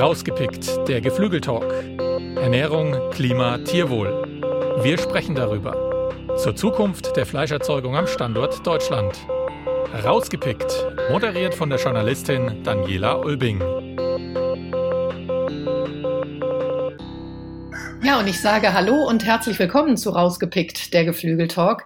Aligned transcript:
Rausgepickt, 0.00 0.88
der 0.88 1.02
Geflügeltalk. 1.02 1.70
Ernährung, 2.40 3.10
Klima, 3.10 3.58
Tierwohl. 3.58 4.08
Wir 4.82 4.96
sprechen 4.96 5.34
darüber. 5.34 6.16
Zur 6.38 6.56
Zukunft 6.56 7.14
der 7.18 7.26
Fleischerzeugung 7.26 7.94
am 7.94 8.06
Standort 8.06 8.66
Deutschland. 8.66 9.14
Rausgepickt, 10.02 10.86
moderiert 11.10 11.54
von 11.54 11.68
der 11.68 11.78
Journalistin 11.78 12.62
Daniela 12.64 13.16
Ulbing. 13.16 13.60
Ja, 18.02 18.18
und 18.20 18.26
ich 18.26 18.40
sage 18.40 18.72
Hallo 18.72 19.06
und 19.06 19.26
herzlich 19.26 19.58
willkommen 19.58 19.98
zu 19.98 20.08
Rausgepickt, 20.08 20.94
der 20.94 21.04
Geflügeltalk. 21.04 21.84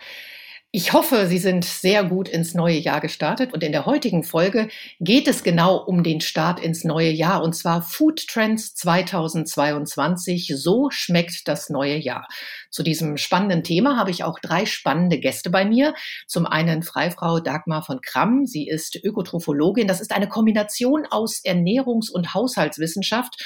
Ich 0.76 0.92
hoffe, 0.92 1.28
Sie 1.28 1.38
sind 1.38 1.64
sehr 1.64 2.02
gut 2.02 2.28
ins 2.28 2.52
neue 2.52 2.76
Jahr 2.76 3.00
gestartet 3.00 3.52
und 3.54 3.62
in 3.62 3.70
der 3.70 3.86
heutigen 3.86 4.24
Folge 4.24 4.66
geht 4.98 5.28
es 5.28 5.44
genau 5.44 5.76
um 5.76 6.02
den 6.02 6.20
Start 6.20 6.58
ins 6.58 6.82
neue 6.82 7.10
Jahr 7.10 7.44
und 7.44 7.54
zwar 7.54 7.80
Food 7.80 8.26
Trends 8.26 8.74
2022. 8.74 10.52
So 10.56 10.90
schmeckt 10.90 11.46
das 11.46 11.70
neue 11.70 11.96
Jahr. 11.96 12.26
Zu 12.70 12.82
diesem 12.82 13.18
spannenden 13.18 13.62
Thema 13.62 13.96
habe 13.96 14.10
ich 14.10 14.24
auch 14.24 14.40
drei 14.40 14.66
spannende 14.66 15.20
Gäste 15.20 15.48
bei 15.48 15.64
mir. 15.64 15.94
Zum 16.26 16.44
einen 16.44 16.82
Freifrau 16.82 17.38
Dagmar 17.38 17.84
von 17.84 18.00
Kramm. 18.00 18.44
Sie 18.44 18.66
ist 18.66 18.96
Ökotrophologin. 18.96 19.86
Das 19.86 20.00
ist 20.00 20.10
eine 20.10 20.26
Kombination 20.26 21.06
aus 21.08 21.40
Ernährungs- 21.44 22.10
und 22.10 22.34
Haushaltswissenschaft 22.34 23.40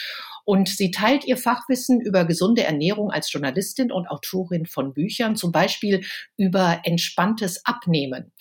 und 0.48 0.70
sie 0.70 0.90
teilt 0.90 1.26
ihr 1.26 1.36
Fachwissen 1.36 2.00
über 2.00 2.24
gesunde 2.24 2.64
Ernährung 2.64 3.10
als 3.10 3.30
Journalistin 3.30 3.92
und 3.92 4.06
Autorin 4.06 4.64
von 4.64 4.94
Büchern, 4.94 5.36
zum 5.36 5.52
Beispiel 5.52 6.06
über 6.38 6.80
entspanntes 6.84 7.66
Abnehmen. 7.66 8.32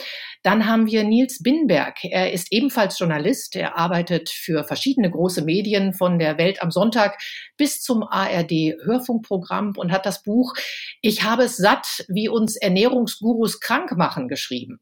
Dann 0.42 0.68
haben 0.68 0.88
wir 0.88 1.04
Nils 1.04 1.44
Binberg. 1.44 2.06
Er 2.06 2.32
ist 2.32 2.48
ebenfalls 2.54 2.98
Journalist. 2.98 3.58
Er 3.58 3.78
arbeitet 3.78 4.30
für 4.30 4.64
verschiedene 4.64 5.12
große 5.12 5.42
Medien 5.42 5.92
von 5.92 6.18
der 6.18 6.38
Welt 6.38 6.62
am 6.62 6.72
Sonntag 6.72 7.22
bis 7.58 7.82
zum 7.82 8.04
ARD 8.04 8.78
Hörfunkprogramm 8.86 9.74
und 9.76 9.92
hat 9.92 10.06
das 10.06 10.24
Buch 10.24 10.54
Ich 11.02 11.24
habe 11.24 11.44
es 11.44 11.58
satt, 11.58 12.06
wie 12.08 12.30
uns 12.30 12.56
Ernährungsgurus 12.56 13.60
krank 13.60 13.98
machen 13.98 14.30
geschrieben. 14.30 14.80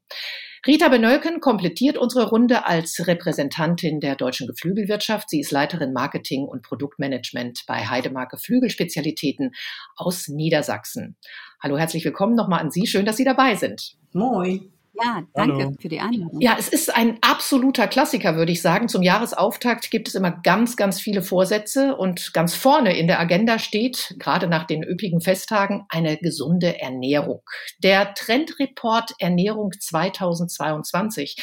Rita 0.66 0.88
Benölken 0.88 1.38
komplettiert 1.38 1.96
unsere 1.96 2.28
Runde 2.28 2.66
als 2.66 3.06
Repräsentantin 3.06 4.00
der 4.00 4.16
deutschen 4.16 4.48
Geflügelwirtschaft. 4.48 5.30
Sie 5.30 5.38
ist 5.38 5.52
Leiterin 5.52 5.92
Marketing 5.92 6.44
und 6.44 6.62
Produktmanagement 6.62 7.62
bei 7.68 7.86
Heidemark 7.86 8.30
Geflügelspezialitäten 8.30 9.52
aus 9.94 10.26
Niedersachsen. 10.26 11.16
Hallo, 11.62 11.78
herzlich 11.78 12.04
willkommen 12.04 12.34
nochmal 12.34 12.58
an 12.58 12.72
Sie. 12.72 12.88
Schön, 12.88 13.06
dass 13.06 13.16
Sie 13.16 13.24
dabei 13.24 13.54
sind. 13.54 13.94
Moin. 14.12 14.75
Ja, 15.02 15.22
danke 15.34 15.64
Hallo. 15.64 15.74
für 15.80 15.88
die 15.88 16.00
Einladung. 16.00 16.40
Ja, 16.40 16.56
es 16.58 16.68
ist 16.68 16.94
ein 16.94 17.18
absoluter 17.20 17.86
Klassiker, 17.86 18.36
würde 18.36 18.52
ich 18.52 18.62
sagen. 18.62 18.88
Zum 18.88 19.02
Jahresauftakt 19.02 19.90
gibt 19.90 20.08
es 20.08 20.14
immer 20.14 20.30
ganz, 20.30 20.76
ganz 20.76 21.00
viele 21.00 21.22
Vorsätze 21.22 21.96
und 21.96 22.32
ganz 22.32 22.54
vorne 22.54 22.96
in 22.96 23.06
der 23.06 23.20
Agenda 23.20 23.58
steht, 23.58 24.14
gerade 24.18 24.46
nach 24.48 24.66
den 24.66 24.82
üppigen 24.82 25.20
Festtagen, 25.20 25.84
eine 25.88 26.16
gesunde 26.16 26.80
Ernährung. 26.80 27.42
Der 27.82 28.14
Trendreport 28.14 29.12
Ernährung 29.18 29.72
2022 29.78 31.36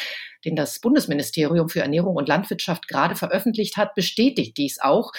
den 0.46 0.56
das 0.58 0.80
Bundesministerium 0.80 1.70
für 1.70 1.80
Ernährung 1.80 2.16
und 2.16 2.28
Landwirtschaft 2.28 2.88
gerade 2.88 3.16
veröffentlicht 3.16 3.78
hat, 3.78 3.96
bestätigt 3.96 4.58
dies 4.58 4.80
auch. 4.81 5.12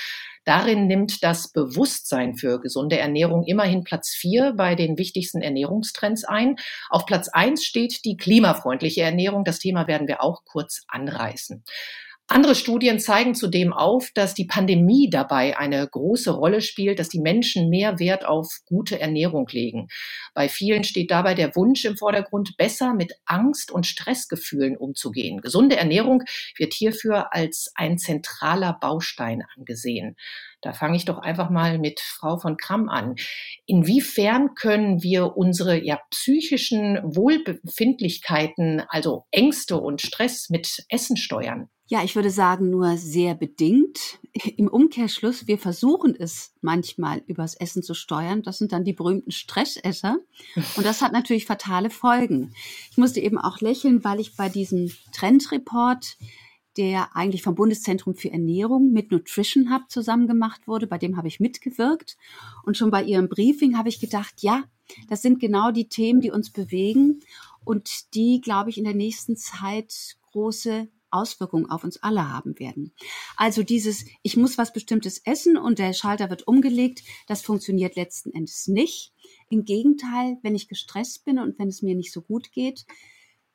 Darin 0.44 0.86
nimmt 0.86 1.22
das 1.22 1.50
Bewusstsein 1.52 2.36
für 2.36 2.60
gesunde 2.60 2.98
Ernährung 2.98 3.44
immerhin 3.44 3.84
Platz 3.84 4.10
vier 4.10 4.52
bei 4.56 4.74
den 4.74 4.98
wichtigsten 4.98 5.40
Ernährungstrends 5.40 6.24
ein. 6.24 6.56
Auf 6.90 7.06
Platz 7.06 7.28
eins 7.28 7.64
steht 7.64 8.04
die 8.04 8.16
klimafreundliche 8.16 9.02
Ernährung. 9.02 9.44
Das 9.44 9.58
Thema 9.58 9.86
werden 9.86 10.08
wir 10.08 10.22
auch 10.22 10.44
kurz 10.44 10.82
anreißen. 10.88 11.64
Andere 12.26 12.54
Studien 12.54 13.00
zeigen 13.00 13.34
zudem 13.34 13.74
auf, 13.74 14.10
dass 14.14 14.32
die 14.32 14.46
Pandemie 14.46 15.10
dabei 15.10 15.58
eine 15.58 15.86
große 15.86 16.30
Rolle 16.30 16.62
spielt, 16.62 16.98
dass 16.98 17.10
die 17.10 17.20
Menschen 17.20 17.68
mehr 17.68 17.98
Wert 17.98 18.24
auf 18.24 18.60
gute 18.64 18.98
Ernährung 18.98 19.46
legen. 19.50 19.88
Bei 20.32 20.48
vielen 20.48 20.84
steht 20.84 21.10
dabei 21.10 21.34
der 21.34 21.54
Wunsch 21.54 21.84
im 21.84 21.98
Vordergrund, 21.98 22.56
besser 22.56 22.94
mit 22.94 23.12
Angst 23.26 23.70
und 23.70 23.86
Stressgefühlen 23.86 24.74
umzugehen. 24.78 25.42
Gesunde 25.42 25.76
Ernährung 25.76 26.22
wird 26.56 26.72
hierfür 26.72 27.34
als 27.34 27.70
ein 27.74 27.98
zentraler 27.98 28.78
Baustein 28.80 29.42
angesehen. 29.54 30.16
Da 30.62 30.72
fange 30.72 30.96
ich 30.96 31.04
doch 31.04 31.18
einfach 31.18 31.50
mal 31.50 31.78
mit 31.78 32.00
Frau 32.00 32.38
von 32.38 32.56
Kramm 32.56 32.88
an. 32.88 33.16
Inwiefern 33.66 34.54
können 34.54 35.02
wir 35.02 35.36
unsere 35.36 35.84
ja, 35.84 36.00
psychischen 36.10 37.00
Wohlbefindlichkeiten, 37.04 38.82
also 38.88 39.26
Ängste 39.30 39.76
und 39.76 40.00
Stress 40.00 40.48
mit 40.48 40.86
Essen 40.88 41.18
steuern? 41.18 41.68
Ja, 41.94 42.02
ich 42.02 42.16
würde 42.16 42.30
sagen, 42.30 42.70
nur 42.70 42.96
sehr 42.96 43.36
bedingt. 43.36 44.18
Im 44.56 44.66
Umkehrschluss, 44.66 45.46
wir 45.46 45.58
versuchen 45.58 46.16
es 46.18 46.52
manchmal 46.60 47.22
übers 47.28 47.54
Essen 47.54 47.84
zu 47.84 47.94
steuern. 47.94 48.42
Das 48.42 48.58
sind 48.58 48.72
dann 48.72 48.82
die 48.82 48.92
berühmten 48.92 49.30
Stressesser. 49.30 50.18
Und 50.76 50.84
das 50.84 51.02
hat 51.02 51.12
natürlich 51.12 51.46
fatale 51.46 51.90
Folgen. 51.90 52.52
Ich 52.90 52.98
musste 52.98 53.20
eben 53.20 53.38
auch 53.38 53.60
lächeln, 53.60 54.02
weil 54.02 54.18
ich 54.18 54.34
bei 54.34 54.48
diesem 54.48 54.90
Trendreport, 55.12 56.16
der 56.76 57.14
eigentlich 57.14 57.44
vom 57.44 57.54
Bundeszentrum 57.54 58.16
für 58.16 58.32
Ernährung 58.32 58.90
mit 58.90 59.12
Nutrition 59.12 59.72
Hub 59.72 59.88
zusammen 59.88 60.26
gemacht 60.26 60.66
wurde, 60.66 60.88
bei 60.88 60.98
dem 60.98 61.16
habe 61.16 61.28
ich 61.28 61.38
mitgewirkt. 61.38 62.16
Und 62.64 62.76
schon 62.76 62.90
bei 62.90 63.04
ihrem 63.04 63.28
Briefing 63.28 63.78
habe 63.78 63.88
ich 63.88 64.00
gedacht, 64.00 64.42
ja, 64.42 64.64
das 65.08 65.22
sind 65.22 65.38
genau 65.38 65.70
die 65.70 65.88
Themen, 65.88 66.20
die 66.20 66.32
uns 66.32 66.50
bewegen 66.50 67.20
und 67.62 68.12
die, 68.14 68.40
glaube 68.40 68.70
ich, 68.70 68.78
in 68.78 68.84
der 68.84 68.94
nächsten 68.94 69.36
Zeit 69.36 70.16
große 70.32 70.88
Auswirkungen 71.14 71.70
auf 71.70 71.84
uns 71.84 72.02
alle 72.02 72.28
haben 72.30 72.58
werden. 72.58 72.92
Also 73.36 73.62
dieses, 73.62 74.04
ich 74.22 74.36
muss 74.36 74.58
was 74.58 74.72
Bestimmtes 74.72 75.20
essen 75.24 75.56
und 75.56 75.78
der 75.78 75.92
Schalter 75.92 76.28
wird 76.28 76.46
umgelegt, 76.46 77.02
das 77.26 77.42
funktioniert 77.42 77.96
letzten 77.96 78.32
Endes 78.32 78.66
nicht. 78.66 79.14
Im 79.48 79.64
Gegenteil, 79.64 80.38
wenn 80.42 80.54
ich 80.54 80.68
gestresst 80.68 81.24
bin 81.24 81.38
und 81.38 81.58
wenn 81.58 81.68
es 81.68 81.82
mir 81.82 81.94
nicht 81.94 82.12
so 82.12 82.20
gut 82.20 82.52
geht, 82.52 82.84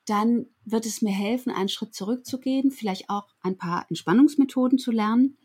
dann 0.05 0.47
wird 0.65 0.85
es 0.85 1.01
mir 1.01 1.11
helfen, 1.11 1.51
einen 1.51 1.69
Schritt 1.69 1.93
zurückzugehen, 1.93 2.71
vielleicht 2.71 3.09
auch 3.09 3.27
ein 3.41 3.57
paar 3.57 3.85
Entspannungsmethoden 3.89 4.79
zu 4.79 4.91
lernen 4.91 5.37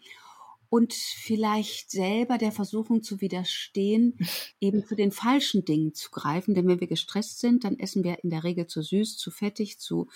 und 0.75 0.93
vielleicht 0.93 1.93
selber 1.93 2.37
der 2.37 2.51
Versuchung 2.51 3.03
zu 3.03 3.21
widerstehen, 3.21 4.19
eben 4.61 4.85
zu 4.85 4.97
den 4.97 5.13
falschen 5.13 5.65
Dingen 5.65 5.95
zu 5.95 6.11
greifen. 6.11 6.55
Denn 6.55 6.67
wenn 6.67 6.81
wir 6.81 6.89
gestresst 6.89 7.39
sind, 7.39 7.63
dann 7.63 7.79
essen 7.79 8.03
wir 8.03 8.25
in 8.25 8.31
der 8.31 8.43
Regel 8.43 8.67
zu 8.67 8.83
süß, 8.83 9.17
zu 9.17 9.31
fettig, 9.31 9.79
zu 9.79 10.09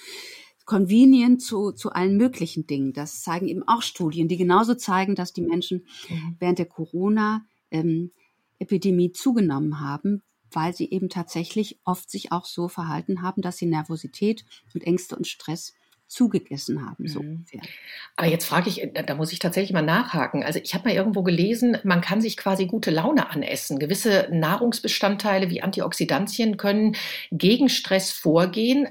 convenient 0.68 1.40
zu, 1.40 1.72
zu 1.72 1.92
allen 1.92 2.18
möglichen 2.18 2.66
Dingen. 2.66 2.92
Das 2.92 3.22
zeigen 3.22 3.48
eben 3.48 3.66
auch 3.66 3.80
Studien, 3.80 4.28
die 4.28 4.36
genauso 4.36 4.74
zeigen, 4.74 5.14
dass 5.14 5.32
die 5.32 5.40
Menschen 5.40 5.86
mhm. 6.10 6.36
während 6.38 6.58
der 6.58 6.66
Corona-Epidemie 6.66 9.06
ähm, 9.06 9.14
zugenommen 9.14 9.80
haben, 9.80 10.22
weil 10.50 10.74
sie 10.74 10.90
eben 10.90 11.08
tatsächlich 11.08 11.80
oft 11.84 12.10
sich 12.10 12.32
auch 12.32 12.44
so 12.44 12.68
verhalten 12.68 13.22
haben, 13.22 13.40
dass 13.40 13.56
sie 13.56 13.64
Nervosität 13.64 14.44
und 14.74 14.84
Ängste 14.84 15.16
und 15.16 15.26
Stress 15.26 15.72
zugegessen 16.08 16.84
haben, 16.84 17.06
so 17.06 17.22
mhm. 17.22 17.28
ungefähr. 17.28 17.60
Aber 18.16 18.26
jetzt 18.26 18.46
frage 18.46 18.70
ich, 18.70 18.88
da 19.06 19.14
muss 19.14 19.32
ich 19.32 19.38
tatsächlich 19.38 19.72
mal 19.72 19.82
nachhaken. 19.82 20.42
Also 20.42 20.58
ich 20.58 20.74
habe 20.74 20.88
mal 20.88 20.94
irgendwo 20.94 21.22
gelesen, 21.22 21.76
man 21.84 22.00
kann 22.00 22.20
sich 22.20 22.36
quasi 22.36 22.66
gute 22.66 22.90
Laune 22.90 23.30
anessen. 23.30 23.78
Gewisse 23.78 24.28
Nahrungsbestandteile 24.32 25.50
wie 25.50 25.62
Antioxidantien 25.62 26.56
können 26.56 26.96
gegen 27.30 27.68
Stress 27.68 28.10
vorgehen. 28.10 28.88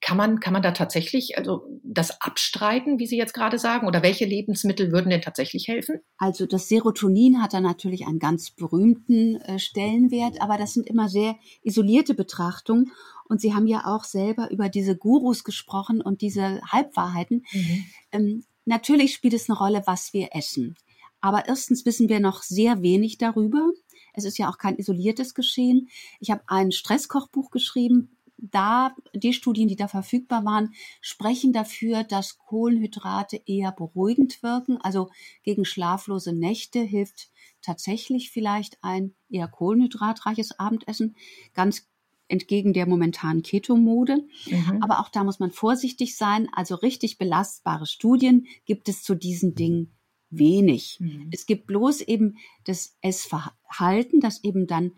Kann 0.00 0.16
man, 0.16 0.40
kann 0.40 0.52
man 0.52 0.62
da 0.62 0.72
tatsächlich 0.72 1.38
also 1.38 1.66
das 1.84 2.20
abstreiten, 2.20 2.98
wie 2.98 3.06
Sie 3.06 3.16
jetzt 3.16 3.32
gerade 3.32 3.58
sagen? 3.58 3.86
Oder 3.86 4.02
welche 4.02 4.24
Lebensmittel 4.24 4.90
würden 4.90 5.10
denn 5.10 5.22
tatsächlich 5.22 5.68
helfen? 5.68 6.00
Also 6.18 6.46
das 6.46 6.68
Serotonin 6.68 7.42
hat 7.42 7.54
da 7.54 7.60
natürlich 7.60 8.06
einen 8.06 8.18
ganz 8.18 8.50
berühmten 8.50 9.36
äh, 9.36 9.60
Stellenwert, 9.60 10.42
aber 10.42 10.58
das 10.58 10.74
sind 10.74 10.88
immer 10.88 11.08
sehr 11.08 11.36
isolierte 11.62 12.14
Betrachtungen. 12.14 12.90
Und 13.28 13.40
Sie 13.40 13.54
haben 13.54 13.66
ja 13.66 13.84
auch 13.86 14.04
selber 14.04 14.50
über 14.50 14.68
diese 14.68 14.96
Gurus 14.96 15.44
gesprochen 15.44 16.00
und 16.00 16.20
diese 16.20 16.60
Halbwahrheiten. 16.62 17.44
Mhm. 17.52 17.84
Ähm, 18.12 18.44
natürlich 18.64 19.14
spielt 19.14 19.34
es 19.34 19.48
eine 19.48 19.58
Rolle, 19.58 19.82
was 19.86 20.12
wir 20.12 20.28
essen. 20.32 20.76
Aber 21.20 21.48
erstens 21.48 21.84
wissen 21.84 22.08
wir 22.08 22.20
noch 22.20 22.42
sehr 22.42 22.82
wenig 22.82 23.18
darüber. 23.18 23.70
Es 24.12 24.24
ist 24.24 24.38
ja 24.38 24.48
auch 24.48 24.58
kein 24.58 24.76
isoliertes 24.76 25.34
Geschehen. 25.34 25.88
Ich 26.20 26.30
habe 26.30 26.42
ein 26.46 26.72
Stresskochbuch 26.72 27.50
geschrieben. 27.50 28.16
Da, 28.38 28.94
die 29.14 29.32
Studien, 29.32 29.66
die 29.66 29.76
da 29.76 29.88
verfügbar 29.88 30.44
waren, 30.44 30.74
sprechen 31.00 31.54
dafür, 31.54 32.04
dass 32.04 32.36
Kohlenhydrate 32.36 33.40
eher 33.46 33.72
beruhigend 33.72 34.42
wirken. 34.42 34.78
Also 34.82 35.10
gegen 35.42 35.64
schlaflose 35.64 36.34
Nächte 36.34 36.80
hilft 36.80 37.30
tatsächlich 37.62 38.30
vielleicht 38.30 38.78
ein 38.82 39.14
eher 39.30 39.48
kohlenhydratreiches 39.48 40.58
Abendessen. 40.58 41.16
Ganz 41.54 41.88
entgegen 42.28 42.72
der 42.72 42.86
momentanen 42.86 43.42
Keto-Mode. 43.42 44.26
Mhm. 44.46 44.82
Aber 44.82 45.00
auch 45.00 45.08
da 45.08 45.24
muss 45.24 45.38
man 45.38 45.50
vorsichtig 45.50 46.16
sein. 46.16 46.48
Also 46.52 46.74
richtig 46.74 47.18
belastbare 47.18 47.86
Studien 47.86 48.46
gibt 48.64 48.88
es 48.88 49.02
zu 49.02 49.14
diesen 49.14 49.54
Dingen 49.54 49.92
wenig. 50.30 50.98
Mhm. 51.00 51.30
Es 51.32 51.46
gibt 51.46 51.66
bloß 51.66 52.02
eben 52.02 52.36
das 52.64 52.96
Essverhalten, 53.00 54.20
das 54.20 54.42
eben 54.42 54.66
dann 54.66 54.92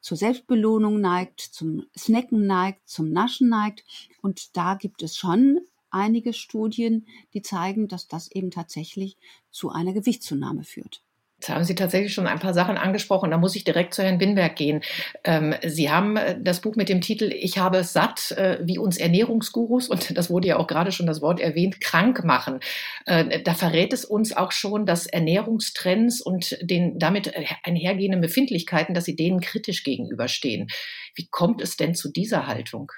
zur 0.00 0.16
Selbstbelohnung 0.16 1.00
neigt, 1.00 1.40
zum 1.40 1.84
Snacken 1.96 2.46
neigt, 2.46 2.86
zum 2.88 3.10
Naschen 3.10 3.48
neigt. 3.48 3.84
Und 4.20 4.56
da 4.56 4.74
gibt 4.74 5.02
es 5.02 5.16
schon 5.16 5.60
einige 5.90 6.32
Studien, 6.32 7.06
die 7.32 7.42
zeigen, 7.42 7.88
dass 7.88 8.08
das 8.08 8.30
eben 8.30 8.50
tatsächlich 8.50 9.16
zu 9.50 9.70
einer 9.70 9.92
Gewichtszunahme 9.92 10.64
führt. 10.64 11.02
Jetzt 11.44 11.54
haben 11.54 11.64
Sie 11.64 11.74
tatsächlich 11.74 12.14
schon 12.14 12.26
ein 12.26 12.38
paar 12.38 12.54
Sachen 12.54 12.78
angesprochen. 12.78 13.30
Da 13.30 13.36
muss 13.36 13.54
ich 13.54 13.64
direkt 13.64 13.92
zu 13.92 14.02
Herrn 14.02 14.16
Binberg 14.16 14.56
gehen. 14.56 14.80
Ähm, 15.24 15.54
Sie 15.62 15.90
haben 15.90 16.16
äh, 16.16 16.40
das 16.40 16.62
Buch 16.62 16.74
mit 16.74 16.88
dem 16.88 17.02
Titel 17.02 17.30
Ich 17.34 17.58
habe 17.58 17.76
es 17.76 17.92
satt, 17.92 18.30
äh, 18.30 18.60
wie 18.62 18.78
uns 18.78 18.96
Ernährungsgurus, 18.96 19.90
und 19.90 20.16
das 20.16 20.30
wurde 20.30 20.48
ja 20.48 20.56
auch 20.56 20.66
gerade 20.66 20.90
schon 20.90 21.04
das 21.04 21.20
Wort 21.20 21.40
erwähnt, 21.40 21.82
krank 21.82 22.24
machen. 22.24 22.60
Äh, 23.04 23.42
da 23.42 23.52
verrät 23.52 23.92
es 23.92 24.06
uns 24.06 24.34
auch 24.34 24.52
schon, 24.52 24.86
dass 24.86 25.04
Ernährungstrends 25.04 26.22
und 26.22 26.56
den 26.62 26.98
damit 26.98 27.34
einhergehenden 27.62 28.22
Befindlichkeiten, 28.22 28.94
dass 28.94 29.04
Sie 29.04 29.14
denen 29.14 29.40
kritisch 29.40 29.84
gegenüberstehen. 29.84 30.68
Wie 31.14 31.28
kommt 31.30 31.60
es 31.60 31.76
denn 31.76 31.94
zu 31.94 32.10
dieser 32.10 32.46
Haltung? 32.46 32.90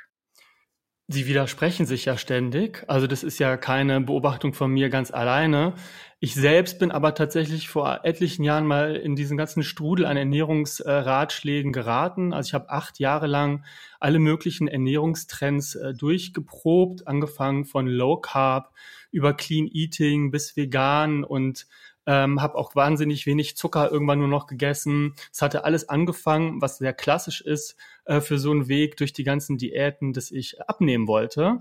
Sie 1.08 1.28
widersprechen 1.28 1.86
sich 1.86 2.06
ja 2.06 2.18
ständig. 2.18 2.82
Also 2.88 3.06
das 3.06 3.22
ist 3.22 3.38
ja 3.38 3.56
keine 3.56 4.00
Beobachtung 4.00 4.52
von 4.54 4.72
mir 4.72 4.88
ganz 4.88 5.12
alleine. 5.12 5.74
Ich 6.18 6.34
selbst 6.34 6.80
bin 6.80 6.90
aber 6.90 7.14
tatsächlich 7.14 7.68
vor 7.68 8.00
etlichen 8.02 8.42
Jahren 8.42 8.66
mal 8.66 8.96
in 8.96 9.14
diesen 9.14 9.36
ganzen 9.36 9.62
Strudel 9.62 10.04
an 10.04 10.16
Ernährungsratschlägen 10.16 11.72
geraten. 11.72 12.32
Also 12.32 12.48
ich 12.48 12.54
habe 12.54 12.70
acht 12.70 12.98
Jahre 12.98 13.28
lang 13.28 13.64
alle 14.00 14.18
möglichen 14.18 14.66
Ernährungstrends 14.66 15.76
äh, 15.76 15.94
durchgeprobt, 15.94 17.06
angefangen 17.06 17.66
von 17.66 17.86
Low 17.86 18.16
Carb 18.16 18.72
über 19.12 19.32
Clean 19.32 19.68
Eating 19.68 20.32
bis 20.32 20.56
vegan 20.56 21.22
und 21.22 21.68
ähm, 22.06 22.40
habe 22.40 22.56
auch 22.56 22.74
wahnsinnig 22.74 23.26
wenig 23.26 23.56
Zucker 23.56 23.90
irgendwann 23.90 24.20
nur 24.20 24.28
noch 24.28 24.46
gegessen. 24.46 25.14
Es 25.32 25.42
hatte 25.42 25.64
alles 25.64 25.88
angefangen, 25.88 26.62
was 26.62 26.78
sehr 26.78 26.92
klassisch 26.92 27.40
ist 27.40 27.76
äh, 28.04 28.20
für 28.20 28.38
so 28.38 28.50
einen 28.50 28.68
Weg 28.68 28.96
durch 28.96 29.12
die 29.12 29.24
ganzen 29.24 29.58
Diäten, 29.58 30.12
dass 30.12 30.30
ich 30.30 30.60
abnehmen 30.62 31.08
wollte. 31.08 31.58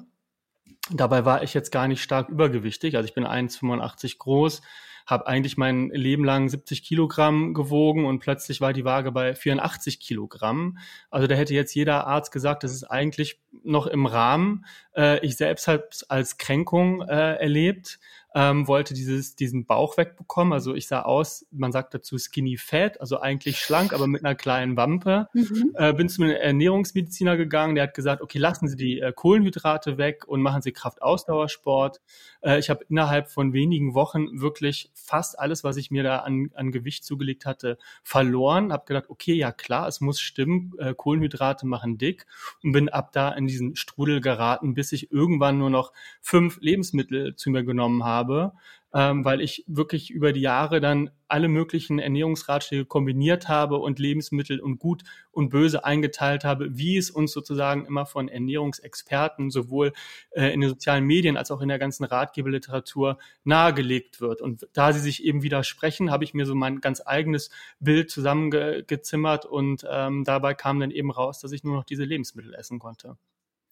Dabei 0.91 1.25
war 1.25 1.41
ich 1.41 1.53
jetzt 1.55 1.71
gar 1.71 1.87
nicht 1.87 2.03
stark 2.03 2.29
übergewichtig. 2.29 2.95
Also 2.95 3.07
ich 3.07 3.15
bin 3.15 3.25
1,85 3.25 4.19
groß, 4.19 4.61
habe 5.07 5.25
eigentlich 5.25 5.57
mein 5.57 5.89
Leben 5.89 6.23
lang 6.23 6.47
70 6.47 6.83
Kilogramm 6.83 7.55
gewogen 7.55 8.05
und 8.05 8.19
plötzlich 8.19 8.61
war 8.61 8.71
die 8.71 8.85
Waage 8.85 9.11
bei 9.11 9.33
84 9.33 9.99
Kilogramm. 9.99 10.77
Also 11.09 11.25
da 11.25 11.33
hätte 11.33 11.55
jetzt 11.55 11.73
jeder 11.73 12.05
Arzt 12.05 12.31
gesagt, 12.31 12.63
das 12.63 12.71
ist 12.71 12.83
eigentlich 12.83 13.39
noch 13.63 13.87
im 13.87 14.05
Rahmen. 14.05 14.65
Äh, 14.95 15.25
ich 15.25 15.37
selbst 15.37 15.67
habe 15.67 15.87
es 15.89 16.03
als 16.03 16.37
Kränkung 16.37 17.01
äh, 17.01 17.33
erlebt 17.35 17.99
ähm, 18.35 18.67
wollte 18.67 18.93
dieses, 18.93 19.37
diesen 19.37 19.65
Bauch 19.65 19.97
wegbekommen. 19.97 20.51
Also 20.51 20.75
ich 20.75 20.87
sah 20.87 21.03
aus, 21.03 21.47
man 21.51 21.71
sagt 21.71 21.93
dazu 21.93 22.17
skinny 22.17 22.57
fat, 22.57 22.99
also 22.99 23.21
eigentlich 23.21 23.59
schlank, 23.59 23.93
aber 23.93 24.07
mit 24.07 24.25
einer 24.25 24.35
kleinen 24.35 24.75
Wampe. 24.75 25.29
Mhm. 25.33 25.71
Äh, 25.75 25.93
bin 25.93 26.09
zu 26.09 26.21
einem 26.21 26.35
Ernährungsmediziner 26.35 27.37
gegangen, 27.37 27.75
der 27.75 27.85
hat 27.85 27.93
gesagt, 27.93 28.21
okay, 28.21 28.37
lassen 28.37 28.67
Sie 28.67 28.75
die 28.75 28.99
äh, 28.99 29.13
Kohlenhydrate 29.15 29.97
weg 29.97 30.27
und 30.27 30.41
machen 30.41 30.61
Sie 30.61 30.73
Kraftausdauersport. 30.73 32.01
Äh, 32.41 32.59
ich 32.59 32.69
habe 32.69 32.83
innerhalb 32.89 33.31
von 33.31 33.53
wenigen 33.53 33.93
Wochen 33.93 34.41
wirklich 34.41 34.91
fast 34.93 35.39
alles, 35.39 35.63
was 35.63 35.77
ich 35.77 35.89
mir 35.89 36.03
da 36.03 36.17
an, 36.17 36.51
an 36.55 36.73
Gewicht 36.73 37.05
zugelegt 37.05 37.45
hatte, 37.45 37.77
verloren. 38.03 38.73
Habe 38.73 38.83
gedacht, 38.85 39.09
okay, 39.09 39.33
ja 39.33 39.53
klar, 39.53 39.87
es 39.87 40.01
muss 40.01 40.19
stimmen, 40.19 40.73
äh, 40.77 40.93
Kohlenhydrate 40.93 41.65
machen 41.65 41.97
dick 41.97 42.25
und 42.63 42.73
bin 42.73 42.89
ab 42.89 43.13
da 43.13 43.29
in 43.29 43.47
diesen 43.47 43.77
Strudel 43.77 44.19
geraten, 44.19 44.73
bis 44.73 44.91
ich 44.91 45.09
irgendwann 45.13 45.57
nur 45.57 45.69
noch 45.69 45.93
fünf 46.19 46.57
Lebensmittel 46.59 47.37
zu 47.37 47.49
mir 47.49 47.63
genommen 47.63 48.03
habe 48.03 48.24
habe, 48.25 48.53
ähm, 48.93 49.25
weil 49.25 49.41
ich 49.41 49.63
wirklich 49.67 50.09
über 50.09 50.31
die 50.31 50.41
Jahre 50.41 50.79
dann 50.79 51.11
alle 51.27 51.47
möglichen 51.47 51.99
Ernährungsratschläge 51.99 52.85
kombiniert 52.85 53.49
habe 53.49 53.77
und 53.77 53.99
Lebensmittel 53.99 54.59
und 54.59 54.79
gut 54.79 55.03
und 55.31 55.49
böse 55.49 55.83
eingeteilt 55.83 56.45
habe, 56.45 56.77
wie 56.77 56.97
es 56.97 57.09
uns 57.09 57.33
sozusagen 57.33 57.85
immer 57.85 58.05
von 58.05 58.29
Ernährungsexperten 58.29 59.49
sowohl 59.49 59.91
äh, 60.31 60.53
in 60.53 60.61
den 60.61 60.69
sozialen 60.69 61.03
Medien 61.03 61.35
als 61.35 61.51
auch 61.51 61.61
in 61.61 61.67
der 61.67 61.79
ganzen 61.79 62.05
Ratgeberliteratur 62.05 63.17
nahegelegt 63.43 64.21
wird. 64.21 64.41
Und 64.41 64.67
da 64.73 64.93
sie 64.93 64.99
sich 64.99 65.25
eben 65.25 65.43
widersprechen, 65.43 66.09
habe 66.09 66.23
ich 66.23 66.33
mir 66.33 66.45
so 66.45 66.55
mein 66.55 66.79
ganz 66.79 67.01
eigenes 67.05 67.49
Bild 67.79 68.09
zusammengezimmert 68.09 69.45
und 69.45 69.85
ähm, 69.89 70.23
dabei 70.23 70.53
kam 70.53 70.79
dann 70.79 70.91
eben 70.91 71.11
raus, 71.11 71.39
dass 71.39 71.51
ich 71.51 71.63
nur 71.63 71.75
noch 71.75 71.83
diese 71.83 72.05
Lebensmittel 72.05 72.53
essen 72.53 72.79
konnte. 72.79 73.17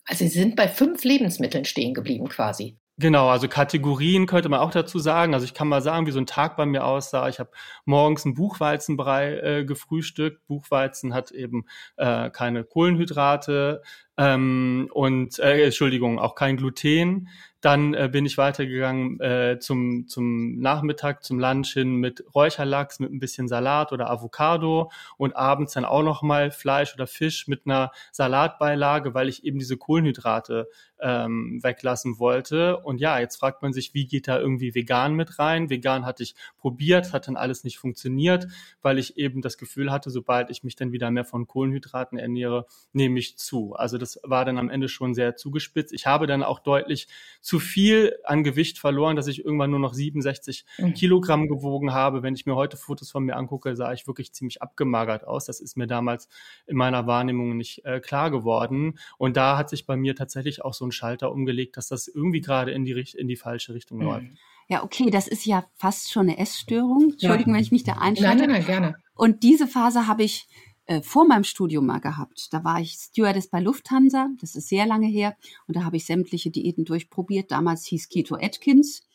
Also 0.05 0.25
Sie 0.25 0.31
sind 0.31 0.57
bei 0.57 0.67
fünf 0.67 1.05
Lebensmitteln 1.05 1.63
stehen 1.63 1.93
geblieben 1.93 2.27
quasi. 2.27 2.77
Genau, 2.99 3.27
also 3.29 3.47
Kategorien 3.47 4.27
könnte 4.27 4.49
man 4.49 4.59
auch 4.59 4.69
dazu 4.69 4.99
sagen. 4.99 5.33
Also 5.33 5.45
ich 5.45 5.55
kann 5.55 5.67
mal 5.67 5.81
sagen, 5.81 6.05
wie 6.05 6.11
so 6.11 6.19
ein 6.19 6.27
Tag 6.27 6.55
bei 6.55 6.65
mir 6.67 6.85
aussah. 6.85 7.27
Ich 7.27 7.39
habe 7.39 7.49
morgens 7.85 8.23
einen 8.23 8.35
Buchweizenbrei 8.35 9.39
äh, 9.39 9.65
gefrühstückt. 9.65 10.45
Buchweizen 10.45 11.11
hat 11.13 11.31
eben 11.31 11.65
äh, 11.97 12.29
keine 12.29 12.63
Kohlenhydrate 12.63 13.81
ähm, 14.17 14.89
und 14.93 15.39
äh, 15.39 15.65
Entschuldigung, 15.65 16.19
auch 16.19 16.35
kein 16.35 16.55
Gluten. 16.55 17.29
Dann 17.63 17.93
äh, 17.93 18.09
bin 18.11 18.25
ich 18.25 18.37
weitergegangen 18.37 19.21
äh, 19.21 19.57
zum, 19.57 20.05
zum 20.09 20.59
Nachmittag, 20.59 21.23
zum 21.23 21.39
Lunch 21.39 21.71
hin 21.71 21.95
mit 21.95 22.25
Räucherlachs, 22.35 22.99
mit 22.99 23.09
ein 23.13 23.19
bisschen 23.19 23.47
Salat 23.47 23.93
oder 23.93 24.09
Avocado 24.09 24.91
und 25.15 25.37
abends 25.37 25.71
dann 25.71 25.85
auch 25.85 26.03
nochmal 26.03 26.51
Fleisch 26.51 26.93
oder 26.93 27.07
Fisch 27.07 27.47
mit 27.47 27.61
einer 27.65 27.93
Salatbeilage, 28.11 29.13
weil 29.13 29.29
ich 29.29 29.45
eben 29.45 29.59
diese 29.59 29.77
Kohlenhydrate 29.77 30.67
ähm, 31.03 31.59
weglassen 31.61 32.17
wollte. 32.19 32.77
Und 32.77 32.99
ja, 32.99 33.19
jetzt 33.19 33.37
fragt 33.37 33.61
man 33.61 33.73
sich, 33.73 33.93
wie 33.93 34.07
geht 34.07 34.27
da 34.27 34.39
irgendwie 34.39 34.73
vegan 34.73 35.13
mit 35.13 35.37
rein? 35.37 35.69
Vegan 35.69 36.05
hatte 36.05 36.23
ich 36.23 36.35
probiert, 36.57 37.13
hat 37.13 37.27
dann 37.27 37.35
alles 37.35 37.63
nicht 37.63 37.77
funktioniert, 37.77 38.47
weil 38.81 38.97
ich 38.97 39.17
eben 39.17 39.41
das 39.41 39.57
Gefühl 39.57 39.91
hatte, 39.91 40.09
sobald 40.09 40.49
ich 40.49 40.63
mich 40.63 40.75
dann 40.75 40.91
wieder 40.91 41.11
mehr 41.11 41.25
von 41.25 41.45
Kohlenhydraten 41.45 42.17
ernähre, 42.17 42.65
nehme 42.93 43.19
ich 43.19 43.37
zu. 43.37 43.73
Also 43.73 43.97
das 43.97 44.19
war 44.23 44.45
dann 44.45 44.57
am 44.57 44.69
Ende 44.69 44.87
schon 44.87 45.13
sehr 45.13 45.35
zugespitzt. 45.35 45.93
Ich 45.93 46.07
habe 46.07 46.25
dann 46.25 46.43
auch 46.43 46.59
deutlich 46.59 47.07
zu 47.41 47.52
viel 47.59 48.15
an 48.23 48.43
Gewicht 48.43 48.79
verloren, 48.79 49.15
dass 49.15 49.27
ich 49.27 49.43
irgendwann 49.43 49.71
nur 49.71 49.79
noch 49.79 49.93
67 49.93 50.65
mhm. 50.77 50.93
Kilogramm 50.93 51.47
gewogen 51.47 51.93
habe. 51.93 52.23
Wenn 52.23 52.35
ich 52.35 52.45
mir 52.45 52.55
heute 52.55 52.77
Fotos 52.77 53.11
von 53.11 53.23
mir 53.23 53.35
angucke, 53.35 53.75
sah 53.75 53.93
ich 53.93 54.07
wirklich 54.07 54.33
ziemlich 54.33 54.61
abgemagert 54.61 55.25
aus. 55.25 55.45
Das 55.45 55.59
ist 55.59 55.77
mir 55.77 55.87
damals 55.87 56.27
in 56.67 56.77
meiner 56.77 57.07
Wahrnehmung 57.07 57.57
nicht 57.57 57.85
äh, 57.85 57.99
klar 57.99 58.31
geworden. 58.31 58.99
Und 59.17 59.37
da 59.37 59.57
hat 59.57 59.69
sich 59.69 59.85
bei 59.85 59.95
mir 59.95 60.15
tatsächlich 60.15 60.63
auch 60.63 60.73
so 60.73 60.85
ein 60.85 60.91
Schalter 60.91 61.31
umgelegt, 61.31 61.77
dass 61.77 61.87
das 61.87 62.07
irgendwie 62.07 62.41
gerade 62.41 62.71
in 62.71 62.85
die, 62.85 63.05
in 63.17 63.27
die 63.27 63.35
falsche 63.35 63.73
Richtung 63.73 63.99
mhm. 63.99 64.03
läuft. 64.03 64.27
Ja, 64.69 64.83
okay, 64.83 65.09
das 65.09 65.27
ist 65.27 65.45
ja 65.45 65.65
fast 65.75 66.11
schon 66.11 66.29
eine 66.29 66.37
Essstörung. 66.37 67.11
Entschuldigung, 67.11 67.53
ja. 67.53 67.57
wenn 67.57 67.63
ich 67.63 67.71
mich 67.71 67.83
da 67.83 67.93
einschalte. 67.93 68.37
Nein, 68.37 68.49
nein, 68.49 68.59
nein, 68.59 68.65
gerne. 68.65 68.95
Und 69.13 69.43
diese 69.43 69.67
Phase 69.67 70.07
habe 70.07 70.23
ich 70.23 70.47
äh, 70.85 71.01
vor 71.01 71.25
meinem 71.25 71.43
Studium 71.43 71.85
mal 71.85 71.99
gehabt. 71.99 72.49
Da 72.51 72.63
war 72.63 72.81
ich 72.81 72.93
Stewardess 72.93 73.47
bei 73.47 73.59
Lufthansa, 73.59 74.29
das 74.39 74.55
ist 74.55 74.67
sehr 74.67 74.85
lange 74.85 75.07
her, 75.07 75.35
und 75.67 75.75
da 75.75 75.83
habe 75.83 75.97
ich 75.97 76.05
sämtliche 76.05 76.51
Diäten 76.51 76.85
durchprobiert. 76.85 77.51
Damals 77.51 77.85
hieß 77.85 78.09
Keto 78.09 78.35
Atkins. 78.35 79.07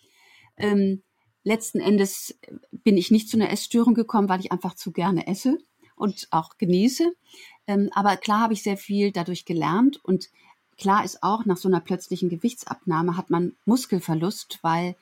Ähm, 0.56 1.02
letzten 1.44 1.80
Endes 1.80 2.38
bin 2.70 2.96
ich 2.96 3.10
nicht 3.10 3.28
zu 3.28 3.36
einer 3.36 3.50
Essstörung 3.50 3.94
gekommen, 3.94 4.28
weil 4.28 4.40
ich 4.40 4.52
einfach 4.52 4.74
zu 4.74 4.92
gerne 4.92 5.26
esse 5.26 5.58
und 5.96 6.28
auch 6.30 6.56
genieße. 6.58 7.12
Ähm, 7.66 7.90
aber 7.92 8.16
klar 8.16 8.40
habe 8.40 8.54
ich 8.54 8.62
sehr 8.62 8.76
viel 8.76 9.12
dadurch 9.12 9.44
gelernt 9.44 10.02
und 10.04 10.30
klar 10.78 11.04
ist 11.04 11.22
auch, 11.22 11.44
nach 11.44 11.56
so 11.56 11.68
einer 11.68 11.80
plötzlichen 11.80 12.28
Gewichtsabnahme 12.28 13.16
hat 13.16 13.30
man 13.30 13.56
Muskelverlust, 13.66 14.60
weil 14.62 14.96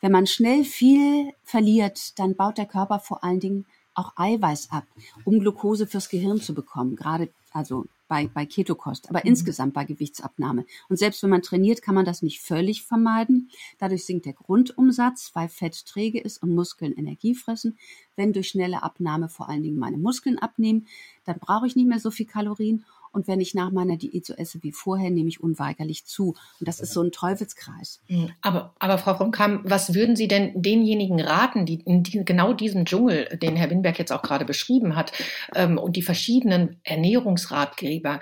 wenn 0.00 0.12
man 0.12 0.26
schnell 0.26 0.64
viel 0.64 1.32
verliert, 1.42 2.18
dann 2.18 2.36
baut 2.36 2.58
der 2.58 2.66
Körper 2.66 3.00
vor 3.00 3.24
allen 3.24 3.40
Dingen 3.40 3.66
auch 3.96 4.12
Eiweiß 4.16 4.70
ab, 4.70 4.86
um 5.24 5.40
Glucose 5.40 5.86
fürs 5.86 6.08
Gehirn 6.08 6.40
zu 6.40 6.54
bekommen, 6.54 6.96
gerade 6.96 7.28
also 7.52 7.86
bei, 8.08 8.28
bei 8.28 8.46
Ketokost, 8.46 9.08
aber 9.08 9.20
mhm. 9.20 9.30
insgesamt 9.30 9.74
bei 9.74 9.84
Gewichtsabnahme. 9.84 10.64
Und 10.88 10.98
selbst 10.98 11.22
wenn 11.22 11.30
man 11.30 11.42
trainiert, 11.42 11.82
kann 11.82 11.94
man 11.94 12.04
das 12.04 12.22
nicht 12.22 12.40
völlig 12.40 12.82
vermeiden. 12.82 13.50
Dadurch 13.78 14.04
sinkt 14.04 14.26
der 14.26 14.32
Grundumsatz, 14.32 15.30
weil 15.34 15.48
Fett 15.48 15.86
träge 15.86 16.20
ist 16.20 16.42
und 16.42 16.54
Muskeln 16.54 16.92
Energie 16.92 17.34
fressen. 17.34 17.78
Wenn 18.14 18.32
durch 18.32 18.48
schnelle 18.48 18.82
Abnahme 18.82 19.28
vor 19.28 19.48
allen 19.48 19.62
Dingen 19.62 19.78
meine 19.78 19.98
Muskeln 19.98 20.38
abnehmen, 20.38 20.86
dann 21.24 21.38
brauche 21.38 21.66
ich 21.66 21.76
nicht 21.76 21.88
mehr 21.88 21.98
so 21.98 22.10
viel 22.10 22.26
Kalorien 22.26 22.84
und 23.16 23.28
wenn 23.28 23.40
ich 23.40 23.54
nach 23.54 23.72
meiner 23.72 23.96
Diät 23.96 24.26
so 24.26 24.34
esse 24.34 24.62
wie 24.62 24.72
vorher, 24.72 25.08
nehme 25.10 25.30
ich 25.30 25.40
unweigerlich 25.40 26.04
zu. 26.04 26.34
Und 26.60 26.68
das 26.68 26.80
ist 26.80 26.92
so 26.92 27.00
ein 27.00 27.12
Teufelskreis. 27.12 28.02
Mhm. 28.08 28.30
Aber, 28.42 28.74
aber 28.78 28.98
Frau 28.98 29.12
Rumkamp, 29.12 29.62
was 29.64 29.94
würden 29.94 30.16
Sie 30.16 30.28
denn 30.28 30.52
denjenigen 30.60 31.18
raten, 31.18 31.64
die 31.64 31.80
in 31.86 32.02
die, 32.02 32.22
genau 32.26 32.52
diesem 32.52 32.84
Dschungel, 32.84 33.38
den 33.40 33.56
Herr 33.56 33.70
Winberg 33.70 33.98
jetzt 33.98 34.12
auch 34.12 34.20
gerade 34.20 34.44
beschrieben 34.44 34.96
hat, 34.96 35.12
ähm, 35.54 35.78
und 35.78 35.96
die 35.96 36.02
verschiedenen 36.02 36.78
Ernährungsratgeber, 36.84 38.20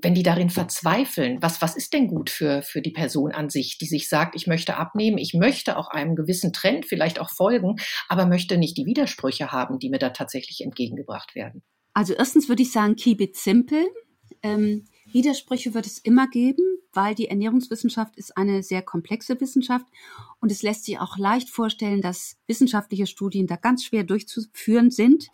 wenn 0.00 0.14
die 0.14 0.22
darin 0.22 0.50
verzweifeln, 0.50 1.42
was, 1.42 1.60
was 1.60 1.76
ist 1.76 1.92
denn 1.92 2.06
gut 2.06 2.30
für, 2.30 2.62
für 2.62 2.80
die 2.80 2.92
Person 2.92 3.32
an 3.32 3.50
sich, 3.50 3.78
die 3.78 3.86
sich 3.86 4.08
sagt, 4.08 4.36
ich 4.36 4.46
möchte 4.46 4.76
abnehmen, 4.76 5.18
ich 5.18 5.34
möchte 5.34 5.76
auch 5.76 5.88
einem 5.88 6.14
gewissen 6.14 6.52
Trend 6.52 6.86
vielleicht 6.86 7.18
auch 7.18 7.30
folgen, 7.30 7.80
aber 8.08 8.26
möchte 8.26 8.58
nicht 8.58 8.76
die 8.76 8.86
Widersprüche 8.86 9.50
haben, 9.50 9.80
die 9.80 9.90
mir 9.90 9.98
da 9.98 10.10
tatsächlich 10.10 10.60
entgegengebracht 10.60 11.34
werden? 11.34 11.64
Also 11.94 12.12
erstens 12.12 12.48
würde 12.48 12.62
ich 12.62 12.70
sagen, 12.70 12.94
keep 12.94 13.20
it 13.22 13.36
simple. 13.36 13.86
Ähm, 14.42 14.84
Widersprüche 15.12 15.74
wird 15.74 15.86
es 15.86 15.98
immer 15.98 16.28
geben, 16.28 16.62
weil 16.92 17.14
die 17.14 17.28
Ernährungswissenschaft 17.28 18.16
ist 18.16 18.36
eine 18.36 18.62
sehr 18.62 18.82
komplexe 18.82 19.40
Wissenschaft 19.40 19.86
und 20.40 20.50
es 20.50 20.62
lässt 20.62 20.84
sich 20.84 20.98
auch 20.98 21.18
leicht 21.18 21.50
vorstellen, 21.50 22.02
dass 22.02 22.36
wissenschaftliche 22.46 23.06
Studien 23.06 23.46
da 23.46 23.56
ganz 23.56 23.84
schwer 23.84 24.04
durchzuführen 24.04 24.90
sind, 24.90 25.28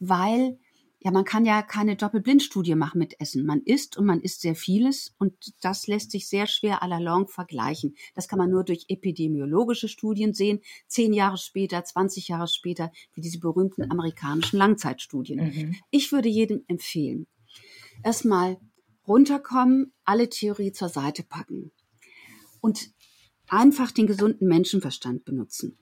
weil 0.00 0.58
ja, 1.04 1.10
man 1.10 1.24
kann 1.24 1.44
ja 1.44 1.62
keine 1.62 1.96
Doppelblindstudie 1.96 2.76
machen 2.76 2.98
mit 2.98 3.20
Essen. 3.20 3.44
Man 3.44 3.60
isst 3.62 3.96
und 3.96 4.06
man 4.06 4.20
isst 4.20 4.40
sehr 4.40 4.54
vieles 4.54 5.14
und 5.18 5.32
das 5.60 5.88
lässt 5.88 6.12
sich 6.12 6.28
sehr 6.28 6.46
schwer 6.46 6.82
à 6.82 6.86
la 6.86 6.98
longue 6.98 7.28
vergleichen. 7.28 7.96
Das 8.14 8.28
kann 8.28 8.38
man 8.38 8.50
nur 8.50 8.62
durch 8.62 8.84
epidemiologische 8.88 9.88
Studien 9.88 10.32
sehen, 10.32 10.60
zehn 10.86 11.12
Jahre 11.12 11.38
später, 11.38 11.82
20 11.82 12.28
Jahre 12.28 12.46
später, 12.46 12.92
wie 13.14 13.20
diese 13.20 13.40
berühmten 13.40 13.90
amerikanischen 13.90 14.58
Langzeitstudien. 14.58 15.44
Mhm. 15.44 15.76
Ich 15.90 16.12
würde 16.12 16.28
jedem 16.28 16.62
empfehlen, 16.68 17.26
erstmal 18.04 18.58
runterkommen, 19.06 19.92
alle 20.04 20.28
Theorie 20.28 20.72
zur 20.72 20.88
Seite 20.88 21.22
packen 21.22 21.72
und 22.60 22.90
einfach 23.48 23.90
den 23.90 24.06
gesunden 24.06 24.48
Menschenverstand 24.48 25.24
benutzen. 25.24 25.78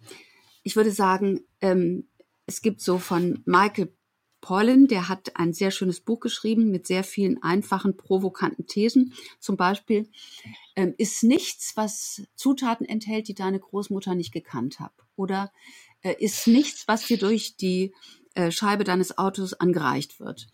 Ich 0.63 0.77
würde 0.77 0.91
sagen, 0.91 1.41
ähm, 1.61 2.09
es 2.47 2.63
gibt 2.63 2.81
so 2.81 2.99
von 2.99 3.43
Michael 3.47 3.95
Pollen, 4.41 4.89
der 4.89 5.09
hat 5.09 5.37
ein 5.37 5.53
sehr 5.53 5.71
schönes 5.71 6.01
Buch 6.01 6.21
geschrieben 6.21 6.71
mit 6.71 6.87
sehr 6.87 7.05
vielen 7.05 7.43
einfachen, 7.43 7.97
provokanten 7.97 8.67
Thesen. 8.67 9.13
Zum 9.39 9.57
Beispiel 9.57 10.09
ähm, 10.77 10.95
ist 10.97 11.23
nichts, 11.23 11.77
was 11.77 12.23
Zutaten 12.35 12.87
enthält, 12.87 13.29
die 13.29 13.35
deine 13.35 13.61
Großmutter 13.61 14.15
nicht 14.15 14.33
gekannt 14.33 14.81
hat. 14.81 14.93
Oder 15.15 15.53
äh, 16.01 16.15
ist 16.19 16.47
nichts, 16.47 16.89
was 16.89 17.07
dir 17.07 17.19
durch 17.19 17.57
die 17.57 17.93
äh, 18.35 18.51
Scheibe 18.51 18.85
deines 18.85 19.19
Autos 19.19 19.53
angereicht 19.55 20.21
wird. 20.21 20.49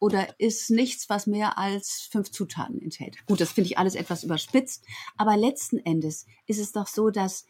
Oder 0.00 0.40
ist 0.40 0.70
nichts, 0.70 1.08
was 1.08 1.26
mehr 1.26 1.58
als 1.58 2.08
fünf 2.10 2.30
Zutaten 2.30 2.80
enthält. 2.80 3.24
Gut, 3.26 3.40
das 3.40 3.52
finde 3.52 3.68
ich 3.68 3.78
alles 3.78 3.94
etwas 3.94 4.24
überspitzt. 4.24 4.82
Aber 5.16 5.36
letzten 5.36 5.78
Endes 5.78 6.26
ist 6.46 6.58
es 6.58 6.72
doch 6.72 6.86
so, 6.86 7.10
dass 7.10 7.44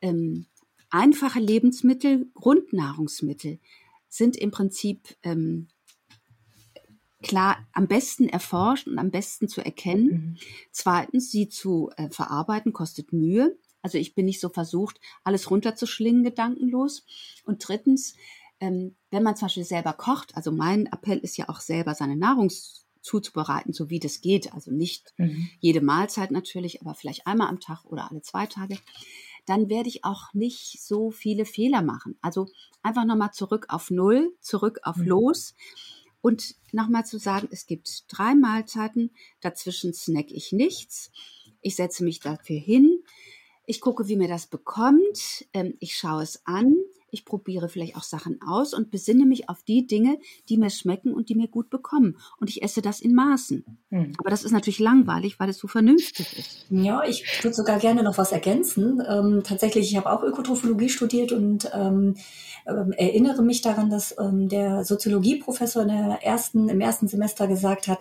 ähm, 0.00 0.46
einfache 0.88 1.38
Lebensmittel, 1.38 2.26
Grundnahrungsmittel, 2.34 3.60
sind 4.08 4.36
im 4.36 4.50
Prinzip 4.50 5.14
ähm, 5.22 5.68
klar 7.22 7.66
am 7.72 7.86
besten 7.86 8.28
erforscht 8.28 8.86
und 8.86 8.98
am 8.98 9.10
besten 9.10 9.48
zu 9.48 9.62
erkennen. 9.62 10.08
Mhm. 10.08 10.36
Zweitens, 10.72 11.30
sie 11.30 11.48
zu 11.48 11.90
äh, 11.96 12.08
verarbeiten 12.08 12.72
kostet 12.72 13.12
Mühe. 13.12 13.58
Also 13.82 13.98
ich 13.98 14.14
bin 14.14 14.26
nicht 14.26 14.40
so 14.40 14.48
versucht, 14.48 15.00
alles 15.24 15.50
runterzuschlingen, 15.50 16.22
gedankenlos. 16.22 17.04
Und 17.44 17.66
drittens, 17.66 18.14
ähm, 18.60 18.96
wenn 19.10 19.22
man 19.22 19.36
zum 19.36 19.46
Beispiel 19.46 19.64
selber 19.64 19.92
kocht, 19.92 20.36
also 20.36 20.52
mein 20.52 20.86
Appell 20.86 21.18
ist 21.18 21.36
ja 21.36 21.48
auch 21.48 21.60
selber 21.60 21.94
seine 21.94 22.16
Nahrung 22.16 22.50
zuzubereiten, 23.00 23.72
so 23.72 23.90
wie 23.90 23.98
das 23.98 24.20
geht. 24.20 24.52
Also 24.52 24.70
nicht 24.70 25.14
mhm. 25.16 25.48
jede 25.58 25.80
Mahlzeit 25.80 26.30
natürlich, 26.30 26.82
aber 26.82 26.94
vielleicht 26.94 27.26
einmal 27.26 27.48
am 27.48 27.60
Tag 27.60 27.84
oder 27.86 28.10
alle 28.10 28.22
zwei 28.22 28.46
Tage 28.46 28.76
dann 29.46 29.68
werde 29.68 29.88
ich 29.88 30.04
auch 30.04 30.32
nicht 30.32 30.80
so 30.80 31.10
viele 31.10 31.44
Fehler 31.44 31.82
machen. 31.82 32.16
Also 32.22 32.48
einfach 32.82 33.04
nochmal 33.04 33.32
zurück 33.32 33.66
auf 33.68 33.90
Null, 33.90 34.32
zurück 34.40 34.78
auf 34.84 34.96
mhm. 34.96 35.06
Los 35.06 35.54
und 36.20 36.54
nochmal 36.72 37.04
zu 37.04 37.18
sagen, 37.18 37.48
es 37.50 37.66
gibt 37.66 38.04
drei 38.08 38.34
Mahlzeiten, 38.34 39.10
dazwischen 39.40 39.92
snack 39.94 40.30
ich 40.30 40.52
nichts. 40.52 41.10
Ich 41.62 41.76
setze 41.76 42.04
mich 42.04 42.20
dafür 42.20 42.58
hin. 42.58 43.02
Ich 43.66 43.80
gucke, 43.80 44.08
wie 44.08 44.16
mir 44.16 44.28
das 44.28 44.46
bekommt. 44.46 45.46
Ähm, 45.52 45.74
ich 45.80 45.96
schaue 45.96 46.22
es 46.22 46.46
an 46.46 46.76
ich 47.10 47.24
probiere 47.24 47.68
vielleicht 47.68 47.96
auch 47.96 48.02
Sachen 48.02 48.40
aus 48.42 48.74
und 48.74 48.90
besinne 48.90 49.26
mich 49.26 49.48
auf 49.48 49.62
die 49.62 49.86
Dinge, 49.86 50.18
die 50.48 50.56
mir 50.56 50.70
schmecken 50.70 51.12
und 51.12 51.28
die 51.28 51.34
mir 51.34 51.48
gut 51.48 51.70
bekommen. 51.70 52.16
Und 52.38 52.50
ich 52.50 52.62
esse 52.62 52.82
das 52.82 53.00
in 53.00 53.14
Maßen. 53.14 53.64
Hm. 53.90 54.12
Aber 54.18 54.30
das 54.30 54.44
ist 54.44 54.52
natürlich 54.52 54.78
langweilig, 54.78 55.38
weil 55.40 55.48
es 55.48 55.58
so 55.58 55.68
vernünftig 55.68 56.38
ist. 56.38 56.66
Ja, 56.70 57.02
ich 57.04 57.24
würde 57.42 57.54
sogar 57.54 57.78
gerne 57.78 58.02
noch 58.02 58.18
was 58.18 58.32
ergänzen. 58.32 59.02
Ähm, 59.08 59.42
tatsächlich, 59.44 59.90
ich 59.90 59.96
habe 59.96 60.10
auch 60.10 60.22
Ökotrophologie 60.22 60.88
studiert 60.88 61.32
und 61.32 61.70
ähm, 61.74 62.14
äh, 62.64 62.72
erinnere 62.96 63.42
mich 63.42 63.62
daran, 63.62 63.90
dass 63.90 64.14
ähm, 64.18 64.48
der 64.48 64.84
Soziologieprofessor 64.84 65.82
in 65.82 65.88
der 65.88 66.18
ersten, 66.22 66.68
im 66.68 66.80
ersten 66.80 67.08
Semester 67.08 67.46
gesagt 67.46 67.88
hat, 67.88 67.98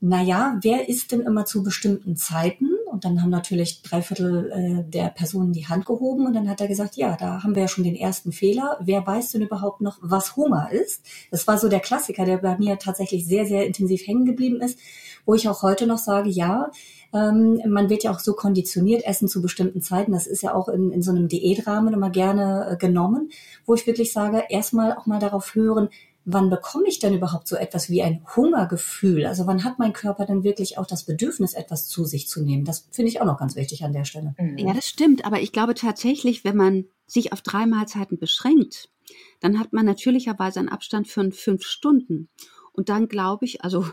na 0.00 0.20
ja, 0.20 0.58
wer 0.62 0.88
isst 0.88 1.12
denn 1.12 1.20
immer 1.20 1.44
zu 1.44 1.62
bestimmten 1.62 2.16
Zeiten? 2.16 2.71
Dann 3.02 3.20
haben 3.20 3.30
natürlich 3.30 3.82
drei 3.82 4.00
Viertel 4.00 4.50
äh, 4.50 4.90
der 4.90 5.08
Personen 5.08 5.52
die 5.52 5.66
Hand 5.66 5.86
gehoben 5.86 6.26
und 6.26 6.34
dann 6.34 6.48
hat 6.48 6.60
er 6.60 6.68
gesagt, 6.68 6.96
ja, 6.96 7.16
da 7.16 7.42
haben 7.42 7.54
wir 7.54 7.62
ja 7.62 7.68
schon 7.68 7.84
den 7.84 7.96
ersten 7.96 8.32
Fehler. 8.32 8.78
Wer 8.80 9.06
weiß 9.06 9.32
denn 9.32 9.42
überhaupt 9.42 9.80
noch, 9.80 9.98
was 10.00 10.36
Hunger 10.36 10.70
ist? 10.70 11.04
Das 11.30 11.46
war 11.46 11.58
so 11.58 11.68
der 11.68 11.80
Klassiker, 11.80 12.24
der 12.24 12.38
bei 12.38 12.56
mir 12.56 12.78
tatsächlich 12.78 13.26
sehr, 13.26 13.44
sehr 13.44 13.66
intensiv 13.66 14.06
hängen 14.06 14.24
geblieben 14.24 14.60
ist, 14.60 14.78
wo 15.26 15.34
ich 15.34 15.48
auch 15.48 15.62
heute 15.62 15.86
noch 15.86 15.98
sage, 15.98 16.30
ja, 16.30 16.70
ähm, 17.12 17.60
man 17.66 17.90
wird 17.90 18.04
ja 18.04 18.10
auch 18.10 18.20
so 18.20 18.32
konditioniert, 18.32 19.04
Essen 19.04 19.28
zu 19.28 19.42
bestimmten 19.42 19.82
Zeiten. 19.82 20.12
Das 20.12 20.26
ist 20.26 20.42
ja 20.42 20.54
auch 20.54 20.68
in, 20.68 20.90
in 20.90 21.02
so 21.02 21.10
einem 21.10 21.28
Diätrahmen 21.28 21.92
immer 21.92 22.10
gerne 22.10 22.68
äh, 22.70 22.76
genommen, 22.76 23.30
wo 23.66 23.74
ich 23.74 23.86
wirklich 23.86 24.12
sage, 24.12 24.44
erstmal 24.48 24.96
auch 24.96 25.06
mal 25.06 25.18
darauf 25.18 25.54
hören, 25.54 25.88
wann 26.24 26.50
bekomme 26.50 26.88
ich 26.88 26.98
denn 26.98 27.14
überhaupt 27.14 27.48
so 27.48 27.56
etwas 27.56 27.90
wie 27.90 28.02
ein 28.02 28.24
Hungergefühl? 28.36 29.26
Also 29.26 29.46
wann 29.46 29.64
hat 29.64 29.78
mein 29.78 29.92
Körper 29.92 30.26
denn 30.26 30.44
wirklich 30.44 30.78
auch 30.78 30.86
das 30.86 31.04
Bedürfnis, 31.04 31.54
etwas 31.54 31.88
zu 31.88 32.04
sich 32.04 32.28
zu 32.28 32.42
nehmen? 32.42 32.64
Das 32.64 32.88
finde 32.90 33.10
ich 33.10 33.20
auch 33.20 33.26
noch 33.26 33.38
ganz 33.38 33.56
wichtig 33.56 33.84
an 33.84 33.92
der 33.92 34.04
Stelle. 34.04 34.34
Mhm. 34.38 34.58
Ja, 34.58 34.72
das 34.72 34.88
stimmt. 34.88 35.24
Aber 35.24 35.40
ich 35.40 35.52
glaube 35.52 35.74
tatsächlich, 35.74 36.44
wenn 36.44 36.56
man 36.56 36.84
sich 37.06 37.32
auf 37.32 37.42
drei 37.42 37.66
Mahlzeiten 37.66 38.18
beschränkt, 38.18 38.90
dann 39.40 39.58
hat 39.58 39.72
man 39.72 39.84
natürlicherweise 39.84 40.60
einen 40.60 40.68
Abstand 40.68 41.08
von 41.08 41.32
fünf 41.32 41.64
Stunden. 41.64 42.28
Und 42.72 42.88
dann 42.88 43.08
glaube 43.08 43.44
ich, 43.44 43.64
also 43.64 43.86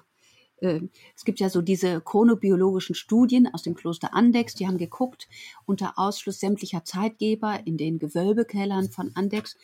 äh, 0.61 0.81
es 1.15 1.25
gibt 1.25 1.39
ja 1.39 1.49
so 1.49 1.61
diese 1.61 2.01
chronobiologischen 2.01 2.95
Studien 2.95 3.47
aus 3.53 3.63
dem 3.63 3.75
Kloster 3.75 4.13
Andex, 4.13 4.55
die 4.55 4.67
haben 4.67 4.77
geguckt 4.77 5.27
unter 5.65 5.93
Ausschluss 5.97 6.39
sämtlicher 6.39 6.83
Zeitgeber 6.83 7.59
in 7.65 7.77
den 7.77 7.99
Gewölbekellern 7.99 8.89
von 8.89 9.11
Andex, 9.15 9.57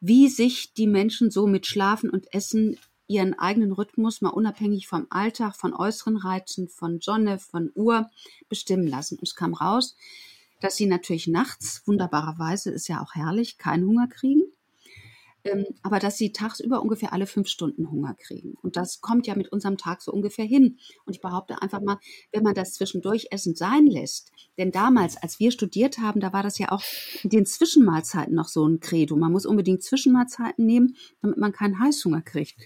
wie 0.00 0.28
sich 0.28 0.72
die 0.74 0.86
Menschen 0.86 1.30
so 1.30 1.46
mit 1.46 1.66
Schlafen 1.66 2.10
und 2.10 2.32
Essen 2.32 2.78
ihren 3.08 3.38
eigenen 3.38 3.72
Rhythmus 3.72 4.20
mal 4.20 4.30
unabhängig 4.30 4.88
vom 4.88 5.06
Alltag, 5.10 5.54
von 5.54 5.72
äußeren 5.72 6.16
Reizen, 6.16 6.68
von 6.68 7.00
Sonne, 7.00 7.38
von 7.38 7.70
Uhr 7.74 8.10
bestimmen 8.48 8.86
lassen. 8.86 9.16
Und 9.16 9.28
es 9.28 9.36
kam 9.36 9.54
raus, 9.54 9.96
dass 10.60 10.76
sie 10.76 10.86
natürlich 10.86 11.28
nachts, 11.28 11.82
wunderbarerweise, 11.86 12.70
ist 12.70 12.88
ja 12.88 13.00
auch 13.02 13.14
herrlich, 13.14 13.58
keinen 13.58 13.86
Hunger 13.86 14.08
kriegen 14.08 14.42
ähm, 15.46 15.66
aber 15.82 15.98
dass 15.98 16.18
sie 16.18 16.32
tagsüber 16.32 16.82
ungefähr 16.82 17.12
alle 17.12 17.26
fünf 17.26 17.48
Stunden 17.48 17.90
Hunger 17.90 18.14
kriegen. 18.14 18.54
Und 18.62 18.76
das 18.76 19.00
kommt 19.00 19.26
ja 19.26 19.36
mit 19.36 19.52
unserem 19.52 19.76
Tag 19.78 20.02
so 20.02 20.12
ungefähr 20.12 20.44
hin. 20.44 20.78
Und 21.04 21.14
ich 21.14 21.20
behaupte 21.20 21.62
einfach 21.62 21.80
mal, 21.80 21.98
wenn 22.32 22.42
man 22.42 22.54
das 22.54 22.72
zwischendurch 22.74 23.28
Essen 23.30 23.54
sein 23.54 23.86
lässt, 23.86 24.32
denn 24.58 24.72
damals, 24.72 25.16
als 25.16 25.38
wir 25.38 25.52
studiert 25.52 25.98
haben, 25.98 26.20
da 26.20 26.32
war 26.32 26.42
das 26.42 26.58
ja 26.58 26.72
auch 26.72 26.82
in 27.22 27.30
den 27.30 27.46
Zwischenmahlzeiten 27.46 28.34
noch 28.34 28.48
so 28.48 28.66
ein 28.66 28.80
Credo. 28.80 29.16
Man 29.16 29.32
muss 29.32 29.46
unbedingt 29.46 29.82
Zwischenmahlzeiten 29.82 30.64
nehmen, 30.66 30.96
damit 31.22 31.38
man 31.38 31.52
keinen 31.52 31.80
Heißhunger 31.80 32.22
kriegt. 32.22 32.56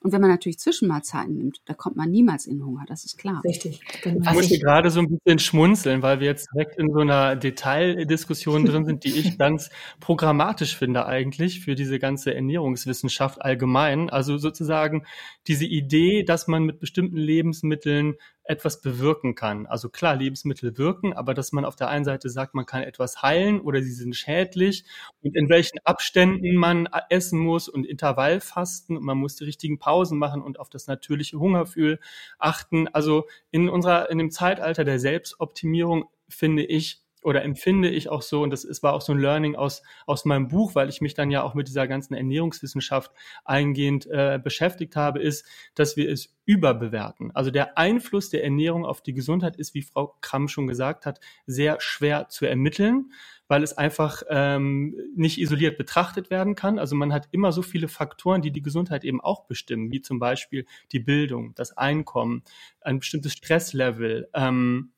Und 0.00 0.12
wenn 0.12 0.20
man 0.20 0.30
natürlich 0.30 0.58
Zwischenmahlzeiten 0.58 1.36
nimmt, 1.36 1.60
da 1.64 1.74
kommt 1.74 1.96
man 1.96 2.10
niemals 2.10 2.46
in 2.46 2.64
Hunger, 2.64 2.84
das 2.86 3.04
ist 3.04 3.18
klar. 3.18 3.42
Richtig. 3.44 3.80
Genau. 4.02 4.30
Ich 4.30 4.36
musste 4.36 4.58
gerade 4.58 4.90
so 4.90 5.00
ein 5.00 5.08
bisschen 5.08 5.38
schmunzeln, 5.40 6.02
weil 6.02 6.20
wir 6.20 6.26
jetzt 6.28 6.48
direkt 6.54 6.78
in 6.78 6.92
so 6.92 7.00
einer 7.00 7.34
Detaildiskussion 7.34 8.64
drin 8.64 8.84
sind, 8.84 9.04
die 9.04 9.12
ich 9.12 9.38
ganz 9.38 9.70
programmatisch 10.00 10.76
finde 10.76 11.06
eigentlich 11.06 11.60
für 11.60 11.74
diese 11.74 11.98
ganze 11.98 12.34
Ernährungswissenschaft 12.34 13.42
allgemein. 13.42 14.08
Also 14.08 14.38
sozusagen 14.38 15.04
diese 15.48 15.64
Idee, 15.64 16.22
dass 16.22 16.46
man 16.46 16.64
mit 16.64 16.78
bestimmten 16.78 17.16
Lebensmitteln 17.16 18.14
etwas 18.48 18.80
bewirken 18.80 19.34
kann. 19.34 19.66
Also 19.66 19.90
klar, 19.90 20.16
Lebensmittel 20.16 20.78
wirken, 20.78 21.12
aber 21.12 21.34
dass 21.34 21.52
man 21.52 21.64
auf 21.64 21.76
der 21.76 21.88
einen 21.88 22.04
Seite 22.04 22.30
sagt, 22.30 22.54
man 22.54 22.64
kann 22.66 22.82
etwas 22.82 23.22
heilen 23.22 23.60
oder 23.60 23.82
sie 23.82 23.92
sind 23.92 24.16
schädlich 24.16 24.84
und 25.22 25.36
in 25.36 25.50
welchen 25.50 25.78
Abständen 25.84 26.56
man 26.56 26.88
essen 27.10 27.38
muss 27.38 27.68
und 27.68 27.84
Intervallfasten 27.84 28.96
und 28.96 29.04
man 29.04 29.18
muss 29.18 29.36
die 29.36 29.44
richtigen 29.44 29.78
Pausen 29.78 30.18
machen 30.18 30.42
und 30.42 30.58
auf 30.58 30.70
das 30.70 30.86
natürliche 30.86 31.38
Hungergefühl 31.38 32.00
achten. 32.38 32.88
Also 32.88 33.26
in 33.50 33.68
unserer, 33.68 34.10
in 34.10 34.18
dem 34.18 34.30
Zeitalter 34.30 34.84
der 34.84 34.98
Selbstoptimierung 34.98 36.06
finde 36.28 36.64
ich, 36.64 37.02
oder 37.28 37.44
empfinde 37.44 37.90
ich 37.90 38.08
auch 38.08 38.22
so, 38.22 38.40
und 38.40 38.48
das 38.48 38.64
ist, 38.64 38.82
war 38.82 38.94
auch 38.94 39.02
so 39.02 39.12
ein 39.12 39.18
Learning 39.18 39.54
aus, 39.54 39.82
aus 40.06 40.24
meinem 40.24 40.48
Buch, 40.48 40.74
weil 40.74 40.88
ich 40.88 41.02
mich 41.02 41.12
dann 41.12 41.30
ja 41.30 41.42
auch 41.42 41.52
mit 41.52 41.68
dieser 41.68 41.86
ganzen 41.86 42.14
Ernährungswissenschaft 42.14 43.12
eingehend 43.44 44.06
äh, 44.06 44.40
beschäftigt 44.42 44.96
habe, 44.96 45.20
ist, 45.20 45.44
dass 45.74 45.98
wir 45.98 46.10
es 46.10 46.34
überbewerten. 46.46 47.30
Also 47.34 47.50
der 47.50 47.76
Einfluss 47.76 48.30
der 48.30 48.44
Ernährung 48.44 48.86
auf 48.86 49.02
die 49.02 49.12
Gesundheit 49.12 49.56
ist, 49.56 49.74
wie 49.74 49.82
Frau 49.82 50.16
Kramm 50.22 50.48
schon 50.48 50.66
gesagt 50.66 51.04
hat, 51.04 51.20
sehr 51.44 51.76
schwer 51.82 52.30
zu 52.30 52.46
ermitteln, 52.46 53.12
weil 53.46 53.62
es 53.62 53.76
einfach 53.76 54.22
ähm, 54.30 54.96
nicht 55.14 55.38
isoliert 55.38 55.76
betrachtet 55.76 56.30
werden 56.30 56.54
kann. 56.54 56.78
Also 56.78 56.96
man 56.96 57.12
hat 57.12 57.28
immer 57.30 57.52
so 57.52 57.60
viele 57.60 57.88
Faktoren, 57.88 58.40
die 58.40 58.52
die 58.52 58.62
Gesundheit 58.62 59.04
eben 59.04 59.20
auch 59.20 59.44
bestimmen, 59.44 59.92
wie 59.92 60.00
zum 60.00 60.18
Beispiel 60.18 60.64
die 60.92 61.00
Bildung, 61.00 61.54
das 61.56 61.76
Einkommen, 61.76 62.42
ein 62.80 63.00
bestimmtes 63.00 63.34
Stresslevel, 63.34 64.30
ähm, 64.32 64.92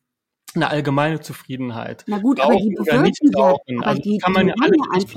eine 0.57 0.69
allgemeine 0.69 1.21
Zufriedenheit. 1.21 2.05
Na 2.07 2.19
gut, 2.19 2.41
aber 2.41 2.57
die 2.57 2.71
bewirken 2.71 3.03
nicht 3.03 3.21
ja, 3.37 3.55
also 3.83 4.03
die, 4.03 4.19
kann 4.19 4.33
man 4.33 4.49
ja 4.49 4.55
alle 4.61 4.77
nicht 4.95 5.09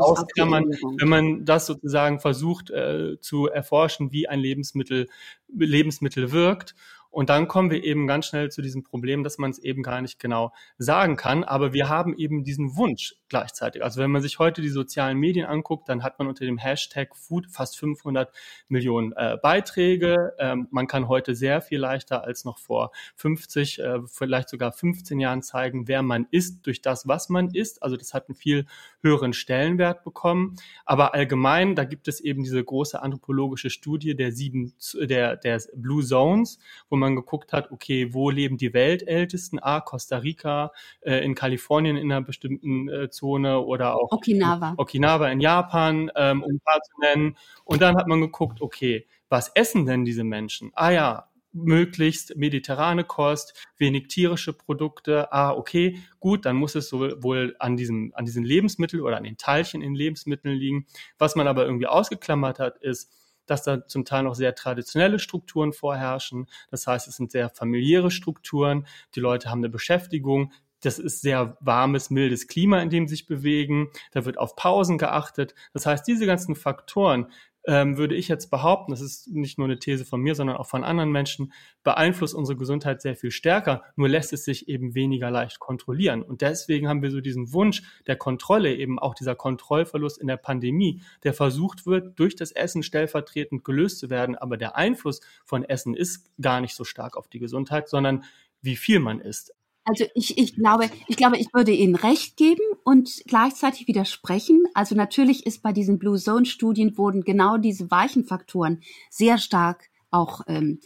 man, 0.50 0.66
wenn 1.00 1.10
man 1.10 1.46
das 1.46 1.66
sozusagen 1.66 2.20
versucht 2.20 2.70
äh, 2.70 3.20
zu 3.20 3.48
erforschen, 3.48 4.12
wie 4.12 4.28
ein 4.28 4.40
Lebensmittel, 4.40 5.08
Lebensmittel 5.48 6.32
wirkt. 6.32 6.76
Und 7.14 7.30
dann 7.30 7.48
kommen 7.48 7.70
wir 7.70 7.84
eben 7.84 8.08
ganz 8.08 8.26
schnell 8.26 8.50
zu 8.50 8.64
diesem 8.64 8.82
Problem, 8.82 9.24
dass 9.24 9.38
man 9.38 9.52
es 9.52 9.60
eben 9.60 9.84
gar 9.84 10.02
nicht 10.02 10.18
genau 10.18 10.52
sagen 10.80 11.16
kann. 11.16 11.44
Aber 11.44 11.72
wir 11.72 11.88
haben 11.88 12.18
eben 12.18 12.44
diesen 12.44 12.76
Wunsch, 12.76 13.14
gleichzeitig. 13.30 13.84
Also 13.84 14.02
wenn 14.02 14.10
man 14.10 14.24
sich 14.24 14.40
heute 14.40 14.64
die 14.64 14.70
sozialen 14.70 15.20
Medien 15.20 15.46
anguckt, 15.46 15.88
dann 15.90 16.02
hat 16.02 16.18
man 16.18 16.28
unter 16.28 16.44
dem 16.44 16.58
Hashtag 16.58 17.16
Food 17.16 17.46
fast 17.52 17.78
500 17.78 18.34
Millionen 18.68 19.12
äh, 19.12 19.38
Beiträge. 19.40 20.34
Ähm, 20.40 20.68
man 20.72 20.88
kann 20.88 21.08
heute 21.08 21.36
sehr 21.36 21.62
viel 21.62 21.78
leichter 21.78 22.24
als 22.24 22.46
noch 22.46 22.58
vor 22.58 22.92
50, 23.18 23.78
äh, 23.78 24.00
vielleicht 24.08 24.50
sogar 24.50 24.72
15 24.72 25.20
Jahren 25.20 25.44
zeigen, 25.44 25.88
wer 25.88 26.02
man 26.02 26.26
ist 26.32 26.66
durch 26.66 26.82
das, 26.82 27.08
was 27.08 27.30
man 27.30 27.52
ist. 27.52 27.84
Also 27.84 27.96
das 27.96 28.16
hat 28.16 28.28
einen 28.28 28.36
viel 28.36 28.66
höheren 29.04 29.34
Stellenwert 29.34 30.04
bekommen. 30.04 30.56
Aber 30.86 31.14
allgemein, 31.14 31.76
da 31.76 31.84
gibt 31.84 32.08
es 32.08 32.22
eben 32.22 32.44
diese 32.44 32.64
große 32.64 33.02
anthropologische 33.02 33.70
Studie 33.70 34.16
der 34.16 34.32
sieben, 34.32 34.74
der, 34.96 35.36
der 35.36 35.62
Blue 35.76 36.04
Zones, 36.04 36.60
wo 36.90 36.96
man 36.96 37.16
geguckt 37.16 37.54
hat, 37.54 37.72
okay, 37.72 38.14
wo 38.14 38.30
leben 38.30 38.58
die 38.58 38.74
Weltältesten? 38.74 39.60
Ah, 39.62 39.82
Costa 39.82 40.18
Rica, 40.18 40.72
äh, 41.02 41.24
in 41.24 41.36
Kalifornien 41.36 41.98
in 41.98 42.12
einer 42.12 42.22
bestimmten 42.22 42.90
äh, 42.90 43.10
Zone 43.10 43.60
oder 43.60 43.96
auch 43.96 44.12
Okinawa. 44.12 44.74
Okinawa 44.78 45.30
in 45.30 45.42
Japan, 45.42 46.10
ähm, 46.16 46.42
um 46.42 46.54
ein 46.54 46.60
paar 46.60 46.82
zu 46.82 47.00
nennen. 47.02 47.38
Und 47.66 47.82
dann 47.82 47.98
hat 47.98 48.08
man 48.08 48.22
geguckt, 48.22 48.62
okay, 48.62 49.06
was 49.30 49.50
essen 49.50 49.86
denn 49.86 50.06
diese 50.06 50.24
Menschen? 50.24 50.72
Ah 50.76 50.92
ja, 50.92 51.28
möglichst 51.54 52.36
mediterrane 52.36 53.04
Kost, 53.04 53.54
wenig 53.78 54.08
tierische 54.08 54.54
Produkte. 54.54 55.32
Ah, 55.32 55.52
okay, 55.52 56.00
gut, 56.20 56.46
dann 56.46 56.56
muss 56.56 56.76
es 56.76 56.90
so 56.90 57.00
wohl 57.22 57.56
an 57.60 57.78
diesem, 57.78 58.12
an 58.16 58.26
diesen 58.26 58.44
Lebensmitteln 58.44 59.04
oder 59.04 59.18
an 59.18 59.24
den 59.24 59.38
Teilchen 59.38 59.82
in 59.82 59.96
Lebensmitteln 59.96 60.56
liegen. 60.56 60.88
Was 61.18 61.36
man 61.36 61.48
aber 61.48 61.66
irgendwie 61.66 61.88
ausgeklammert 61.88 62.60
hat, 62.60 62.78
ist, 62.80 63.12
dass 63.46 63.64
da 63.64 63.86
zum 63.88 64.06
Teil 64.06 64.24
noch 64.24 64.36
sehr 64.36 64.56
traditionelle 64.56 65.20
Strukturen 65.20 65.74
vorherrschen. 65.74 66.48
Das 66.72 66.88
heißt, 66.88 67.08
es 67.08 67.18
sind 67.18 67.32
sehr 67.32 67.50
familiäre 67.50 68.12
Strukturen. 68.12 68.88
Die 69.16 69.20
Leute 69.20 69.50
haben 69.50 69.60
eine 69.60 69.70
Beschäftigung. 69.70 70.54
Das 70.82 71.00
ist 71.00 71.22
sehr 71.22 71.58
warmes, 71.62 72.10
mildes 72.10 72.48
Klima, 72.48 72.82
in 72.82 72.90
dem 72.90 73.08
sie 73.08 73.16
sich 73.16 73.26
bewegen. 73.26 73.90
Da 74.12 74.26
wird 74.26 74.38
auf 74.38 74.56
Pausen 74.56 74.98
geachtet. 74.98 75.56
Das 75.74 75.86
heißt, 75.86 76.06
diese 76.08 76.26
ganzen 76.26 76.56
Faktoren 76.56 77.32
ähm, 77.66 77.98
würde 77.98 78.16
ich 78.16 78.28
jetzt 78.28 78.52
behaupten, 78.52 78.92
das 78.92 79.02
ist 79.02 79.28
nicht 79.28 79.58
nur 79.58 79.68
eine 79.68 79.80
These 79.80 80.06
von 80.06 80.22
mir, 80.22 80.36
sondern 80.36 80.58
auch 80.58 80.68
von 80.68 80.84
anderen 80.84 81.12
Menschen, 81.12 81.54
beeinflusst 81.84 82.36
unsere 82.36 82.58
Gesundheit 82.58 83.02
sehr 83.02 83.16
viel 83.16 83.32
stärker, 83.32 83.84
nur 83.96 84.10
lässt 84.10 84.34
es 84.34 84.46
sich 84.46 84.68
eben 84.68 84.96
weniger 84.96 85.32
leicht 85.32 85.60
kontrollieren. 85.60 86.24
Und 86.24 86.42
deswegen 86.42 86.88
haben 86.88 87.02
wir 87.02 87.12
so 87.12 87.22
diesen 87.22 87.54
Wunsch 87.54 87.84
der 88.08 88.16
Kontrolle, 88.16 88.76
eben 88.76 89.00
auch 89.00 89.16
dieser 89.16 89.36
Kontrollverlust 89.36 90.20
in 90.20 90.28
der 90.28 90.38
Pandemie, 90.38 91.02
der 91.24 91.34
versucht 91.34 91.86
wird, 91.86 92.20
durch 92.20 92.36
das 92.36 92.52
Essen 92.52 92.84
stellvertretend 92.84 93.64
gelöst 93.64 94.00
zu 94.00 94.10
werden. 94.10 94.36
Aber 94.36 94.58
der 94.58 94.76
Einfluss 94.76 95.22
von 95.46 95.64
Essen 95.64 95.96
ist 95.96 96.30
gar 96.42 96.62
nicht 96.62 96.76
so 96.76 96.84
stark 96.84 97.16
auf 97.18 97.28
die 97.28 97.40
Gesundheit, 97.40 97.88
sondern 97.88 98.24
wie 98.62 98.76
viel 98.76 99.00
man 99.00 99.20
isst. 99.20 99.54
Also 99.86 100.06
ich, 100.16 100.38
ich 100.38 100.56
glaube, 100.56 100.90
ich 101.08 101.18
glaube, 101.18 101.38
ich 101.38 101.54
würde 101.54 101.72
Ihnen 101.72 101.96
recht 101.96 102.38
geben 102.38 102.62
und 102.84 103.24
gleichzeitig 103.28 103.88
widersprechen. 103.88 104.64
Also 104.74 104.96
natürlich 104.96 105.46
ist 105.46 105.62
bei 105.62 105.74
diesen 105.74 106.00
Blue 106.00 106.18
Zone 106.18 106.46
Studien 106.46 106.98
wurden 106.98 107.24
genau 107.24 107.58
diese 107.58 107.92
weichen 107.92 108.24
Faktoren 108.24 108.82
sehr 109.10 109.38
stark 109.38 109.90
auch 110.10 110.42
ähm, 110.48 110.80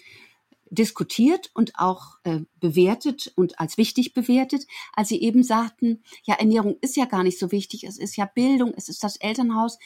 diskutiert 0.70 1.52
und 1.54 1.78
auch 1.78 2.18
äh, 2.24 2.42
bewertet 2.60 3.32
und 3.36 3.60
als 3.60 3.78
wichtig 3.78 4.14
bewertet, 4.14 4.66
als 4.94 5.10
sie 5.10 5.22
eben 5.22 5.44
sagten, 5.44 6.04
ja, 6.24 6.36
Ernährung 6.36 6.78
ist 6.82 6.98
ja 6.98 7.06
gar 7.06 7.24
nicht 7.24 7.40
so 7.40 7.52
wichtig, 7.52 7.84
es 7.84 7.98
ist 7.98 8.18
ja 8.18 8.26
Bildung, 8.26 8.74
es 8.76 8.90
ist 8.90 9.04
das 9.04 9.18
Elternhaus. 9.18 9.78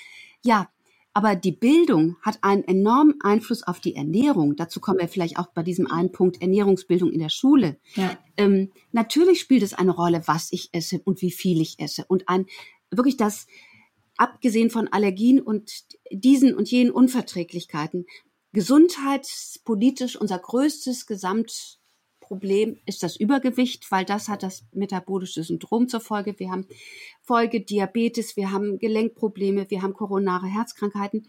Ja, 0.44 0.70
aber 1.14 1.36
die 1.36 1.52
Bildung 1.52 2.16
hat 2.22 2.40
einen 2.42 2.64
enormen 2.64 3.20
Einfluss 3.22 3.64
auf 3.64 3.80
die 3.80 3.96
Ernährung. 3.96 4.56
Dazu 4.56 4.80
kommen 4.80 5.00
wir 5.00 5.10
vielleicht 5.10 5.38
auch 5.38 5.48
bei 5.48 5.62
diesem 5.62 5.88
einen 5.88 6.12
Punkt 6.12 6.42
Ernährungsbildung 6.42 7.12
in 7.12 7.20
der 7.20 7.30
Schule. 7.30 7.78
Ja. 7.96 8.18
Ähm, 8.38 8.72
natürlich 8.92 9.42
spielt 9.42 9.64
es 9.64 9.74
eine 9.74 9.92
Rolle, 9.92 10.24
was 10.26 10.52
ich 10.52 10.70
esse 10.72 11.02
und 11.04 11.22
wie 11.22 11.32
viel 11.32 11.60
ich 11.62 11.80
esse. 11.80 12.06
Und 12.08 12.30
ein 12.30 12.46
wirklich 12.92 13.18
das, 13.18 13.48
abgesehen 14.16 14.70
von 14.70 14.88
Allergien 14.88 15.42
und 15.42 15.72
diesen 16.12 16.56
und 16.56 16.72
jenen 16.72 16.92
Unverträglichkeiten, 16.92 18.06
gesundheitspolitisch 18.54 20.16
unser 20.16 20.40
größtes 20.40 21.08
Gesamt 21.08 21.80
Problem 22.32 22.80
ist 22.86 23.04
das 23.04 23.18
Übergewicht, 23.18 23.92
weil 23.92 24.06
das 24.06 24.30
hat 24.30 24.42
das 24.42 24.64
metabolische 24.72 25.44
Syndrom 25.44 25.90
zur 25.90 26.00
Folge. 26.00 26.40
Wir 26.40 26.50
haben 26.50 26.66
Folge 27.32 27.62
Diabetes, 27.62 28.36
wir 28.36 28.52
haben 28.52 28.78
Gelenkprobleme, 28.78 29.66
wir 29.70 29.82
haben 29.82 29.94
koronare 29.94 30.48
Herzkrankheiten. 30.48 31.28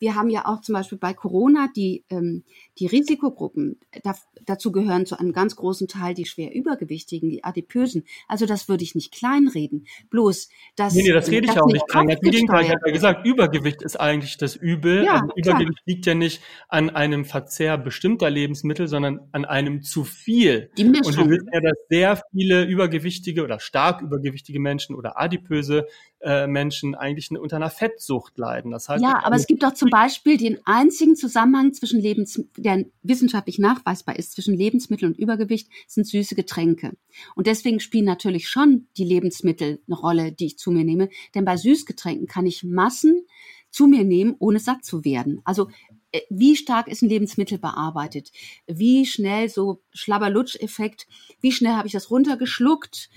Wir 0.00 0.16
haben 0.16 0.28
ja 0.28 0.46
auch 0.46 0.62
zum 0.62 0.72
Beispiel 0.72 0.98
bei 0.98 1.14
Corona 1.14 1.68
die, 1.76 2.02
ähm, 2.10 2.42
die 2.80 2.88
Risikogruppen. 2.88 3.78
Da, 4.02 4.16
dazu 4.46 4.72
gehören 4.72 5.06
zu 5.06 5.16
einem 5.16 5.32
ganz 5.32 5.54
großen 5.54 5.86
Teil 5.86 6.14
die 6.14 6.24
schwer 6.24 6.52
Übergewichtigen, 6.52 7.30
die 7.30 7.44
Adipösen. 7.44 8.02
Also 8.26 8.46
das 8.46 8.68
würde 8.68 8.82
ich 8.82 8.96
nicht 8.96 9.12
kleinreden. 9.12 9.86
Bloß, 10.10 10.48
dass. 10.74 10.92
Nee, 10.92 11.04
nee 11.04 11.12
das 11.12 11.30
rede 11.30 11.46
ich 11.48 11.56
auch 11.60 11.66
nicht 11.66 11.86
klein. 11.86 12.08
Im 12.08 12.18
Gegenteil, 12.18 12.64
ich 12.64 12.70
habe 12.70 12.80
ja 12.86 12.92
gesagt, 12.92 13.24
Übergewicht 13.24 13.80
ist 13.82 13.94
eigentlich 13.94 14.36
das 14.36 14.56
Übel. 14.56 15.04
Ja, 15.04 15.20
also 15.20 15.30
Übergewicht 15.36 15.82
liegt 15.86 16.06
ja 16.06 16.14
nicht 16.14 16.42
an 16.66 16.90
einem 16.90 17.24
Verzehr 17.24 17.78
bestimmter 17.78 18.28
Lebensmittel, 18.28 18.88
sondern 18.88 19.20
an 19.30 19.44
einem 19.44 19.82
zu 19.82 20.02
viel. 20.02 20.72
Die 20.76 20.82
Mischung. 20.82 21.06
Und 21.06 21.16
wir 21.16 21.30
wissen 21.30 21.48
ja, 21.52 21.60
dass 21.60 21.78
sehr 21.88 22.20
viele 22.32 22.64
übergewichtige 22.64 23.44
oder 23.44 23.60
stark 23.60 24.02
übergewichtige 24.02 24.58
Menschen 24.58 24.96
oder 24.96 25.20
Adipösen 25.20 25.43
adipöse 25.44 25.86
äh, 26.20 26.46
Menschen 26.46 26.94
eigentlich 26.94 27.30
unter 27.30 27.56
einer 27.56 27.70
Fettsucht 27.70 28.38
leiden. 28.38 28.70
Das 28.70 28.88
heißt, 28.88 29.02
ja, 29.02 29.20
aber 29.24 29.36
es 29.36 29.46
gibt 29.46 29.62
doch 29.62 29.74
zum 29.74 29.90
Beispiel 29.90 30.36
den 30.36 30.58
einzigen 30.64 31.16
Zusammenhang 31.16 31.72
zwischen 31.72 32.00
Lebens, 32.00 32.42
der 32.56 32.84
wissenschaftlich 33.02 33.58
nachweisbar 33.58 34.16
ist 34.16 34.32
zwischen 34.32 34.54
Lebensmittel 34.54 35.08
und 35.08 35.18
Übergewicht, 35.18 35.68
sind 35.86 36.06
süße 36.06 36.34
Getränke. 36.34 36.92
Und 37.34 37.46
deswegen 37.46 37.80
spielen 37.80 38.06
natürlich 38.06 38.48
schon 38.48 38.88
die 38.96 39.04
Lebensmittel 39.04 39.80
eine 39.86 39.96
Rolle, 39.96 40.32
die 40.32 40.46
ich 40.46 40.58
zu 40.58 40.70
mir 40.70 40.84
nehme. 40.84 41.08
Denn 41.34 41.44
bei 41.44 41.56
Süßgetränken 41.56 42.26
kann 42.26 42.46
ich 42.46 42.64
Massen 42.64 43.26
zu 43.70 43.86
mir 43.86 44.04
nehmen, 44.04 44.36
ohne 44.38 44.60
satt 44.60 44.84
zu 44.84 45.04
werden. 45.04 45.40
Also 45.44 45.68
äh, 46.12 46.20
wie 46.30 46.54
stark 46.56 46.86
ist 46.86 47.02
ein 47.02 47.08
Lebensmittel 47.08 47.58
bearbeitet? 47.58 48.30
Wie 48.66 49.04
schnell 49.04 49.48
so 49.48 49.82
Schlabberlutsch-Effekt? 49.92 51.06
Wie 51.40 51.52
schnell 51.52 51.72
habe 51.72 51.88
ich 51.88 51.92
das 51.92 52.10
runtergeschluckt? 52.10 53.10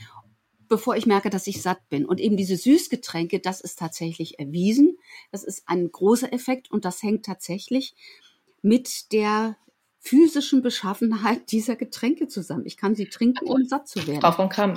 Bevor 0.68 0.96
ich 0.96 1.06
merke, 1.06 1.30
dass 1.30 1.48
ich 1.48 1.62
satt 1.62 1.88
bin. 1.90 2.06
Und 2.06 2.20
eben 2.20 2.38
diese 2.38 2.58
Süßgetränke, 2.58 3.40
das 3.40 3.62
ist 3.62 3.80
tatsächlich 3.80 4.40
erwiesen. 4.40 4.98
Das 5.32 5.44
ist 5.44 5.64
ein 5.68 5.92
großer 5.92 6.32
Effekt 6.32 6.72
und 6.72 6.86
das 6.86 7.02
hängt 7.04 7.26
tatsächlich 7.26 7.96
mit 8.62 9.12
der 9.12 9.58
physischen 10.00 10.62
Beschaffenheit 10.62 11.52
dieser 11.52 11.76
Getränke 11.76 12.28
zusammen. 12.28 12.64
Ich 12.66 12.78
kann 12.78 12.96
sie 12.96 13.08
trinken, 13.10 13.46
ohne 13.46 13.66
satt 13.66 13.88
zu 13.88 14.06
werden. 14.08 14.22
Frau 14.22 14.32
von 14.32 14.50
Kram, 14.50 14.76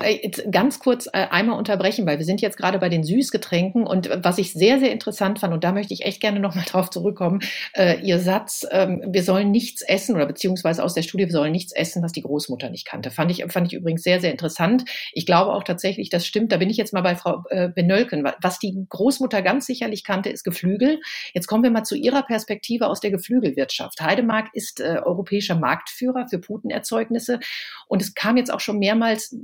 ganz 0.50 0.80
kurz 0.80 1.06
äh, 1.06 1.26
einmal 1.30 1.58
unterbrechen, 1.58 2.06
weil 2.06 2.18
wir 2.18 2.24
sind 2.24 2.40
jetzt 2.40 2.56
gerade 2.56 2.78
bei 2.78 2.88
den 2.88 3.04
Süßgetränken 3.04 3.86
und 3.86 4.10
was 4.24 4.38
ich 4.38 4.52
sehr, 4.52 4.80
sehr 4.80 4.90
interessant 4.90 5.38
fand, 5.38 5.54
und 5.54 5.62
da 5.62 5.72
möchte 5.72 5.94
ich 5.94 6.04
echt 6.04 6.20
gerne 6.20 6.40
nochmal 6.40 6.64
drauf 6.68 6.90
zurückkommen, 6.90 7.40
äh, 7.74 8.00
Ihr 8.00 8.18
Satz, 8.18 8.66
ähm, 8.70 9.02
wir 9.08 9.22
sollen 9.22 9.50
nichts 9.50 9.82
essen 9.82 10.16
oder 10.16 10.26
beziehungsweise 10.26 10.82
aus 10.82 10.94
der 10.94 11.02
Studie, 11.02 11.26
wir 11.26 11.32
sollen 11.32 11.52
nichts 11.52 11.72
essen, 11.72 12.02
was 12.02 12.12
die 12.12 12.22
Großmutter 12.22 12.70
nicht 12.70 12.86
kannte. 12.86 13.10
Fand 13.10 13.30
ich, 13.30 13.44
fand 13.52 13.68
ich 13.68 13.78
übrigens 13.78 14.02
sehr, 14.02 14.20
sehr 14.20 14.32
interessant. 14.32 14.84
Ich 15.12 15.26
glaube 15.26 15.52
auch 15.52 15.64
tatsächlich, 15.64 16.10
das 16.10 16.26
stimmt. 16.26 16.50
Da 16.50 16.56
bin 16.56 16.70
ich 16.70 16.76
jetzt 16.76 16.92
mal 16.92 17.02
bei 17.02 17.14
Frau 17.14 17.44
äh, 17.50 17.68
Benölken. 17.68 18.26
Was 18.40 18.58
die 18.58 18.86
Großmutter 18.88 19.42
ganz 19.42 19.66
sicherlich 19.66 20.02
kannte, 20.02 20.30
ist 20.30 20.44
Geflügel. 20.44 21.00
Jetzt 21.34 21.46
kommen 21.46 21.62
wir 21.62 21.70
mal 21.70 21.84
zu 21.84 21.94
Ihrer 21.94 22.22
Perspektive 22.22 22.88
aus 22.88 23.00
der 23.00 23.10
Geflügelwirtschaft. 23.10 24.00
Heidemark 24.00 24.48
ist 24.54 24.80
äh, 24.80 25.00
europäischer 25.10 25.56
Marktführer 25.56 26.26
für 26.28 26.38
Putenerzeugnisse. 26.38 27.40
Und 27.86 28.02
es 28.02 28.14
kam 28.14 28.36
jetzt 28.36 28.52
auch 28.52 28.60
schon 28.60 28.78
mehrmals, 28.78 29.36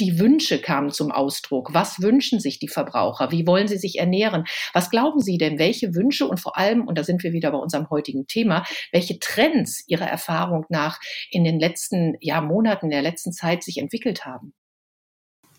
die 0.00 0.18
Wünsche 0.18 0.60
kamen 0.60 0.90
zum 0.90 1.10
Ausdruck. 1.10 1.74
Was 1.74 2.00
wünschen 2.00 2.40
sich 2.40 2.58
die 2.58 2.68
Verbraucher? 2.68 3.32
Wie 3.32 3.46
wollen 3.46 3.68
sie 3.68 3.78
sich 3.78 3.98
ernähren? 3.98 4.44
Was 4.72 4.90
glauben 4.90 5.20
Sie 5.20 5.38
denn, 5.38 5.58
welche 5.58 5.94
Wünsche 5.94 6.26
und 6.26 6.40
vor 6.40 6.56
allem, 6.56 6.86
und 6.86 6.98
da 6.98 7.04
sind 7.04 7.22
wir 7.22 7.32
wieder 7.32 7.50
bei 7.50 7.58
unserem 7.58 7.90
heutigen 7.90 8.26
Thema, 8.26 8.64
welche 8.92 9.18
Trends 9.18 9.84
Ihrer 9.88 10.06
Erfahrung 10.06 10.64
nach 10.68 11.00
in 11.30 11.44
den 11.44 11.58
letzten 11.58 12.14
ja, 12.20 12.40
Monaten, 12.40 12.90
der 12.90 13.02
letzten 13.02 13.32
Zeit 13.32 13.62
sich 13.62 13.78
entwickelt 13.78 14.24
haben? 14.24 14.52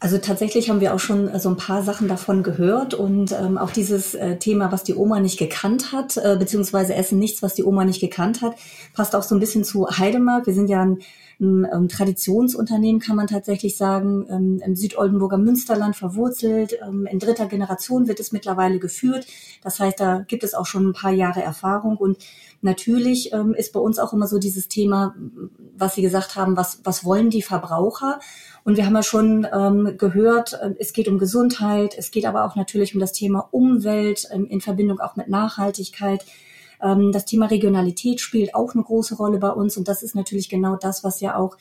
Also 0.01 0.17
tatsächlich 0.17 0.69
haben 0.69 0.79
wir 0.79 0.93
auch 0.93 0.99
schon 0.99 1.27
äh, 1.27 1.39
so 1.39 1.49
ein 1.49 1.57
paar 1.57 1.83
Sachen 1.83 2.07
davon 2.07 2.41
gehört 2.41 2.93
und 2.93 3.33
ähm, 3.33 3.57
auch 3.57 3.71
dieses 3.71 4.15
äh, 4.15 4.37
Thema, 4.37 4.71
was 4.71 4.83
die 4.85 4.95
Oma 4.95 5.19
nicht 5.19 5.37
gekannt 5.37 5.91
hat, 5.91 6.15
äh, 6.15 6.37
beziehungsweise 6.39 6.95
Essen 6.95 7.19
nichts, 7.19 7.41
was 7.41 7.53
die 7.53 7.65
Oma 7.65 7.83
nicht 7.83 7.99
gekannt 7.99 8.41
hat, 8.41 8.55
passt 8.93 9.13
auch 9.13 9.23
so 9.23 9.35
ein 9.35 9.41
bisschen 9.41 9.65
zu 9.65 9.89
Heidemark. 9.89 10.47
Wir 10.47 10.53
sind 10.53 10.69
ja 10.69 10.83
ein, 10.83 10.99
ein, 11.41 11.65
ein 11.65 11.89
Traditionsunternehmen, 11.89 13.01
kann 13.01 13.17
man 13.17 13.27
tatsächlich 13.27 13.75
sagen, 13.75 14.25
ähm, 14.29 14.61
im 14.65 14.77
Südoldenburger 14.77 15.37
Münsterland 15.37 15.97
verwurzelt. 15.97 16.79
Ähm, 16.81 17.05
in 17.05 17.19
dritter 17.19 17.47
Generation 17.47 18.07
wird 18.07 18.21
es 18.21 18.31
mittlerweile 18.31 18.79
geführt. 18.79 19.27
Das 19.63 19.81
heißt, 19.81 19.99
da 19.99 20.23
gibt 20.25 20.45
es 20.45 20.53
auch 20.53 20.65
schon 20.65 20.87
ein 20.87 20.93
paar 20.93 21.11
Jahre 21.11 21.41
Erfahrung 21.41 21.97
und 21.97 22.17
natürlich 22.61 23.33
ähm, 23.33 23.53
ist 23.53 23.73
bei 23.73 23.79
uns 23.79 23.99
auch 23.99 24.13
immer 24.13 24.27
so 24.27 24.39
dieses 24.39 24.67
Thema, 24.67 25.15
was 25.77 25.95
Sie 25.95 26.01
gesagt 26.01 26.35
haben, 26.35 26.57
was, 26.57 26.81
was 26.83 27.05
wollen 27.05 27.29
die 27.29 27.41
Verbraucher? 27.41 28.19
Und 28.63 28.77
wir 28.77 28.85
haben 28.85 28.95
ja 28.95 29.03
schon 29.03 29.47
ähm, 29.51 29.95
gehört, 29.97 30.53
äh, 30.53 30.75
es 30.79 30.93
geht 30.93 31.07
um 31.07 31.17
Gesundheit, 31.17 31.95
es 31.97 32.11
geht 32.11 32.25
aber 32.25 32.45
auch 32.45 32.55
natürlich 32.55 32.93
um 32.93 32.99
das 32.99 33.13
Thema 33.13 33.47
Umwelt 33.51 34.27
ähm, 34.31 34.45
in 34.45 34.61
Verbindung 34.61 34.99
auch 34.99 35.15
mit 35.15 35.29
Nachhaltigkeit. 35.29 36.25
Ähm, 36.81 37.11
das 37.11 37.25
Thema 37.25 37.47
Regionalität 37.47 38.21
spielt 38.21 38.55
auch 38.55 38.73
eine 38.73 38.83
große 38.83 39.15
Rolle 39.15 39.39
bei 39.39 39.51
uns 39.51 39.77
und 39.77 39.87
das 39.87 40.03
ist 40.03 40.15
natürlich 40.15 40.49
genau 40.49 40.75
das, 40.75 41.03
was 41.03 41.21
ja 41.21 41.37
auch 41.37 41.57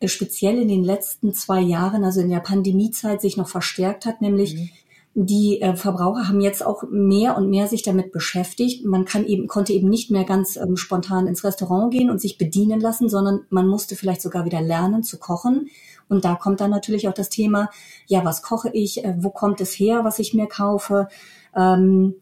äh, 0.00 0.08
speziell 0.08 0.58
in 0.58 0.68
den 0.68 0.84
letzten 0.84 1.32
zwei 1.34 1.60
Jahren, 1.60 2.04
also 2.04 2.20
in 2.20 2.30
der 2.30 2.40
Pandemiezeit, 2.40 3.20
sich 3.20 3.36
noch 3.36 3.48
verstärkt 3.48 4.06
hat, 4.06 4.20
nämlich 4.20 4.54
mhm. 4.54 4.70
Die 5.16 5.62
äh, 5.62 5.76
Verbraucher 5.76 6.26
haben 6.26 6.40
jetzt 6.40 6.66
auch 6.66 6.82
mehr 6.90 7.36
und 7.36 7.48
mehr 7.48 7.68
sich 7.68 7.82
damit 7.82 8.10
beschäftigt. 8.10 8.84
Man 8.84 9.04
kann 9.04 9.24
eben, 9.24 9.46
konnte 9.46 9.72
eben 9.72 9.88
nicht 9.88 10.10
mehr 10.10 10.24
ganz 10.24 10.56
ähm, 10.56 10.76
spontan 10.76 11.28
ins 11.28 11.44
Restaurant 11.44 11.92
gehen 11.92 12.10
und 12.10 12.20
sich 12.20 12.36
bedienen 12.36 12.80
lassen, 12.80 13.08
sondern 13.08 13.42
man 13.48 13.68
musste 13.68 13.94
vielleicht 13.94 14.22
sogar 14.22 14.44
wieder 14.44 14.60
lernen 14.60 15.04
zu 15.04 15.18
kochen. 15.18 15.68
Und 16.08 16.24
da 16.24 16.34
kommt 16.34 16.60
dann 16.60 16.70
natürlich 16.70 17.08
auch 17.08 17.14
das 17.14 17.28
Thema, 17.28 17.70
ja, 18.06 18.24
was 18.24 18.42
koche 18.42 18.70
ich, 18.72 19.04
äh, 19.04 19.14
wo 19.18 19.30
kommt 19.30 19.60
es 19.60 19.72
her, 19.72 20.04
was 20.04 20.18
ich 20.18 20.34
mir 20.34 20.48
kaufe, 20.48 21.06
ähm, 21.56 22.16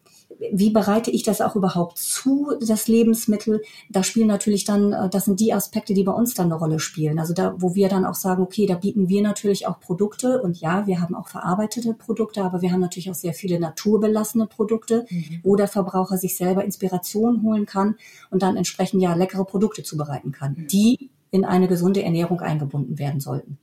wie 0.51 0.69
bereite 0.69 1.11
ich 1.11 1.23
das 1.23 1.41
auch 1.41 1.55
überhaupt 1.55 1.97
zu, 1.97 2.53
das 2.59 2.87
Lebensmittel? 2.87 3.61
Da 3.89 4.03
spielen 4.03 4.27
natürlich 4.27 4.65
dann, 4.65 4.93
äh, 4.93 5.09
das 5.09 5.25
sind 5.25 5.39
die 5.39 5.53
Aspekte, 5.53 5.93
die 5.93 6.03
bei 6.03 6.11
uns 6.11 6.33
dann 6.33 6.47
eine 6.47 6.55
Rolle 6.55 6.79
spielen. 6.79 7.19
Also 7.19 7.33
da, 7.33 7.55
wo 7.57 7.75
wir 7.75 7.89
dann 7.89 8.05
auch 8.05 8.15
sagen, 8.15 8.43
okay, 8.43 8.65
da 8.65 8.75
bieten 8.75 9.09
wir 9.09 9.21
natürlich 9.21 9.67
auch 9.67 9.79
Produkte 9.79 10.41
und 10.41 10.59
ja, 10.59 10.87
wir 10.87 11.01
haben 11.01 11.15
auch 11.15 11.27
verarbeitete 11.27 11.93
Produkte, 11.93 12.43
aber 12.43 12.61
wir 12.61 12.71
haben 12.71 12.81
natürlich 12.81 13.09
auch 13.09 13.15
sehr 13.15 13.33
viele 13.33 13.59
naturbelassene 13.59 14.47
Produkte, 14.47 15.05
mhm. 15.09 15.39
wo 15.43 15.55
der 15.55 15.67
Verbraucher 15.67 16.17
sich 16.17 16.37
selber 16.37 16.63
Inspiration 16.63 17.43
holen 17.43 17.65
kann 17.65 17.95
und 18.29 18.43
dann 18.43 18.57
entsprechend 18.57 19.01
ja 19.01 19.13
leckere 19.13 19.45
Produkte 19.45 19.83
zubereiten 19.83 20.31
kann, 20.31 20.55
mhm. 20.57 20.67
die 20.67 21.09
in 21.31 21.45
eine 21.45 21.67
gesunde 21.67 22.03
Ernährung 22.03 22.41
eingebunden 22.41 22.99
werden 22.99 23.19
sollten. 23.19 23.57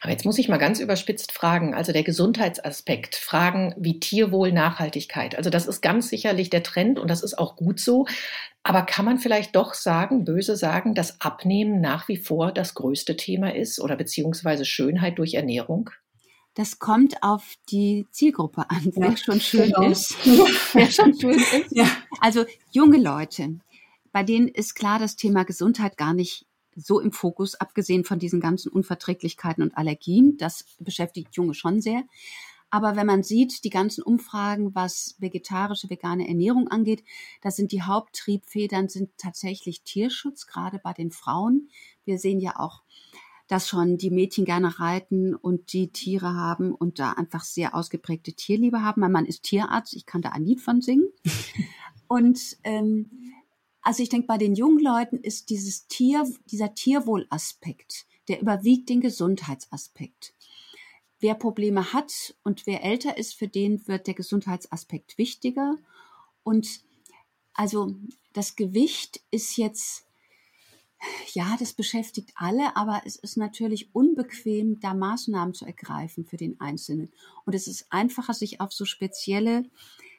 Aber 0.00 0.10
jetzt 0.10 0.24
muss 0.24 0.38
ich 0.38 0.48
mal 0.48 0.58
ganz 0.58 0.80
überspitzt 0.80 1.32
fragen, 1.32 1.74
also 1.74 1.92
der 1.92 2.02
Gesundheitsaspekt, 2.02 3.16
Fragen 3.16 3.74
wie 3.78 4.00
Tierwohl, 4.00 4.52
Nachhaltigkeit. 4.52 5.36
Also 5.36 5.50
das 5.50 5.66
ist 5.66 5.80
ganz 5.80 6.08
sicherlich 6.08 6.50
der 6.50 6.62
Trend 6.62 6.98
und 6.98 7.08
das 7.08 7.22
ist 7.22 7.38
auch 7.38 7.56
gut 7.56 7.80
so. 7.80 8.06
Aber 8.62 8.82
kann 8.82 9.04
man 9.04 9.18
vielleicht 9.18 9.56
doch 9.56 9.74
sagen, 9.74 10.24
böse 10.24 10.56
sagen, 10.56 10.94
dass 10.94 11.20
Abnehmen 11.20 11.80
nach 11.80 12.08
wie 12.08 12.16
vor 12.16 12.52
das 12.52 12.74
größte 12.74 13.16
Thema 13.16 13.54
ist 13.54 13.80
oder 13.80 13.96
beziehungsweise 13.96 14.64
Schönheit 14.64 15.18
durch 15.18 15.34
Ernährung? 15.34 15.90
Das 16.54 16.78
kommt 16.78 17.22
auf 17.22 17.54
die 17.70 18.06
Zielgruppe 18.10 18.68
an, 18.68 18.84
ja, 18.84 18.92
wer 18.94 19.16
schon 19.16 19.40
schön 19.40 19.72
genau. 19.72 19.90
ist. 19.90 20.14
wer 20.74 20.90
schon 20.90 21.18
schön 21.18 21.38
ist. 21.38 21.70
Ja. 21.70 21.86
Also 22.20 22.44
junge 22.70 22.98
Leute, 22.98 23.58
bei 24.12 24.22
denen 24.22 24.48
ist 24.48 24.74
klar 24.74 24.98
das 24.98 25.16
Thema 25.16 25.44
Gesundheit 25.44 25.96
gar 25.96 26.12
nicht 26.12 26.46
so 26.74 27.00
im 27.00 27.12
Fokus, 27.12 27.54
abgesehen 27.54 28.04
von 28.04 28.18
diesen 28.18 28.40
ganzen 28.40 28.70
Unverträglichkeiten 28.70 29.62
und 29.62 29.76
Allergien. 29.76 30.36
Das 30.36 30.64
beschäftigt 30.78 31.34
Junge 31.36 31.54
schon 31.54 31.80
sehr. 31.80 32.04
Aber 32.70 32.96
wenn 32.96 33.06
man 33.06 33.22
sieht, 33.22 33.64
die 33.64 33.70
ganzen 33.70 34.02
Umfragen, 34.02 34.74
was 34.74 35.14
vegetarische, 35.18 35.90
vegane 35.90 36.26
Ernährung 36.26 36.68
angeht, 36.68 37.04
da 37.42 37.50
sind 37.50 37.70
die 37.70 37.82
Haupttriebfedern 37.82 38.88
sind 38.88 39.10
tatsächlich 39.18 39.82
Tierschutz, 39.82 40.46
gerade 40.46 40.80
bei 40.82 40.94
den 40.94 41.10
Frauen. 41.10 41.68
Wir 42.06 42.18
sehen 42.18 42.40
ja 42.40 42.58
auch, 42.58 42.82
dass 43.46 43.68
schon 43.68 43.98
die 43.98 44.08
Mädchen 44.08 44.46
gerne 44.46 44.80
reiten 44.80 45.34
und 45.34 45.74
die 45.74 45.92
Tiere 45.92 46.34
haben 46.34 46.74
und 46.74 46.98
da 46.98 47.12
einfach 47.12 47.44
sehr 47.44 47.74
ausgeprägte 47.74 48.32
Tierliebe 48.32 48.80
haben. 48.82 49.02
Mein 49.02 49.12
Mann 49.12 49.26
ist 49.26 49.42
Tierarzt, 49.42 49.94
ich 49.94 50.06
kann 50.06 50.22
da 50.22 50.30
ein 50.30 50.46
Lied 50.46 50.62
von 50.62 50.80
singen. 50.80 51.08
und 52.08 52.56
ähm, 52.64 53.10
also 53.82 54.02
ich 54.02 54.08
denke, 54.08 54.28
bei 54.28 54.38
den 54.38 54.54
jungen 54.54 54.78
Leuten 54.78 55.18
ist 55.18 55.50
dieses 55.50 55.88
Tier, 55.88 56.24
dieser 56.46 56.74
Tierwohlaspekt, 56.74 58.06
der 58.28 58.40
überwiegt 58.40 58.88
den 58.88 59.00
Gesundheitsaspekt. 59.00 60.34
Wer 61.18 61.34
Probleme 61.34 61.92
hat 61.92 62.34
und 62.44 62.66
wer 62.66 62.84
älter 62.84 63.16
ist, 63.18 63.34
für 63.34 63.48
den 63.48 63.86
wird 63.88 64.06
der 64.06 64.14
Gesundheitsaspekt 64.14 65.18
wichtiger. 65.18 65.76
Und 66.44 66.82
also 67.54 67.94
das 68.32 68.54
Gewicht 68.54 69.20
ist 69.32 69.56
jetzt, 69.56 70.04
ja, 71.32 71.56
das 71.58 71.72
beschäftigt 71.72 72.32
alle, 72.36 72.76
aber 72.76 73.02
es 73.04 73.16
ist 73.16 73.36
natürlich 73.36 73.94
unbequem, 73.94 74.78
da 74.78 74.94
Maßnahmen 74.94 75.54
zu 75.54 75.64
ergreifen 75.64 76.24
für 76.24 76.36
den 76.36 76.60
Einzelnen. 76.60 77.12
Und 77.44 77.54
es 77.54 77.66
ist 77.66 77.86
einfacher, 77.90 78.34
sich 78.34 78.60
auf 78.60 78.72
so 78.72 78.84
spezielle 78.84 79.64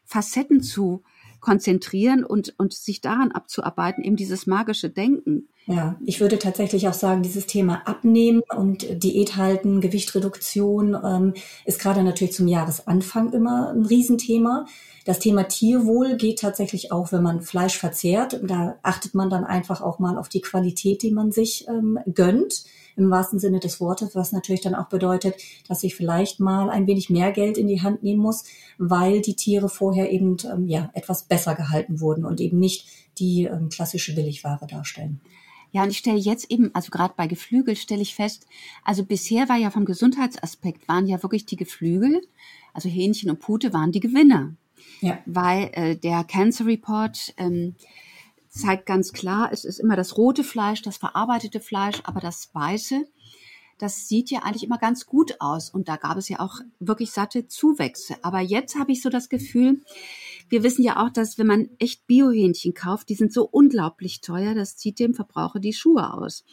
Facetten 0.06 0.62
zu 0.62 1.04
konzentrieren 1.44 2.24
und, 2.24 2.56
und 2.58 2.74
sich 2.74 3.02
daran 3.02 3.32
abzuarbeiten, 3.32 4.04
eben 4.04 4.16
dieses 4.16 4.48
magische 4.48 4.90
Denken. 4.90 5.50
Ja, 5.66 5.98
ich 6.06 6.20
würde 6.20 6.40
tatsächlich 6.40 6.88
auch 6.88 6.94
sagen, 6.94 7.22
dieses 7.22 7.46
Thema 7.48 7.84
Abnehmen 7.86 8.42
und 8.56 9.04
Diät 9.04 9.36
halten, 9.36 9.82
Gewichtreduktion 9.82 10.98
ähm, 11.04 11.34
ist 11.66 11.80
gerade 11.80 12.04
natürlich 12.04 12.34
zum 12.34 12.48
Jahresanfang 12.48 13.34
immer 13.34 13.72
ein 13.72 13.86
Riesenthema. 13.86 14.66
Das 15.06 15.20
Thema 15.20 15.44
Tierwohl 15.44 16.16
geht 16.16 16.40
tatsächlich 16.40 16.92
auch, 16.92 17.12
wenn 17.12 17.24
man 17.24 17.42
Fleisch 17.42 17.78
verzehrt. 17.78 18.40
Da 18.44 18.78
achtet 18.82 19.14
man 19.14 19.30
dann 19.30 19.44
einfach 19.44 19.82
auch 19.82 20.00
mal 20.00 20.18
auf 20.18 20.30
die 20.30 20.42
Qualität, 20.42 21.02
die 21.02 21.12
man 21.12 21.32
sich 21.32 21.68
ähm, 21.68 22.00
gönnt 22.14 22.64
im 22.96 23.10
wahrsten 23.10 23.40
Sinne 23.40 23.60
des 23.60 23.80
Wortes, 23.80 24.16
was 24.16 24.32
natürlich 24.32 24.62
dann 24.62 24.76
auch 24.76 24.90
bedeutet, 24.90 25.36
dass 25.68 25.84
ich 25.84 25.96
vielleicht 25.96 26.40
mal 26.40 26.70
ein 26.70 26.88
wenig 26.88 27.10
mehr 27.10 27.32
Geld 27.32 27.58
in 27.58 27.68
die 27.68 27.82
Hand 27.82 28.04
nehmen 28.04 28.22
muss, 28.22 28.46
weil 28.78 29.22
die 29.22 29.36
Tiere 29.36 29.70
vorher 29.70 30.12
eben 30.12 30.38
ähm, 30.52 30.68
ja 30.68 30.90
etwas 30.94 31.24
besser 31.24 31.56
gehalten 31.56 32.00
wurden 32.00 32.26
und 32.26 32.40
eben 32.40 32.60
nicht 32.60 32.88
die 33.18 33.46
ähm, 33.46 33.70
klassische 33.70 34.16
Billigware 34.16 34.66
darstellen. 34.68 35.22
Ja, 35.72 35.82
und 35.82 35.90
ich 35.90 35.98
stelle 35.98 36.20
jetzt 36.20 36.52
eben, 36.52 36.70
also 36.76 36.92
gerade 36.92 37.16
bei 37.18 37.26
Geflügel 37.26 37.76
stelle 37.76 38.04
ich 38.04 38.14
fest, 38.14 38.46
also 38.84 39.04
bisher 39.04 39.50
war 39.50 39.58
ja 39.58 39.72
vom 39.72 39.86
Gesundheitsaspekt, 39.86 40.88
waren 40.88 41.08
ja 41.08 41.24
wirklich 41.24 41.48
die 41.48 41.56
Geflügel, 41.56 42.22
also 42.74 42.90
Hähnchen 42.90 43.32
und 43.32 43.40
Pute 43.40 43.74
waren 43.74 43.92
die 43.92 44.00
Gewinner. 44.00 44.56
Ja. 45.02 45.18
Weil 45.26 45.70
äh, 45.74 45.96
der 45.96 46.24
Cancer 46.24 46.68
Report 46.68 47.34
ähm, 47.38 47.76
zeigt 48.54 48.86
ganz 48.86 49.14
klar, 49.14 49.50
es 49.52 49.66
ist 49.66 49.80
immer 49.80 49.96
das 49.96 50.18
rote 50.18 50.44
Fleisch, 50.44 50.82
das 50.82 50.98
verarbeitete 50.98 51.60
Fleisch, 51.60 52.02
aber 52.04 52.20
das 52.20 52.54
weiße, 52.54 53.06
das 53.80 54.08
sieht 54.08 54.30
ja 54.30 54.44
eigentlich 54.44 54.64
immer 54.64 54.78
ganz 54.78 55.08
gut 55.08 55.42
aus. 55.42 55.70
Und 55.70 55.90
da 55.90 55.98
gab 55.98 56.18
es 56.18 56.30
ja 56.30 56.40
auch 56.40 56.60
wirklich 56.80 57.12
satte 57.12 57.48
Zuwächse. 57.48 58.16
Aber 58.22 58.40
jetzt 58.40 58.78
habe 58.78 58.92
ich 58.92 59.02
so 59.02 59.10
das 59.10 59.28
Gefühl, 59.28 59.82
wir 60.50 60.64
wissen 60.64 60.84
ja 60.84 61.04
auch, 61.04 61.10
dass 61.10 61.38
wenn 61.38 61.48
man 61.48 61.70
echt 61.80 62.06
Biohähnchen 62.06 62.74
kauft, 62.74 63.10
die 63.10 63.16
sind 63.16 63.34
so 63.34 63.44
unglaublich 63.46 64.22
teuer, 64.22 64.54
das 64.54 64.78
zieht 64.78 65.00
dem 65.00 65.16
Verbraucher 65.16 65.60
die 65.60 65.74
Schuhe 65.74 66.14
aus. 66.14 66.46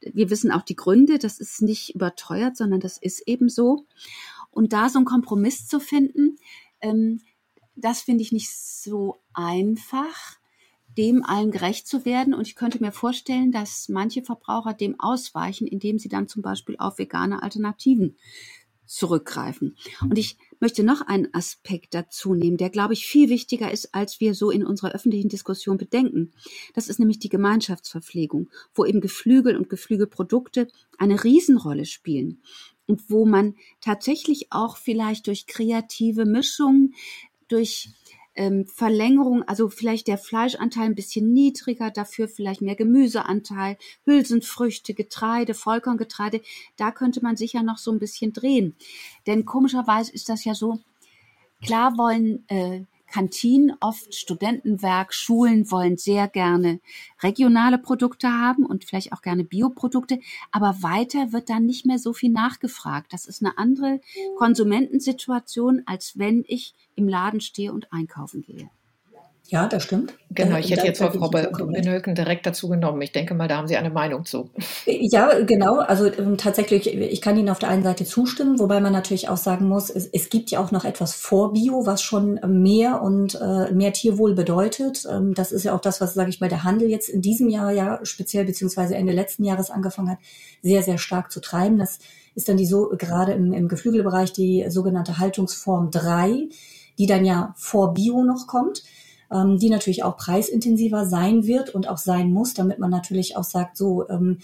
Wir 0.00 0.28
wissen 0.28 0.50
auch 0.50 0.62
die 0.62 0.76
Gründe, 0.76 1.18
das 1.18 1.38
ist 1.38 1.62
nicht 1.62 1.94
überteuert, 1.94 2.56
sondern 2.56 2.80
das 2.80 2.98
ist 2.98 3.26
eben 3.26 3.48
so. 3.48 3.86
Und 4.50 4.72
da 4.72 4.88
so 4.88 4.98
einen 4.98 5.06
Kompromiss 5.06 5.68
zu 5.68 5.80
finden, 5.80 6.36
ähm, 6.80 7.20
das 7.76 8.00
finde 8.00 8.22
ich 8.22 8.32
nicht 8.32 8.50
so 8.50 9.22
einfach 9.32 10.35
dem 10.96 11.24
allen 11.24 11.50
gerecht 11.50 11.86
zu 11.86 12.04
werden. 12.04 12.34
Und 12.34 12.46
ich 12.46 12.56
könnte 12.56 12.80
mir 12.80 12.92
vorstellen, 12.92 13.52
dass 13.52 13.88
manche 13.88 14.22
Verbraucher 14.22 14.74
dem 14.74 14.98
ausweichen, 14.98 15.66
indem 15.66 15.98
sie 15.98 16.08
dann 16.08 16.28
zum 16.28 16.42
Beispiel 16.42 16.76
auf 16.78 16.98
vegane 16.98 17.42
Alternativen 17.42 18.16
zurückgreifen. 18.86 19.76
Und 20.02 20.16
ich 20.16 20.38
möchte 20.60 20.82
noch 20.82 21.02
einen 21.02 21.32
Aspekt 21.34 21.92
dazu 21.92 22.34
nehmen, 22.34 22.56
der, 22.56 22.70
glaube 22.70 22.94
ich, 22.94 23.06
viel 23.06 23.28
wichtiger 23.28 23.70
ist, 23.70 23.94
als 23.94 24.20
wir 24.20 24.34
so 24.34 24.50
in 24.50 24.64
unserer 24.64 24.92
öffentlichen 24.92 25.28
Diskussion 25.28 25.76
bedenken. 25.76 26.32
Das 26.74 26.88
ist 26.88 26.98
nämlich 26.98 27.18
die 27.18 27.28
Gemeinschaftsverpflegung, 27.28 28.48
wo 28.74 28.84
eben 28.84 29.00
Geflügel 29.00 29.56
und 29.56 29.68
Geflügelprodukte 29.68 30.68
eine 30.98 31.22
Riesenrolle 31.24 31.84
spielen 31.84 32.40
und 32.86 33.10
wo 33.10 33.26
man 33.26 33.56
tatsächlich 33.80 34.46
auch 34.50 34.76
vielleicht 34.76 35.26
durch 35.26 35.46
kreative 35.46 36.24
Mischungen, 36.24 36.94
durch 37.48 37.90
ähm, 38.36 38.66
Verlängerung, 38.66 39.42
also 39.42 39.68
vielleicht 39.68 40.06
der 40.06 40.18
Fleischanteil 40.18 40.84
ein 40.84 40.94
bisschen 40.94 41.32
niedriger, 41.32 41.90
dafür 41.90 42.28
vielleicht 42.28 42.60
mehr 42.60 42.76
Gemüseanteil, 42.76 43.76
Hülsenfrüchte, 44.04 44.94
Getreide, 44.94 45.54
Vollkorngetreide, 45.54 46.40
da 46.76 46.90
könnte 46.90 47.22
man 47.22 47.36
sicher 47.36 47.62
noch 47.62 47.78
so 47.78 47.90
ein 47.90 47.98
bisschen 47.98 48.32
drehen. 48.32 48.76
Denn 49.26 49.44
komischerweise 49.44 50.12
ist 50.12 50.28
das 50.28 50.44
ja 50.44 50.54
so, 50.54 50.78
klar 51.62 51.96
wollen 51.96 52.44
äh, 52.48 52.82
Kantinen, 53.06 53.76
oft 53.80 54.14
Studentenwerk, 54.14 55.14
Schulen 55.14 55.70
wollen 55.70 55.96
sehr 55.96 56.28
gerne 56.28 56.80
regionale 57.22 57.78
Produkte 57.78 58.28
haben 58.28 58.64
und 58.64 58.84
vielleicht 58.84 59.12
auch 59.12 59.22
gerne 59.22 59.44
Bioprodukte, 59.44 60.20
aber 60.50 60.82
weiter 60.82 61.32
wird 61.32 61.48
dann 61.48 61.66
nicht 61.66 61.86
mehr 61.86 61.98
so 61.98 62.12
viel 62.12 62.30
nachgefragt. 62.30 63.12
Das 63.12 63.26
ist 63.26 63.42
eine 63.42 63.58
andere 63.58 64.00
Konsumentensituation, 64.38 65.82
als 65.86 66.18
wenn 66.18 66.44
ich 66.46 66.74
im 66.94 67.08
Laden 67.08 67.40
stehe 67.40 67.72
und 67.72 67.92
einkaufen 67.92 68.42
gehe. 68.42 68.70
Ja, 69.48 69.68
das 69.68 69.84
stimmt. 69.84 70.14
Genau, 70.30 70.56
ich 70.56 70.70
hätte 70.72 70.86
jetzt 70.86 70.98
Frau 70.98 71.28
Benölken 71.28 72.16
direkt 72.16 72.46
dazu 72.46 72.68
genommen. 72.68 73.00
Ich 73.02 73.12
denke 73.12 73.32
mal, 73.32 73.46
da 73.46 73.58
haben 73.58 73.68
Sie 73.68 73.76
eine 73.76 73.90
Meinung 73.90 74.24
zu. 74.24 74.50
Ja, 74.86 75.40
genau. 75.40 75.78
Also 75.78 76.06
ähm, 76.06 76.36
tatsächlich, 76.36 76.92
ich 76.92 77.20
kann 77.20 77.38
Ihnen 77.38 77.48
auf 77.48 77.60
der 77.60 77.68
einen 77.68 77.84
Seite 77.84 78.04
zustimmen, 78.04 78.58
wobei 78.58 78.80
man 78.80 78.92
natürlich 78.92 79.28
auch 79.28 79.36
sagen 79.36 79.68
muss, 79.68 79.88
es, 79.88 80.06
es 80.12 80.30
gibt 80.30 80.50
ja 80.50 80.58
auch 80.58 80.72
noch 80.72 80.84
etwas 80.84 81.14
vor 81.14 81.52
Bio, 81.52 81.86
was 81.86 82.02
schon 82.02 82.40
mehr 82.44 83.02
und 83.02 83.36
äh, 83.40 83.72
mehr 83.72 83.92
Tierwohl 83.92 84.34
bedeutet. 84.34 85.06
Ähm, 85.08 85.32
das 85.32 85.52
ist 85.52 85.62
ja 85.62 85.74
auch 85.74 85.80
das, 85.80 86.00
was, 86.00 86.14
sage 86.14 86.30
ich 86.30 86.40
mal, 86.40 86.48
der 86.48 86.64
Handel 86.64 86.90
jetzt 86.90 87.08
in 87.08 87.22
diesem 87.22 87.48
Jahr 87.48 87.70
ja 87.70 88.00
speziell 88.02 88.46
beziehungsweise 88.46 88.96
Ende 88.96 89.12
letzten 89.12 89.44
Jahres 89.44 89.70
angefangen 89.70 90.10
hat, 90.10 90.18
sehr, 90.60 90.82
sehr 90.82 90.98
stark 90.98 91.30
zu 91.30 91.40
treiben. 91.40 91.78
Das 91.78 92.00
ist 92.34 92.48
dann 92.48 92.56
die 92.56 92.66
so, 92.66 92.88
gerade 92.98 93.32
im, 93.32 93.52
im 93.52 93.68
Geflügelbereich 93.68 94.32
die 94.32 94.64
sogenannte 94.68 95.18
Haltungsform 95.18 95.92
3, 95.92 96.48
die 96.98 97.06
dann 97.06 97.24
ja 97.24 97.54
vor 97.56 97.94
Bio 97.94 98.24
noch 98.24 98.48
kommt 98.48 98.82
ähm, 99.32 99.58
die 99.58 99.70
natürlich 99.70 100.02
auch 100.04 100.16
preisintensiver 100.16 101.06
sein 101.06 101.46
wird 101.46 101.74
und 101.74 101.88
auch 101.88 101.98
sein 101.98 102.32
muss, 102.32 102.54
damit 102.54 102.78
man 102.78 102.90
natürlich 102.90 103.36
auch 103.36 103.44
sagt, 103.44 103.76
so, 103.76 104.08
ähm, 104.08 104.38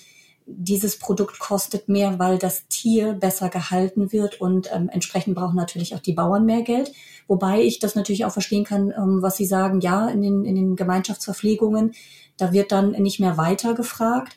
dieses 0.46 0.98
Produkt 0.98 1.38
kostet 1.38 1.88
mehr, 1.88 2.18
weil 2.18 2.38
das 2.38 2.66
Tier 2.68 3.12
besser 3.12 3.48
gehalten 3.48 4.12
wird 4.12 4.40
und 4.40 4.70
ähm, 4.74 4.88
entsprechend 4.92 5.36
brauchen 5.36 5.56
natürlich 5.56 5.94
auch 5.94 6.00
die 6.00 6.14
Bauern 6.14 6.44
mehr 6.44 6.62
Geld. 6.62 6.92
Wobei 7.28 7.62
ich 7.62 7.78
das 7.78 7.94
natürlich 7.94 8.24
auch 8.24 8.32
verstehen 8.32 8.64
kann, 8.64 8.92
ähm, 8.96 9.22
was 9.22 9.36
Sie 9.36 9.46
sagen, 9.46 9.80
ja, 9.80 10.08
in 10.08 10.20
den, 10.20 10.44
in 10.44 10.56
den 10.56 10.76
Gemeinschaftsverpflegungen, 10.76 11.92
da 12.36 12.52
wird 12.52 12.72
dann 12.72 12.90
nicht 12.92 13.20
mehr 13.20 13.36
weiter 13.36 13.74
gefragt 13.74 14.36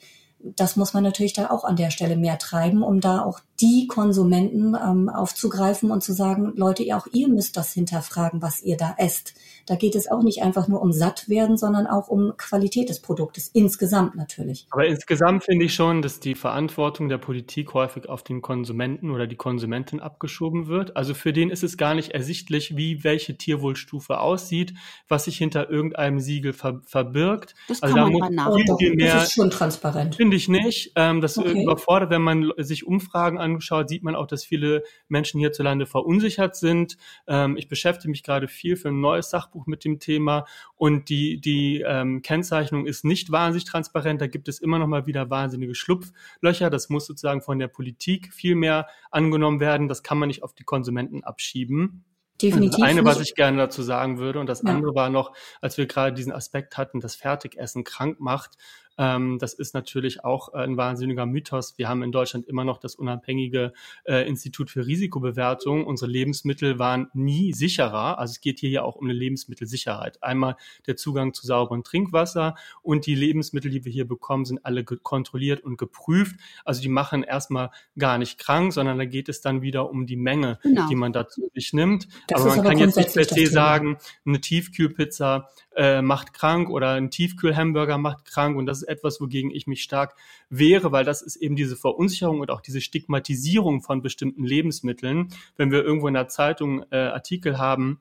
das 0.56 0.76
muss 0.76 0.94
man 0.94 1.04
natürlich 1.04 1.34
da 1.34 1.50
auch 1.50 1.64
an 1.64 1.76
der 1.76 1.92
Stelle 1.92 2.16
mehr 2.16 2.38
treiben, 2.38 2.84
um 2.84 3.02
da 3.02 3.24
auch 3.24 3.40
die 3.62 3.88
Konsumenten 3.88 4.76
ähm, 4.76 5.10
aufzugreifen 5.10 5.90
und 5.90 6.04
zu 6.04 6.14
sagen, 6.14 6.54
Leute, 6.56 6.84
auch 6.96 7.08
ihr 7.14 7.30
müsst 7.30 7.56
das 7.56 7.72
hinterfragen, 7.72 8.42
was 8.42 8.62
ihr 8.62 8.76
da 8.76 8.96
esst. 8.98 9.34
Da 9.66 9.76
geht 9.76 9.96
es 9.96 10.12
auch 10.12 10.22
nicht 10.22 10.44
einfach 10.44 10.68
nur 10.68 10.82
um 10.82 10.92
satt 10.92 11.30
werden, 11.30 11.58
sondern 11.58 11.88
auch 11.88 12.08
um 12.08 12.34
Qualität 12.38 12.90
des 12.90 13.02
Produktes 13.02 13.50
insgesamt 13.54 14.16
natürlich. 14.16 14.68
Aber 14.72 14.86
insgesamt 14.86 15.46
finde 15.46 15.66
ich 15.66 15.74
schon, 15.74 16.02
dass 16.02 16.20
die 16.20 16.36
Verantwortung 16.36 17.10
der 17.10 17.18
Politik 17.18 17.74
häufig 17.74 18.10
auf 18.10 18.24
den 18.24 18.42
Konsumenten 18.42 19.10
oder 19.10 19.26
die 19.26 19.38
Konsumentin 19.38 20.02
abgeschoben 20.02 20.68
wird. 20.68 20.96
Also 20.98 21.14
für 21.14 21.34
den 21.34 21.50
ist 21.50 21.64
es 21.64 21.78
gar 21.78 21.96
nicht 21.96 22.12
ersichtlich, 22.12 22.76
wie 22.76 23.04
welche 23.04 23.38
Tierwohlstufe 23.38 24.20
aussieht, 24.20 24.74
was 25.08 25.26
sich 25.26 25.38
hinter 25.38 25.70
irgendeinem 25.70 26.20
Siegel 26.20 26.54
ver 26.54 26.82
verbirgt. 26.86 27.56
Das 27.68 27.82
also 27.82 27.96
kann 27.96 28.12
da 28.12 28.20
man 28.20 28.56
muss 28.56 28.70
mal 28.80 28.96
mehr, 28.96 29.14
das 29.16 29.24
ist 29.30 29.34
schon 29.34 29.50
transparent. 29.50 30.16
Finde 30.16 30.35
ich 30.36 30.48
nicht. 30.50 30.92
Ähm, 30.96 31.22
das 31.22 31.38
Okay. 31.38 31.64
überfordert, 31.64 32.10
wenn 32.10 32.22
man 32.22 32.52
sich 32.58 32.86
Umfragen 32.86 33.38
anschaut, 33.40 33.90
sieht 33.90 34.04
man 34.04 34.16
auch, 34.16 34.28
dass 34.28 34.44
viele 34.44 34.84
Menschen 35.08 35.40
hierzulande 35.40 35.86
verunsichert 35.86 36.56
sind. 36.56 36.98
Ähm, 37.28 37.58
ich 37.58 37.68
beschäftige 37.68 38.10
mich 38.12 38.24
gerade 38.24 38.48
viel 38.48 38.76
für 38.76 38.90
ein 38.90 39.00
neues 39.02 39.30
Sachbuch 39.30 39.66
mit 39.68 39.84
dem 39.86 40.00
Thema 40.00 40.46
und 40.76 41.10
die, 41.10 41.40
die 41.42 41.82
ähm, 41.86 42.22
Kennzeichnung 42.22 42.86
ist 42.86 43.06
nicht 43.06 43.32
wahnsinnig 43.32 43.66
transparent. 43.66 44.22
Da 44.22 44.28
gibt 44.28 44.48
es 44.48 44.60
immer 44.60 44.80
noch 44.80 44.88
mal 44.88 45.06
wieder 45.06 45.30
wahnsinnige 45.30 45.76
Schlupflöcher. 45.76 46.70
Das 46.70 46.90
muss 46.90 47.06
sozusagen 47.06 47.42
von 47.42 47.60
der 47.60 47.68
Politik 47.68 48.34
viel 48.34 48.56
mehr 48.56 48.88
angenommen 49.12 49.60
werden. 49.60 49.88
Das 49.88 50.04
kann 50.04 50.18
man 50.18 50.28
nicht 50.28 50.44
auf 50.44 50.54
die 50.54 50.64
Konsumenten 50.64 51.24
abschieben. 51.24 52.06
Definitiv. 52.42 52.80
Das 52.82 52.90
eine, 52.90 53.06
was 53.06 53.22
ich 53.22 53.34
gerne 53.34 53.58
dazu 53.58 53.82
sagen 53.82 54.18
würde, 54.18 54.42
und 54.42 54.48
das 54.48 54.62
Ja. 54.62 54.70
andere 54.70 54.94
war 54.94 55.10
noch, 55.10 55.34
als 55.62 55.78
wir 55.78 55.86
gerade 55.86 56.14
diesen 56.14 56.34
Aspekt 56.34 56.78
hatten, 56.78 57.00
dass 57.00 57.16
Fertigessen 57.16 57.86
krank 57.86 58.20
macht. 58.20 58.58
Ähm, 58.98 59.40
das 59.40 59.54
ist 59.54 59.74
natürlich 59.74 60.24
auch 60.24 60.54
äh, 60.54 60.58
ein 60.58 60.78
wahnsinniger 60.78 61.26
Mythos. 61.26 61.78
Wir 61.78 61.90
haben 61.90 62.04
in 62.04 62.12
Deutschland 62.12 62.46
immer 62.48 62.64
noch 62.64 62.78
das 62.78 62.96
unabhängige 62.96 63.74
äh, 64.06 64.28
Institut 64.28 64.70
für 64.70 64.86
Risikobewertung. 64.86 65.86
Unsere 65.86 66.10
Lebensmittel 66.10 66.80
waren 66.80 67.10
nie 67.14 67.54
sicherer. 67.54 68.20
Also 68.20 68.32
es 68.34 68.42
geht 68.42 68.60
hier 68.60 68.70
ja 68.70 68.84
auch 68.84 68.96
um 68.96 69.06
eine 69.06 69.14
Lebensmittelsicherheit. 69.14 70.22
Einmal 70.24 70.56
der 70.88 70.96
Zugang 70.96 71.34
zu 71.34 71.46
sauberem 71.46 71.84
Trinkwasser 71.84 72.56
und 72.82 73.06
die 73.06 73.16
Lebensmittel, 73.16 73.72
die 73.72 73.86
wir 73.86 73.92
hier 73.92 74.08
bekommen, 74.08 74.46
sind 74.46 74.66
alle 74.66 74.84
kontrolliert 74.84 75.62
und 75.62 75.78
geprüft. 75.78 76.36
Also 76.64 76.82
die 76.82 76.90
machen 76.90 77.24
erstmal 77.24 77.72
gar 77.98 78.18
nicht 78.18 78.38
krank, 78.40 78.74
sondern 78.74 78.98
da 78.98 79.06
geht 79.06 79.30
es 79.30 79.42
dann 79.42 79.62
wieder 79.62 79.90
um 79.90 80.06
die 80.06 80.16
Menge, 80.16 80.60
Genau. 80.64 80.88
die 80.88 80.96
man 80.96 81.14
dazu 81.14 81.50
sich 81.54 81.74
nimmt. 81.74 82.08
Das 82.28 82.42
aber 82.42 82.50
man 82.50 82.60
aber 82.60 82.70
kann 82.70 82.78
jetzt 82.80 82.98
nicht 82.98 83.14
per 83.14 83.26
se 83.26 83.48
sagen, 83.48 83.98
eine 84.26 84.42
Tiefkühlpizza 84.42 85.50
äh, 85.76 86.02
macht 86.02 86.34
krank 86.34 86.70
oder 86.70 86.92
ein 86.92 87.12
Tiefkühlhamburger 87.12 87.98
macht 87.98 88.26
krank. 88.26 88.58
Und 88.58 88.66
das 88.66 88.80
ist 88.82 88.85
etwas, 88.88 89.22
wogegen 89.22 89.52
ich 89.52 89.68
mich 89.68 89.84
stark 89.84 90.16
wehre, 90.50 90.92
weil 90.92 91.06
das 91.06 91.22
ist 91.22 91.36
eben 91.36 91.56
diese 91.56 91.76
Verunsicherung 91.76 92.40
und 92.40 92.52
auch 92.52 92.62
diese 92.62 92.82
Stigmatisierung 92.82 93.82
von 93.82 94.02
bestimmten 94.02 94.46
Lebensmitteln. 94.46 95.30
Wenn 95.58 95.72
wir 95.72 95.84
irgendwo 95.84 96.08
in 96.08 96.14
der 96.14 96.28
Zeitung 96.28 96.86
äh, 96.92 96.98
Artikel 96.98 97.58
haben, 97.58 98.00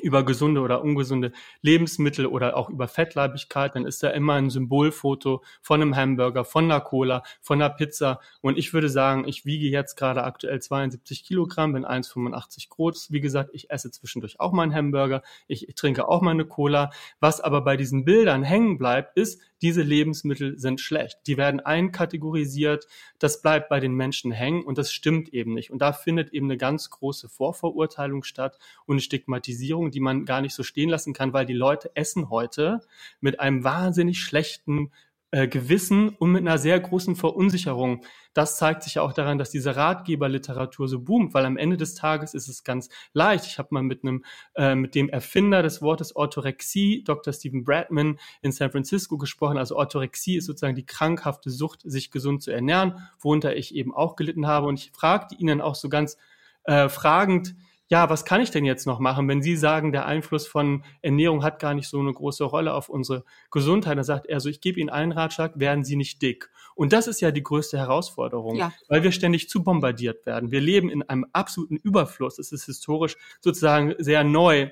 über 0.00 0.24
gesunde 0.24 0.60
oder 0.60 0.82
ungesunde 0.82 1.32
Lebensmittel 1.60 2.26
oder 2.26 2.56
auch 2.56 2.70
über 2.70 2.88
Fettleibigkeit, 2.88 3.74
dann 3.74 3.86
ist 3.86 4.02
da 4.02 4.10
immer 4.10 4.34
ein 4.34 4.50
Symbolfoto 4.50 5.42
von 5.60 5.82
einem 5.82 5.96
Hamburger, 5.96 6.44
von 6.44 6.64
einer 6.64 6.80
Cola, 6.80 7.22
von 7.40 7.60
einer 7.60 7.70
Pizza. 7.70 8.20
Und 8.40 8.58
ich 8.58 8.72
würde 8.72 8.88
sagen, 8.88 9.26
ich 9.26 9.44
wiege 9.44 9.66
jetzt 9.68 9.96
gerade 9.96 10.24
aktuell 10.24 10.60
72 10.60 11.24
Kilogramm, 11.24 11.72
bin 11.72 11.84
1,85 11.84 12.68
groß. 12.70 13.12
Wie 13.12 13.20
gesagt, 13.20 13.50
ich 13.52 13.70
esse 13.70 13.90
zwischendurch 13.90 14.40
auch 14.40 14.52
mal 14.52 14.62
einen 14.62 14.74
Hamburger, 14.74 15.22
ich 15.46 15.66
trinke 15.76 16.08
auch 16.08 16.22
mal 16.22 16.30
eine 16.30 16.46
Cola. 16.46 16.90
Was 17.20 17.40
aber 17.40 17.62
bei 17.62 17.76
diesen 17.76 18.04
Bildern 18.04 18.42
hängen 18.42 18.78
bleibt, 18.78 19.16
ist, 19.16 19.40
diese 19.62 19.82
Lebensmittel 19.82 20.58
sind 20.58 20.80
schlecht. 20.80 21.20
Die 21.26 21.36
werden 21.36 21.60
einkategorisiert, 21.60 22.86
das 23.18 23.40
bleibt 23.40 23.68
bei 23.68 23.80
den 23.80 23.94
Menschen 23.94 24.32
hängen 24.32 24.64
und 24.64 24.76
das 24.76 24.92
stimmt 24.92 25.32
eben 25.32 25.54
nicht. 25.54 25.70
Und 25.70 25.80
da 25.80 25.92
findet 25.92 26.32
eben 26.32 26.46
eine 26.46 26.58
ganz 26.58 26.90
große 26.90 27.28
Vorverurteilung 27.28 28.24
statt 28.24 28.58
und 28.84 28.94
eine 28.94 29.00
Stigmatisierung, 29.00 29.90
die 29.90 30.00
man 30.00 30.24
gar 30.24 30.40
nicht 30.40 30.54
so 30.54 30.62
stehen 30.62 30.90
lassen 30.90 31.14
kann, 31.14 31.32
weil 31.32 31.46
die 31.46 31.52
Leute 31.52 31.92
essen 31.94 32.28
heute 32.28 32.80
mit 33.20 33.40
einem 33.40 33.64
wahnsinnig 33.64 34.20
schlechten 34.20 34.90
äh, 35.32 35.48
Gewissen 35.48 36.10
und 36.10 36.30
mit 36.30 36.42
einer 36.42 36.58
sehr 36.58 36.78
großen 36.78 37.16
Verunsicherung. 37.16 38.04
Das 38.34 38.58
zeigt 38.58 38.82
sich 38.82 38.96
ja 38.96 39.02
auch 39.02 39.14
daran, 39.14 39.38
dass 39.38 39.50
diese 39.50 39.74
Ratgeberliteratur 39.76 40.88
so 40.88 41.00
boomt, 41.00 41.32
weil 41.32 41.46
am 41.46 41.56
Ende 41.56 41.78
des 41.78 41.94
Tages 41.94 42.34
ist 42.34 42.48
es 42.48 42.64
ganz 42.64 42.90
leicht. 43.14 43.46
Ich 43.46 43.58
habe 43.58 43.68
mal 43.70 43.82
mit 43.82 44.04
einem, 44.04 44.26
äh, 44.56 44.74
mit 44.74 44.94
dem 44.94 45.08
Erfinder 45.08 45.62
des 45.62 45.80
Wortes 45.80 46.14
Orthorexie, 46.14 47.02
Dr. 47.02 47.32
Stephen 47.32 47.64
Bradman 47.64 48.18
in 48.42 48.52
San 48.52 48.70
Francisco 48.70 49.16
gesprochen. 49.16 49.56
Also 49.56 49.76
Orthorexie 49.76 50.36
ist 50.36 50.44
sozusagen 50.44 50.76
die 50.76 50.84
krankhafte 50.84 51.48
Sucht, 51.48 51.80
sich 51.82 52.10
gesund 52.10 52.42
zu 52.42 52.50
ernähren, 52.50 52.98
worunter 53.18 53.56
ich 53.56 53.74
eben 53.74 53.94
auch 53.94 54.16
gelitten 54.16 54.46
habe. 54.46 54.66
Und 54.66 54.78
ich 54.78 54.92
fragte 54.92 55.34
ihn 55.34 55.46
dann 55.46 55.62
auch 55.62 55.76
so 55.76 55.88
ganz 55.88 56.18
äh, 56.64 56.90
fragend, 56.90 57.54
ja, 57.92 58.08
was 58.08 58.24
kann 58.24 58.40
ich 58.40 58.50
denn 58.50 58.64
jetzt 58.64 58.86
noch 58.86 59.00
machen, 59.00 59.28
wenn 59.28 59.42
Sie 59.42 59.54
sagen, 59.54 59.92
der 59.92 60.06
Einfluss 60.06 60.46
von 60.46 60.82
Ernährung 61.02 61.44
hat 61.44 61.58
gar 61.58 61.74
nicht 61.74 61.90
so 61.90 62.00
eine 62.00 62.10
große 62.10 62.42
Rolle 62.42 62.72
auf 62.72 62.88
unsere 62.88 63.22
Gesundheit? 63.50 63.98
Dann 63.98 64.04
sagt 64.04 64.24
er 64.28 64.40
so, 64.40 64.48
ich 64.48 64.62
gebe 64.62 64.80
Ihnen 64.80 64.88
einen 64.88 65.12
Ratschlag, 65.12 65.60
werden 65.60 65.84
Sie 65.84 65.96
nicht 65.96 66.22
dick. 66.22 66.48
Und 66.74 66.94
das 66.94 67.06
ist 67.06 67.20
ja 67.20 67.30
die 67.32 67.42
größte 67.42 67.76
Herausforderung, 67.76 68.56
Ja. 68.56 68.72
weil 68.88 69.02
wir 69.02 69.12
ständig 69.12 69.50
zu 69.50 69.62
bombardiert 69.62 70.24
werden. 70.24 70.50
Wir 70.50 70.62
leben 70.62 70.88
in 70.88 71.02
einem 71.02 71.26
absoluten 71.34 71.76
Überfluss. 71.76 72.38
Es 72.38 72.50
ist 72.50 72.64
historisch 72.64 73.16
sozusagen 73.42 73.94
sehr 73.98 74.24
neu. 74.24 74.70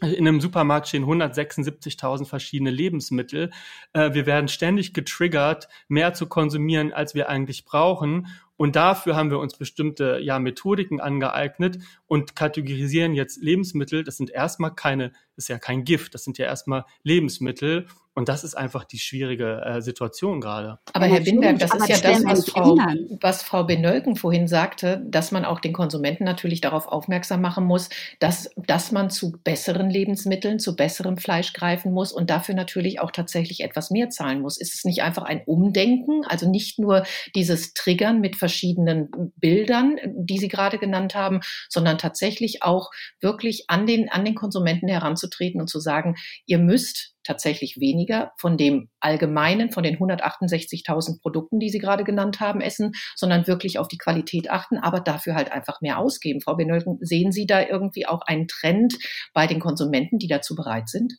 In 0.00 0.26
einem 0.26 0.40
Supermarkt 0.40 0.88
stehen 0.88 1.04
176.000 1.04 2.26
verschiedene 2.26 2.70
Lebensmittel. 2.70 3.50
Äh, 3.92 4.14
wir 4.14 4.26
werden 4.26 4.48
ständig 4.48 4.94
getriggert, 4.94 5.68
mehr 5.86 6.12
zu 6.12 6.26
konsumieren, 6.26 6.92
als 6.92 7.14
wir 7.14 7.28
eigentlich 7.28 7.64
brauchen. 7.64 8.26
Und 8.56 8.74
dafür 8.74 9.14
haben 9.14 9.30
wir 9.30 9.38
uns 9.38 9.56
bestimmte 9.56 10.18
ja, 10.20 10.40
Methodiken 10.40 11.00
angeeignet 11.00 11.78
und 12.08 12.34
kategorisieren 12.34 13.14
jetzt 13.14 13.40
Lebensmittel. 13.40 14.02
Das 14.02 14.16
sind 14.16 14.30
erstmal 14.30 14.74
keine, 14.74 15.10
das 15.36 15.44
ist 15.44 15.48
ja 15.48 15.58
kein 15.58 15.84
Gift, 15.84 16.14
das 16.14 16.24
sind 16.24 16.38
ja 16.38 16.46
erstmal 16.46 16.84
Lebensmittel. 17.04 17.86
Und 18.18 18.28
das 18.28 18.42
ist 18.42 18.56
einfach 18.56 18.82
die 18.82 18.98
schwierige 18.98 19.62
äh, 19.64 19.80
Situation 19.80 20.40
gerade. 20.40 20.80
Aber 20.92 21.06
Herr 21.06 21.20
Binberg, 21.20 21.60
das 21.60 21.72
ist 21.72 21.88
ja 21.88 21.98
das 21.98 22.24
was 22.24 22.50
Frau, 22.50 22.76
was 23.20 23.44
Frau 23.44 23.62
Benölken 23.62 24.16
vorhin 24.16 24.48
sagte, 24.48 25.00
dass 25.06 25.30
man 25.30 25.44
auch 25.44 25.60
den 25.60 25.72
Konsumenten 25.72 26.24
natürlich 26.24 26.60
darauf 26.60 26.88
aufmerksam 26.88 27.40
machen 27.40 27.64
muss, 27.64 27.90
dass, 28.18 28.50
dass 28.56 28.90
man 28.90 29.10
zu 29.10 29.38
besseren 29.44 29.88
Lebensmitteln, 29.88 30.58
zu 30.58 30.74
besserem 30.74 31.16
Fleisch 31.16 31.52
greifen 31.52 31.92
muss 31.92 32.10
und 32.10 32.28
dafür 32.28 32.56
natürlich 32.56 32.98
auch 32.98 33.12
tatsächlich 33.12 33.60
etwas 33.60 33.92
mehr 33.92 34.10
zahlen 34.10 34.40
muss. 34.40 34.60
Ist 34.60 34.74
es 34.74 34.84
nicht 34.84 35.02
einfach 35.04 35.22
ein 35.22 35.42
Umdenken, 35.46 36.24
also 36.26 36.50
nicht 36.50 36.80
nur 36.80 37.04
dieses 37.36 37.72
Triggern 37.72 38.20
mit 38.20 38.34
verschiedenen 38.34 39.32
Bildern, 39.36 39.96
die 40.16 40.38
Sie 40.38 40.48
gerade 40.48 40.78
genannt 40.78 41.14
haben, 41.14 41.38
sondern 41.68 41.97
tatsächlich 41.98 42.62
auch 42.62 42.90
wirklich 43.20 43.64
an 43.68 43.86
den, 43.86 44.08
an 44.08 44.24
den 44.24 44.34
Konsumenten 44.34 44.88
heranzutreten 44.88 45.60
und 45.60 45.68
zu 45.68 45.80
sagen, 45.80 46.14
ihr 46.46 46.58
müsst 46.58 47.14
tatsächlich 47.24 47.76
weniger 47.78 48.32
von 48.38 48.56
dem 48.56 48.88
allgemeinen, 49.00 49.70
von 49.70 49.82
den 49.82 49.98
168.000 49.98 51.20
Produkten, 51.20 51.58
die 51.58 51.68
Sie 51.68 51.78
gerade 51.78 52.04
genannt 52.04 52.40
haben, 52.40 52.60
essen, 52.60 52.92
sondern 53.16 53.46
wirklich 53.46 53.78
auf 53.78 53.86
die 53.86 53.98
Qualität 53.98 54.50
achten, 54.50 54.78
aber 54.78 55.00
dafür 55.00 55.34
halt 55.34 55.52
einfach 55.52 55.80
mehr 55.82 55.98
ausgeben. 55.98 56.40
Frau 56.40 56.56
Benölken, 56.56 56.98
sehen 57.00 57.30
Sie 57.30 57.46
da 57.46 57.60
irgendwie 57.60 58.06
auch 58.06 58.22
einen 58.22 58.48
Trend 58.48 58.96
bei 59.34 59.46
den 59.46 59.60
Konsumenten, 59.60 60.18
die 60.18 60.28
dazu 60.28 60.54
bereit 60.54 60.88
sind? 60.88 61.14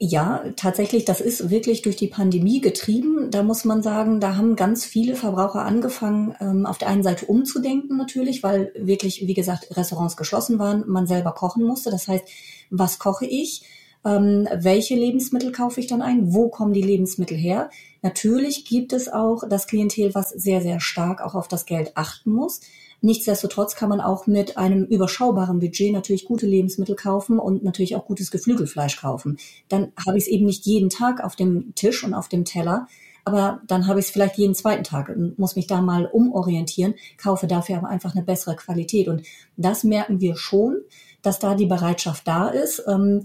Ja, 0.00 0.44
tatsächlich, 0.56 1.04
das 1.04 1.20
ist 1.20 1.50
wirklich 1.50 1.82
durch 1.82 1.94
die 1.94 2.08
Pandemie 2.08 2.60
getrieben. 2.60 3.30
Da 3.30 3.44
muss 3.44 3.64
man 3.64 3.80
sagen, 3.80 4.18
da 4.20 4.36
haben 4.36 4.56
ganz 4.56 4.84
viele 4.84 5.14
Verbraucher 5.14 5.64
angefangen, 5.64 6.34
ähm, 6.40 6.66
auf 6.66 6.78
der 6.78 6.88
einen 6.88 7.04
Seite 7.04 7.26
umzudenken 7.26 7.96
natürlich, 7.96 8.42
weil 8.42 8.72
wirklich, 8.76 9.26
wie 9.26 9.34
gesagt, 9.34 9.76
Restaurants 9.76 10.16
geschlossen 10.16 10.58
waren, 10.58 10.82
man 10.88 11.06
selber 11.06 11.32
kochen 11.32 11.64
musste. 11.64 11.90
Das 11.90 12.08
heißt, 12.08 12.24
was 12.70 12.98
koche 12.98 13.26
ich? 13.26 13.62
Ähm, 14.04 14.48
welche 14.52 14.96
Lebensmittel 14.96 15.52
kaufe 15.52 15.78
ich 15.80 15.86
dann 15.86 16.02
ein? 16.02 16.34
Wo 16.34 16.48
kommen 16.48 16.72
die 16.72 16.82
Lebensmittel 16.82 17.38
her? 17.38 17.70
Natürlich 18.02 18.64
gibt 18.64 18.92
es 18.92 19.08
auch 19.08 19.44
das 19.48 19.68
Klientel, 19.68 20.12
was 20.14 20.30
sehr, 20.30 20.60
sehr 20.60 20.80
stark 20.80 21.22
auch 21.22 21.36
auf 21.36 21.46
das 21.46 21.66
Geld 21.66 21.92
achten 21.94 22.32
muss. 22.32 22.60
Nichtsdestotrotz 23.04 23.76
kann 23.76 23.90
man 23.90 24.00
auch 24.00 24.26
mit 24.26 24.56
einem 24.56 24.84
überschaubaren 24.86 25.58
Budget 25.58 25.92
natürlich 25.92 26.24
gute 26.24 26.46
Lebensmittel 26.46 26.96
kaufen 26.96 27.38
und 27.38 27.62
natürlich 27.62 27.96
auch 27.96 28.06
gutes 28.06 28.30
Geflügelfleisch 28.30 28.96
kaufen. 28.96 29.36
Dann 29.68 29.92
habe 30.06 30.16
ich 30.16 30.24
es 30.24 30.30
eben 30.30 30.46
nicht 30.46 30.64
jeden 30.64 30.88
Tag 30.88 31.22
auf 31.22 31.36
dem 31.36 31.74
Tisch 31.74 32.02
und 32.02 32.14
auf 32.14 32.30
dem 32.30 32.46
Teller, 32.46 32.86
aber 33.26 33.60
dann 33.66 33.86
habe 33.86 34.00
ich 34.00 34.06
es 34.06 34.10
vielleicht 34.10 34.38
jeden 34.38 34.54
zweiten 34.54 34.84
Tag 34.84 35.10
und 35.10 35.38
muss 35.38 35.54
mich 35.54 35.66
da 35.66 35.82
mal 35.82 36.06
umorientieren, 36.06 36.94
kaufe 37.18 37.46
dafür 37.46 37.76
aber 37.76 37.90
einfach 37.90 38.14
eine 38.14 38.24
bessere 38.24 38.56
Qualität. 38.56 39.06
Und 39.06 39.20
das 39.58 39.84
merken 39.84 40.22
wir 40.22 40.36
schon, 40.36 40.78
dass 41.20 41.38
da 41.38 41.54
die 41.54 41.66
Bereitschaft 41.66 42.26
da 42.26 42.48
ist. 42.48 42.84
Ähm, 42.88 43.24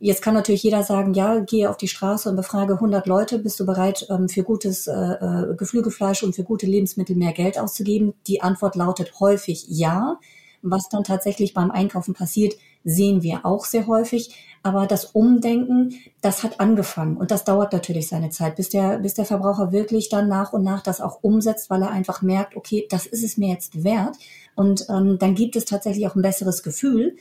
Jetzt 0.00 0.20
kann 0.20 0.34
natürlich 0.34 0.64
jeder 0.64 0.82
sagen, 0.82 1.14
ja, 1.14 1.38
gehe 1.38 1.70
auf 1.70 1.76
die 1.76 1.86
Straße 1.86 2.28
und 2.28 2.34
befrage 2.34 2.74
100 2.74 3.06
Leute, 3.06 3.38
bist 3.38 3.60
du 3.60 3.66
bereit, 3.66 4.06
ähm, 4.10 4.28
für 4.28 4.42
gutes 4.42 4.88
äh, 4.88 4.92
äh, 4.92 5.54
Geflügelfleisch 5.56 6.24
und 6.24 6.34
für 6.34 6.42
gute 6.42 6.66
Lebensmittel 6.66 7.14
mehr 7.14 7.32
Geld 7.32 7.56
auszugeben? 7.56 8.14
Die 8.26 8.42
Antwort 8.42 8.74
lautet 8.74 9.20
häufig 9.20 9.66
ja. 9.68 10.18
Was 10.62 10.88
dann 10.88 11.04
tatsächlich 11.04 11.54
beim 11.54 11.70
Einkaufen 11.70 12.14
passiert, 12.14 12.54
sehen 12.82 13.22
wir 13.22 13.46
auch 13.46 13.64
sehr 13.64 13.86
häufig. 13.86 14.34
Aber 14.64 14.88
das 14.88 15.04
Umdenken, 15.04 15.94
das 16.20 16.42
hat 16.42 16.58
angefangen 16.58 17.16
und 17.16 17.30
das 17.30 17.44
dauert 17.44 17.72
natürlich 17.72 18.08
seine 18.08 18.30
Zeit, 18.30 18.56
bis 18.56 18.70
der, 18.70 18.98
bis 18.98 19.14
der 19.14 19.26
Verbraucher 19.26 19.70
wirklich 19.70 20.08
dann 20.08 20.28
nach 20.28 20.52
und 20.52 20.64
nach 20.64 20.82
das 20.82 21.00
auch 21.00 21.22
umsetzt, 21.22 21.70
weil 21.70 21.82
er 21.82 21.90
einfach 21.90 22.22
merkt, 22.22 22.56
okay, 22.56 22.86
das 22.90 23.06
ist 23.06 23.22
es 23.22 23.36
mir 23.36 23.50
jetzt 23.50 23.84
wert. 23.84 24.16
Und 24.56 24.86
ähm, 24.88 25.18
dann 25.20 25.36
gibt 25.36 25.54
es 25.54 25.66
tatsächlich 25.66 26.08
auch 26.08 26.16
ein 26.16 26.22
besseres 26.22 26.64
Gefühl 26.64 27.16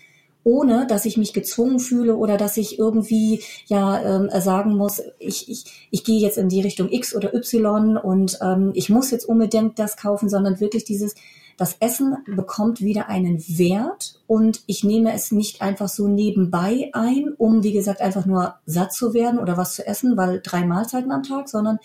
ohne 0.45 0.85
dass 0.85 1.05
ich 1.05 1.17
mich 1.17 1.33
gezwungen 1.33 1.79
fühle 1.79 2.15
oder 2.15 2.37
dass 2.37 2.55
ich 2.55 2.77
irgendwie 2.77 3.43
ja 3.65 3.99
ähm, 4.01 4.29
sagen 4.39 4.77
muss, 4.77 5.01
ich, 5.17 5.49
ich, 5.49 5.87
ich 5.89 6.03
gehe 6.03 6.21
jetzt 6.21 6.37
in 6.37 6.49
die 6.49 6.61
Richtung 6.61 6.89
X 6.91 7.15
oder 7.15 7.33
Y 7.33 7.97
und 7.97 8.37
ähm, 8.41 8.71
ich 8.75 8.89
muss 8.89 9.09
jetzt 9.09 9.25
unbedingt 9.25 9.79
das 9.79 9.97
kaufen, 9.97 10.29
sondern 10.29 10.59
wirklich 10.59 10.83
dieses, 10.85 11.15
das 11.57 11.77
Essen 11.79 12.17
bekommt 12.27 12.79
wieder 12.79 13.09
einen 13.09 13.39
Wert 13.57 14.19
und 14.27 14.61
ich 14.67 14.83
nehme 14.83 15.13
es 15.13 15.31
nicht 15.31 15.63
einfach 15.63 15.89
so 15.89 16.07
nebenbei 16.07 16.91
ein, 16.93 17.33
um, 17.37 17.63
wie 17.63 17.73
gesagt, 17.73 18.01
einfach 18.01 18.27
nur 18.27 18.55
satt 18.67 18.93
zu 18.93 19.15
werden 19.15 19.39
oder 19.39 19.57
was 19.57 19.73
zu 19.73 19.87
essen, 19.87 20.15
weil 20.15 20.41
drei 20.43 20.63
Mahlzeiten 20.63 21.11
am 21.11 21.23
Tag, 21.23 21.49
sondern 21.49 21.79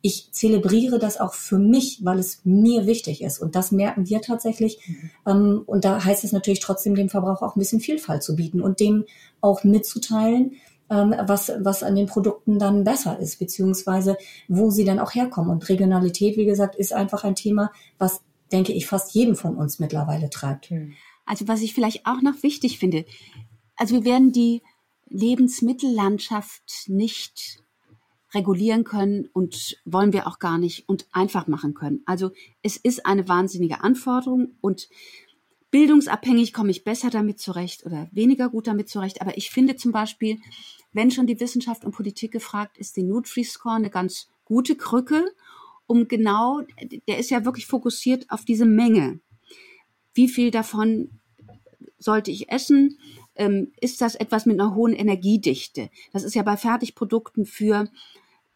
ich 0.00 0.30
zelebriere 0.30 0.98
das 0.98 1.18
auch 1.18 1.34
für 1.34 1.58
mich, 1.58 2.04
weil 2.04 2.18
es 2.18 2.40
mir 2.44 2.86
wichtig 2.86 3.22
ist. 3.22 3.38
Und 3.38 3.56
das 3.56 3.72
merken 3.72 4.08
wir 4.08 4.20
tatsächlich. 4.20 4.78
Mhm. 4.86 5.10
Ähm, 5.26 5.62
und 5.66 5.84
da 5.84 6.04
heißt 6.04 6.24
es 6.24 6.32
natürlich 6.32 6.60
trotzdem, 6.60 6.94
dem 6.94 7.08
Verbraucher 7.08 7.46
auch 7.46 7.56
ein 7.56 7.58
bisschen 7.58 7.80
Vielfalt 7.80 8.22
zu 8.22 8.36
bieten 8.36 8.60
und 8.60 8.80
dem 8.80 9.04
auch 9.40 9.64
mitzuteilen, 9.64 10.52
ähm, 10.90 11.14
was, 11.26 11.52
was 11.60 11.82
an 11.82 11.96
den 11.96 12.06
Produkten 12.06 12.58
dann 12.58 12.84
besser 12.84 13.18
ist, 13.18 13.38
beziehungsweise 13.38 14.16
wo 14.46 14.70
sie 14.70 14.84
dann 14.84 15.00
auch 15.00 15.14
herkommen. 15.14 15.50
Und 15.50 15.68
Regionalität, 15.68 16.36
wie 16.36 16.46
gesagt, 16.46 16.76
ist 16.76 16.92
einfach 16.92 17.24
ein 17.24 17.34
Thema, 17.34 17.72
was, 17.98 18.22
denke 18.52 18.72
ich, 18.72 18.86
fast 18.86 19.14
jeden 19.14 19.34
von 19.34 19.56
uns 19.56 19.78
mittlerweile 19.80 20.30
treibt. 20.30 20.70
Mhm. 20.70 20.94
Also 21.26 21.48
was 21.48 21.60
ich 21.60 21.74
vielleicht 21.74 22.06
auch 22.06 22.22
noch 22.22 22.42
wichtig 22.42 22.78
finde, 22.78 23.04
also 23.76 23.94
wir 23.94 24.04
werden 24.04 24.32
die 24.32 24.62
Lebensmittellandschaft 25.08 26.84
nicht 26.86 27.62
regulieren 28.34 28.84
können 28.84 29.28
und 29.32 29.78
wollen 29.84 30.12
wir 30.12 30.26
auch 30.26 30.38
gar 30.38 30.58
nicht 30.58 30.88
und 30.88 31.06
einfach 31.12 31.46
machen 31.46 31.74
können. 31.74 32.02
Also 32.04 32.30
es 32.62 32.76
ist 32.76 33.06
eine 33.06 33.28
wahnsinnige 33.28 33.82
Anforderung 33.82 34.52
und 34.60 34.88
bildungsabhängig 35.70 36.52
komme 36.52 36.70
ich 36.70 36.84
besser 36.84 37.10
damit 37.10 37.40
zurecht 37.40 37.84
oder 37.86 38.08
weniger 38.12 38.48
gut 38.48 38.66
damit 38.66 38.88
zurecht. 38.88 39.20
Aber 39.20 39.36
ich 39.36 39.50
finde 39.50 39.76
zum 39.76 39.92
Beispiel, 39.92 40.38
wenn 40.92 41.10
schon 41.10 41.26
die 41.26 41.40
Wissenschaft 41.40 41.84
und 41.84 41.92
Politik 41.92 42.32
gefragt 42.32 42.78
ist, 42.78 42.96
den 42.96 43.08
Nutri-Score 43.08 43.76
eine 43.76 43.90
ganz 43.90 44.28
gute 44.44 44.76
Krücke, 44.76 45.24
um 45.86 46.08
genau, 46.08 46.60
der 47.06 47.18
ist 47.18 47.30
ja 47.30 47.44
wirklich 47.44 47.66
fokussiert 47.66 48.26
auf 48.30 48.44
diese 48.44 48.66
Menge. 48.66 49.20
Wie 50.14 50.28
viel 50.28 50.50
davon 50.50 51.20
sollte 51.98 52.30
ich 52.30 52.50
essen? 52.50 52.98
Ähm, 53.38 53.72
ist 53.80 54.00
das 54.00 54.14
etwas 54.14 54.46
mit 54.46 54.60
einer 54.60 54.74
hohen 54.74 54.92
Energiedichte? 54.92 55.90
Das 56.12 56.24
ist 56.24 56.34
ja 56.34 56.42
bei 56.42 56.56
Fertigprodukten 56.56 57.46
für 57.46 57.88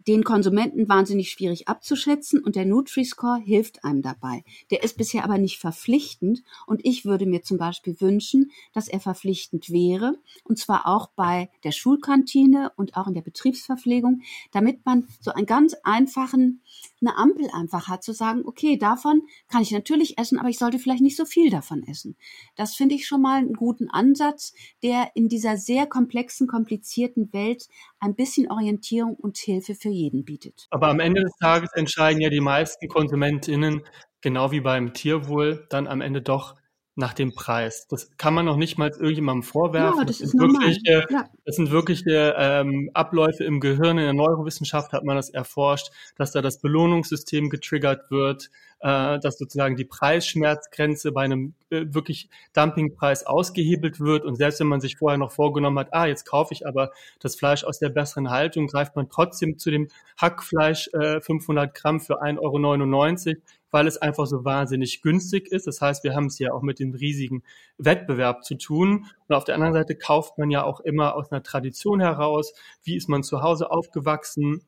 den 0.06 0.24
Konsumenten 0.24 0.88
wahnsinnig 0.88 1.30
schwierig 1.30 1.68
abzuschätzen 1.68 2.42
und 2.42 2.56
der 2.56 2.66
Nutri-Score 2.66 3.40
hilft 3.40 3.84
einem 3.84 4.02
dabei. 4.02 4.44
Der 4.70 4.82
ist 4.82 4.96
bisher 4.96 5.24
aber 5.24 5.38
nicht 5.38 5.58
verpflichtend 5.58 6.42
und 6.66 6.84
ich 6.84 7.04
würde 7.04 7.26
mir 7.26 7.42
zum 7.42 7.58
Beispiel 7.58 8.00
wünschen, 8.00 8.50
dass 8.72 8.88
er 8.88 9.00
verpflichtend 9.00 9.70
wäre 9.70 10.18
und 10.44 10.58
zwar 10.58 10.86
auch 10.86 11.08
bei 11.14 11.50
der 11.64 11.72
Schulkantine 11.72 12.72
und 12.76 12.96
auch 12.96 13.06
in 13.06 13.14
der 13.14 13.22
Betriebsverpflegung, 13.22 14.22
damit 14.50 14.84
man 14.84 15.08
so 15.20 15.32
einen 15.32 15.46
ganz 15.46 15.74
einfachen, 15.84 16.62
eine 17.00 17.16
Ampel 17.16 17.48
einfach 17.52 17.88
hat, 17.88 18.02
zu 18.02 18.12
sagen, 18.12 18.42
okay, 18.44 18.76
davon 18.76 19.22
kann 19.48 19.62
ich 19.62 19.72
natürlich 19.72 20.18
essen, 20.18 20.38
aber 20.38 20.48
ich 20.48 20.58
sollte 20.58 20.78
vielleicht 20.78 21.02
nicht 21.02 21.16
so 21.16 21.24
viel 21.24 21.50
davon 21.50 21.82
essen. 21.86 22.16
Das 22.56 22.74
finde 22.74 22.94
ich 22.94 23.06
schon 23.06 23.22
mal 23.22 23.38
einen 23.38 23.54
guten 23.54 23.88
Ansatz, 23.90 24.52
der 24.82 25.10
in 25.14 25.28
dieser 25.28 25.56
sehr 25.56 25.86
komplexen, 25.86 26.46
komplizierten 26.46 27.32
Welt 27.32 27.68
ein 28.02 28.16
bisschen 28.16 28.50
Orientierung 28.50 29.14
und 29.14 29.38
Hilfe 29.38 29.74
für 29.74 29.88
jeden 29.88 30.24
bietet. 30.24 30.66
Aber 30.70 30.88
am 30.88 30.98
Ende 30.98 31.22
des 31.22 31.36
Tages 31.40 31.70
entscheiden 31.74 32.20
ja 32.20 32.30
die 32.30 32.40
meisten 32.40 32.88
KonsumentInnen, 32.88 33.82
genau 34.20 34.50
wie 34.50 34.60
beim 34.60 34.92
Tierwohl, 34.92 35.66
dann 35.70 35.86
am 35.86 36.00
Ende 36.00 36.20
doch 36.20 36.56
nach 36.94 37.14
dem 37.14 37.34
Preis. 37.34 37.86
Das 37.88 38.10
kann 38.18 38.34
man 38.34 38.44
noch 38.44 38.56
nicht 38.56 38.76
mal 38.76 38.90
irgendjemandem 38.90 39.42
vorwerfen. 39.42 40.00
Ja, 40.00 40.04
das, 40.04 40.18
das, 40.18 40.30
sind 40.30 40.40
wirklich, 40.40 40.80
äh, 40.84 41.04
ja. 41.10 41.24
das 41.44 41.56
sind 41.56 41.70
wirkliche 41.70 42.34
ähm, 42.36 42.90
Abläufe 42.92 43.44
im 43.44 43.60
Gehirn. 43.60 43.96
In 43.96 44.04
der 44.04 44.12
Neurowissenschaft 44.12 44.92
hat 44.92 45.04
man 45.04 45.16
das 45.16 45.30
erforscht, 45.30 45.90
dass 46.16 46.32
da 46.32 46.42
das 46.42 46.60
Belohnungssystem 46.60 47.48
getriggert 47.48 48.10
wird, 48.10 48.50
äh, 48.80 49.18
dass 49.20 49.38
sozusagen 49.38 49.76
die 49.76 49.86
Preisschmerzgrenze 49.86 51.12
bei 51.12 51.22
einem 51.22 51.54
äh, 51.70 51.86
wirklich 51.88 52.28
Dumpingpreis 52.52 53.24
ausgehebelt 53.24 53.98
wird. 53.98 54.24
Und 54.24 54.36
selbst 54.36 54.60
wenn 54.60 54.66
man 54.66 54.82
sich 54.82 54.96
vorher 54.96 55.18
noch 55.18 55.32
vorgenommen 55.32 55.78
hat, 55.78 55.94
ah, 55.94 56.06
jetzt 56.06 56.26
kaufe 56.26 56.52
ich 56.52 56.66
aber 56.66 56.90
das 57.20 57.36
Fleisch 57.36 57.64
aus 57.64 57.78
der 57.78 57.88
besseren 57.88 58.28
Haltung, 58.28 58.66
greift 58.66 58.96
man 58.96 59.08
trotzdem 59.08 59.56
zu 59.56 59.70
dem 59.70 59.88
Hackfleisch 60.20 60.90
äh, 60.92 61.22
500 61.22 61.72
Gramm 61.74 62.00
für 62.00 62.22
1,99 62.22 63.28
Euro, 63.28 63.40
weil 63.72 63.88
es 63.88 63.96
einfach 63.96 64.26
so 64.26 64.44
wahnsinnig 64.44 65.02
günstig 65.02 65.48
ist. 65.48 65.66
Das 65.66 65.80
heißt, 65.80 66.04
wir 66.04 66.14
haben 66.14 66.26
es 66.26 66.38
ja 66.38 66.52
auch 66.52 66.62
mit 66.62 66.78
dem 66.78 66.94
riesigen 66.94 67.42
Wettbewerb 67.78 68.44
zu 68.44 68.54
tun. 68.54 69.06
Und 69.26 69.34
auf 69.34 69.44
der 69.44 69.56
anderen 69.56 69.72
Seite 69.72 69.96
kauft 69.96 70.38
man 70.38 70.50
ja 70.50 70.62
auch 70.62 70.78
immer 70.80 71.16
aus 71.16 71.32
einer 71.32 71.42
Tradition 71.42 71.98
heraus. 71.98 72.52
Wie 72.84 72.94
ist 72.96 73.08
man 73.08 73.24
zu 73.24 73.42
Hause 73.42 73.70
aufgewachsen? 73.70 74.62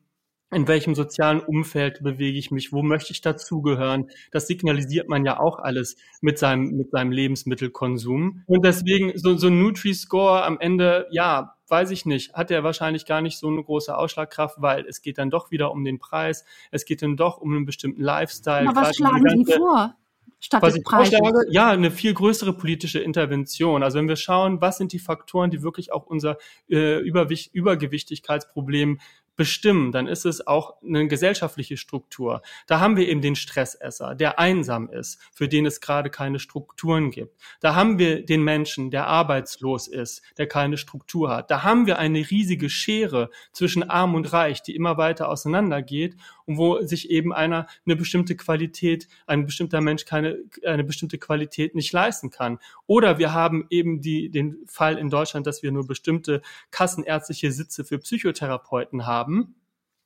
In 0.51 0.67
welchem 0.67 0.95
sozialen 0.95 1.39
Umfeld 1.39 2.03
bewege 2.03 2.37
ich 2.37 2.51
mich, 2.51 2.71
wo 2.71 2.83
möchte 2.83 3.11
ich 3.11 3.21
dazugehören. 3.21 4.09
Das 4.31 4.47
signalisiert 4.47 5.09
man 5.09 5.25
ja 5.25 5.39
auch 5.39 5.59
alles 5.59 5.97
mit 6.21 6.37
seinem, 6.37 6.77
mit 6.77 6.91
seinem 6.91 7.11
Lebensmittelkonsum. 7.11 8.43
Und 8.45 8.65
deswegen 8.65 9.17
so, 9.17 9.37
so 9.37 9.47
ein 9.47 9.59
Nutri-Score 9.59 10.43
am 10.43 10.59
Ende, 10.59 11.07
ja, 11.11 11.55
weiß 11.67 11.89
ich 11.91 12.05
nicht, 12.05 12.33
hat 12.33 12.51
er 12.51 12.63
wahrscheinlich 12.63 13.05
gar 13.05 13.21
nicht 13.21 13.39
so 13.39 13.47
eine 13.47 13.63
große 13.63 13.97
Ausschlagkraft, 13.97 14.61
weil 14.61 14.85
es 14.85 15.01
geht 15.01 15.17
dann 15.17 15.31
doch 15.31 15.51
wieder 15.51 15.71
um 15.71 15.83
den 15.83 15.99
Preis, 15.99 16.45
es 16.71 16.85
geht 16.85 17.01
dann 17.01 17.17
doch 17.17 17.37
um 17.37 17.55
einen 17.55 17.65
bestimmten 17.65 18.01
Lifestyle. 18.01 18.69
Aber 18.69 18.81
was 18.81 18.95
schlagen 18.95 19.23
ganze, 19.23 19.53
Sie 19.53 19.57
vor? 19.57 19.95
Statt 20.39 20.61
was 20.61 20.75
ich 20.75 20.83
vorschlage, 20.87 21.39
ja, 21.49 21.71
eine 21.71 21.89
viel 21.89 22.13
größere 22.13 22.53
politische 22.53 22.99
Intervention. 22.99 23.81
Also 23.81 23.97
wenn 23.97 24.07
wir 24.07 24.15
schauen, 24.15 24.61
was 24.61 24.77
sind 24.77 24.93
die 24.93 24.99
Faktoren, 24.99 25.49
die 25.49 25.63
wirklich 25.63 25.91
auch 25.91 26.05
unser 26.05 26.37
äh, 26.69 26.99
Übergewichtigkeitsproblem 26.99 28.99
bestimmen, 29.35 29.91
dann 29.91 30.07
ist 30.07 30.25
es 30.25 30.45
auch 30.45 30.81
eine 30.81 31.07
gesellschaftliche 31.07 31.77
Struktur. 31.77 32.41
Da 32.67 32.79
haben 32.79 32.95
wir 32.97 33.07
eben 33.07 33.21
den 33.21 33.35
Stressesser, 33.35 34.15
der 34.15 34.39
einsam 34.39 34.89
ist, 34.89 35.19
für 35.33 35.47
den 35.47 35.65
es 35.65 35.81
gerade 35.81 36.09
keine 36.09 36.39
Strukturen 36.39 37.11
gibt. 37.11 37.35
Da 37.59 37.75
haben 37.75 37.99
wir 37.99 38.25
den 38.25 38.43
Menschen, 38.43 38.91
der 38.91 39.07
arbeitslos 39.07 39.87
ist, 39.87 40.21
der 40.37 40.47
keine 40.47 40.77
Struktur 40.77 41.29
hat. 41.29 41.51
Da 41.51 41.63
haben 41.63 41.85
wir 41.85 41.99
eine 41.99 42.19
riesige 42.19 42.69
Schere 42.69 43.29
zwischen 43.51 43.83
arm 43.83 44.15
und 44.15 44.31
reich, 44.31 44.61
die 44.61 44.75
immer 44.75 44.97
weiter 44.97 45.29
auseinandergeht 45.29 46.15
und 46.45 46.57
wo 46.57 46.81
sich 46.81 47.09
eben 47.09 47.33
einer 47.33 47.67
eine 47.85 47.95
bestimmte 47.95 48.35
Qualität, 48.35 49.07
ein 49.27 49.45
bestimmter 49.45 49.81
Mensch 49.81 50.05
keine, 50.05 50.37
eine 50.65 50.83
bestimmte 50.83 51.17
Qualität 51.17 51.75
nicht 51.75 51.91
leisten 51.91 52.29
kann. 52.29 52.59
Oder 52.87 53.17
wir 53.17 53.33
haben 53.33 53.65
eben 53.69 54.01
die, 54.01 54.29
den 54.29 54.57
Fall 54.65 54.97
in 54.97 55.09
Deutschland, 55.09 55.47
dass 55.47 55.63
wir 55.63 55.71
nur 55.71 55.87
bestimmte 55.87 56.41
kassenärztliche 56.71 57.51
Sitze 57.51 57.83
für 57.83 57.99
Psychotherapeuten 57.99 59.05
haben 59.05 59.24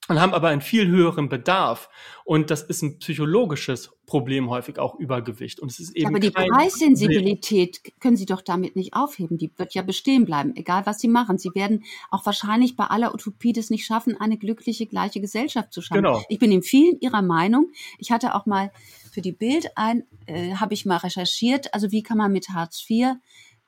und 0.09 0.19
haben 0.19 0.33
aber 0.33 0.47
einen 0.47 0.61
viel 0.61 0.87
höheren 0.87 1.29
Bedarf. 1.29 1.87
Und 2.25 2.49
das 2.49 2.63
ist 2.63 2.81
ein 2.81 2.97
psychologisches 2.97 3.91
Problem 4.07 4.49
häufig 4.49 4.79
auch 4.79 4.95
Übergewicht. 4.95 5.59
Und 5.59 5.71
es 5.71 5.79
ist 5.79 5.95
eben 5.95 6.07
aber 6.07 6.19
die 6.19 6.31
Preissensibilität 6.31 7.81
können 7.99 8.17
Sie 8.17 8.25
doch 8.25 8.41
damit 8.41 8.75
nicht 8.75 8.95
aufheben. 8.95 9.37
Die 9.37 9.51
wird 9.55 9.75
ja 9.75 9.83
bestehen 9.83 10.25
bleiben, 10.25 10.55
egal 10.55 10.87
was 10.87 10.99
Sie 10.99 11.07
machen. 11.07 11.37
Sie 11.37 11.51
werden 11.53 11.83
auch 12.09 12.25
wahrscheinlich 12.25 12.75
bei 12.75 12.85
aller 12.85 13.13
Utopie 13.13 13.53
das 13.53 13.69
nicht 13.69 13.85
schaffen, 13.85 14.19
eine 14.19 14.37
glückliche, 14.37 14.87
gleiche 14.87 15.21
Gesellschaft 15.21 15.71
zu 15.71 15.81
schaffen. 15.81 16.01
Genau. 16.01 16.23
Ich 16.27 16.39
bin 16.39 16.51
in 16.51 16.63
vielen 16.63 16.99
Ihrer 17.01 17.21
Meinung. 17.21 17.71
Ich 17.99 18.11
hatte 18.11 18.33
auch 18.33 18.47
mal 18.47 18.71
für 19.11 19.21
die 19.21 19.31
Bild 19.31 19.67
ein, 19.75 20.05
äh, 20.25 20.55
habe 20.55 20.73
ich 20.73 20.87
mal 20.87 20.97
recherchiert, 20.97 21.73
also 21.73 21.91
wie 21.91 22.01
kann 22.01 22.17
man 22.17 22.31
mit 22.31 22.49
Hartz 22.49 22.83
IV 22.89 23.15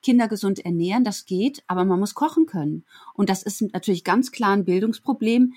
Kinder 0.02 0.28
gesund 0.28 0.60
ernähren, 0.60 1.04
das 1.04 1.26
geht, 1.26 1.64
aber 1.68 1.86
man 1.86 2.00
muss 2.00 2.16
kochen 2.16 2.46
können. 2.46 2.84
Und 3.14 3.30
das 3.30 3.44
ist 3.44 3.62
natürlich 3.74 4.04
ganz 4.04 4.32
klar 4.32 4.52
ein 4.52 4.66
Bildungsproblem. 4.66 5.54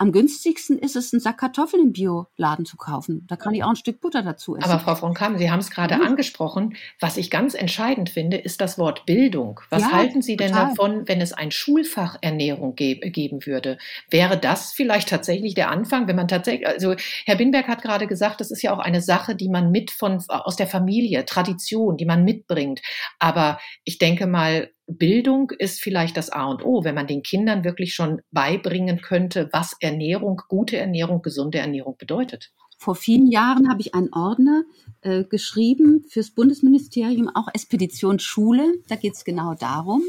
Am 0.00 0.12
günstigsten 0.12 0.78
ist 0.78 0.96
es, 0.96 1.12
einen 1.12 1.20
Sack 1.20 1.36
Kartoffeln 1.36 1.88
im 1.88 1.92
Bioladen 1.92 2.64
zu 2.64 2.78
kaufen. 2.78 3.26
Da 3.26 3.36
kann 3.36 3.52
ich 3.52 3.62
auch 3.62 3.68
ein 3.68 3.76
Stück 3.76 4.00
Butter 4.00 4.22
dazu 4.22 4.56
essen. 4.56 4.64
Aber 4.64 4.80
Frau 4.80 4.94
von 4.94 5.12
Kamm, 5.12 5.36
Sie 5.36 5.50
haben 5.50 5.58
es 5.58 5.70
gerade 5.70 5.96
mhm. 5.96 6.02
angesprochen. 6.04 6.74
Was 7.00 7.18
ich 7.18 7.30
ganz 7.30 7.52
entscheidend 7.52 8.08
finde, 8.08 8.38
ist 8.38 8.62
das 8.62 8.78
Wort 8.78 9.04
Bildung. 9.04 9.60
Was 9.68 9.82
ja, 9.82 9.92
halten 9.92 10.22
Sie 10.22 10.38
denn 10.38 10.52
total. 10.52 10.68
davon, 10.70 11.02
wenn 11.06 11.20
es 11.20 11.34
ein 11.34 11.50
Schulfach 11.50 12.16
Ernährung 12.22 12.76
ge 12.76 12.94
geben 13.10 13.44
würde? 13.44 13.76
Wäre 14.08 14.38
das 14.38 14.72
vielleicht 14.72 15.10
tatsächlich 15.10 15.52
der 15.52 15.70
Anfang, 15.70 16.08
wenn 16.08 16.16
man 16.16 16.28
tatsächlich, 16.28 16.66
also 16.66 16.94
Herr 17.26 17.36
Binberg 17.36 17.68
hat 17.68 17.82
gerade 17.82 18.06
gesagt, 18.06 18.40
das 18.40 18.50
ist 18.50 18.62
ja 18.62 18.72
auch 18.72 18.78
eine 18.78 19.02
Sache, 19.02 19.36
die 19.36 19.50
man 19.50 19.70
mit 19.70 19.90
von, 19.90 20.24
aus 20.28 20.56
der 20.56 20.66
Familie, 20.66 21.26
Tradition, 21.26 21.98
die 21.98 22.06
man 22.06 22.24
mitbringt. 22.24 22.80
Aber 23.18 23.58
ich 23.84 23.98
denke 23.98 24.26
mal, 24.26 24.70
Bildung 24.90 25.50
ist 25.50 25.80
vielleicht 25.80 26.16
das 26.16 26.30
A 26.30 26.46
und 26.46 26.64
O, 26.64 26.84
wenn 26.84 26.94
man 26.94 27.06
den 27.06 27.22
Kindern 27.22 27.64
wirklich 27.64 27.94
schon 27.94 28.20
beibringen 28.30 29.00
könnte, 29.00 29.48
was 29.52 29.76
Ernährung, 29.80 30.42
gute 30.48 30.76
Ernährung, 30.76 31.22
gesunde 31.22 31.58
Ernährung 31.58 31.96
bedeutet. 31.96 32.52
Vor 32.76 32.94
vielen 32.94 33.30
Jahren 33.30 33.68
habe 33.68 33.82
ich 33.82 33.94
einen 33.94 34.10
Ordner 34.12 34.64
äh, 35.02 35.24
geschrieben 35.24 36.04
fürs 36.08 36.30
Bundesministerium, 36.30 37.28
auch 37.28 37.48
Expedition 37.52 38.18
Schule. 38.18 38.72
Da 38.88 38.96
geht 38.96 39.12
es 39.12 39.24
genau 39.24 39.52
darum. 39.54 40.02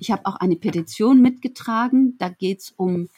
Ich 0.00 0.10
habe 0.10 0.26
auch 0.26 0.36
eine 0.36 0.56
Petition 0.56 1.22
mitgetragen. 1.22 2.18
Da 2.18 2.28
geht 2.28 2.60
es 2.60 2.74
um 2.76 3.08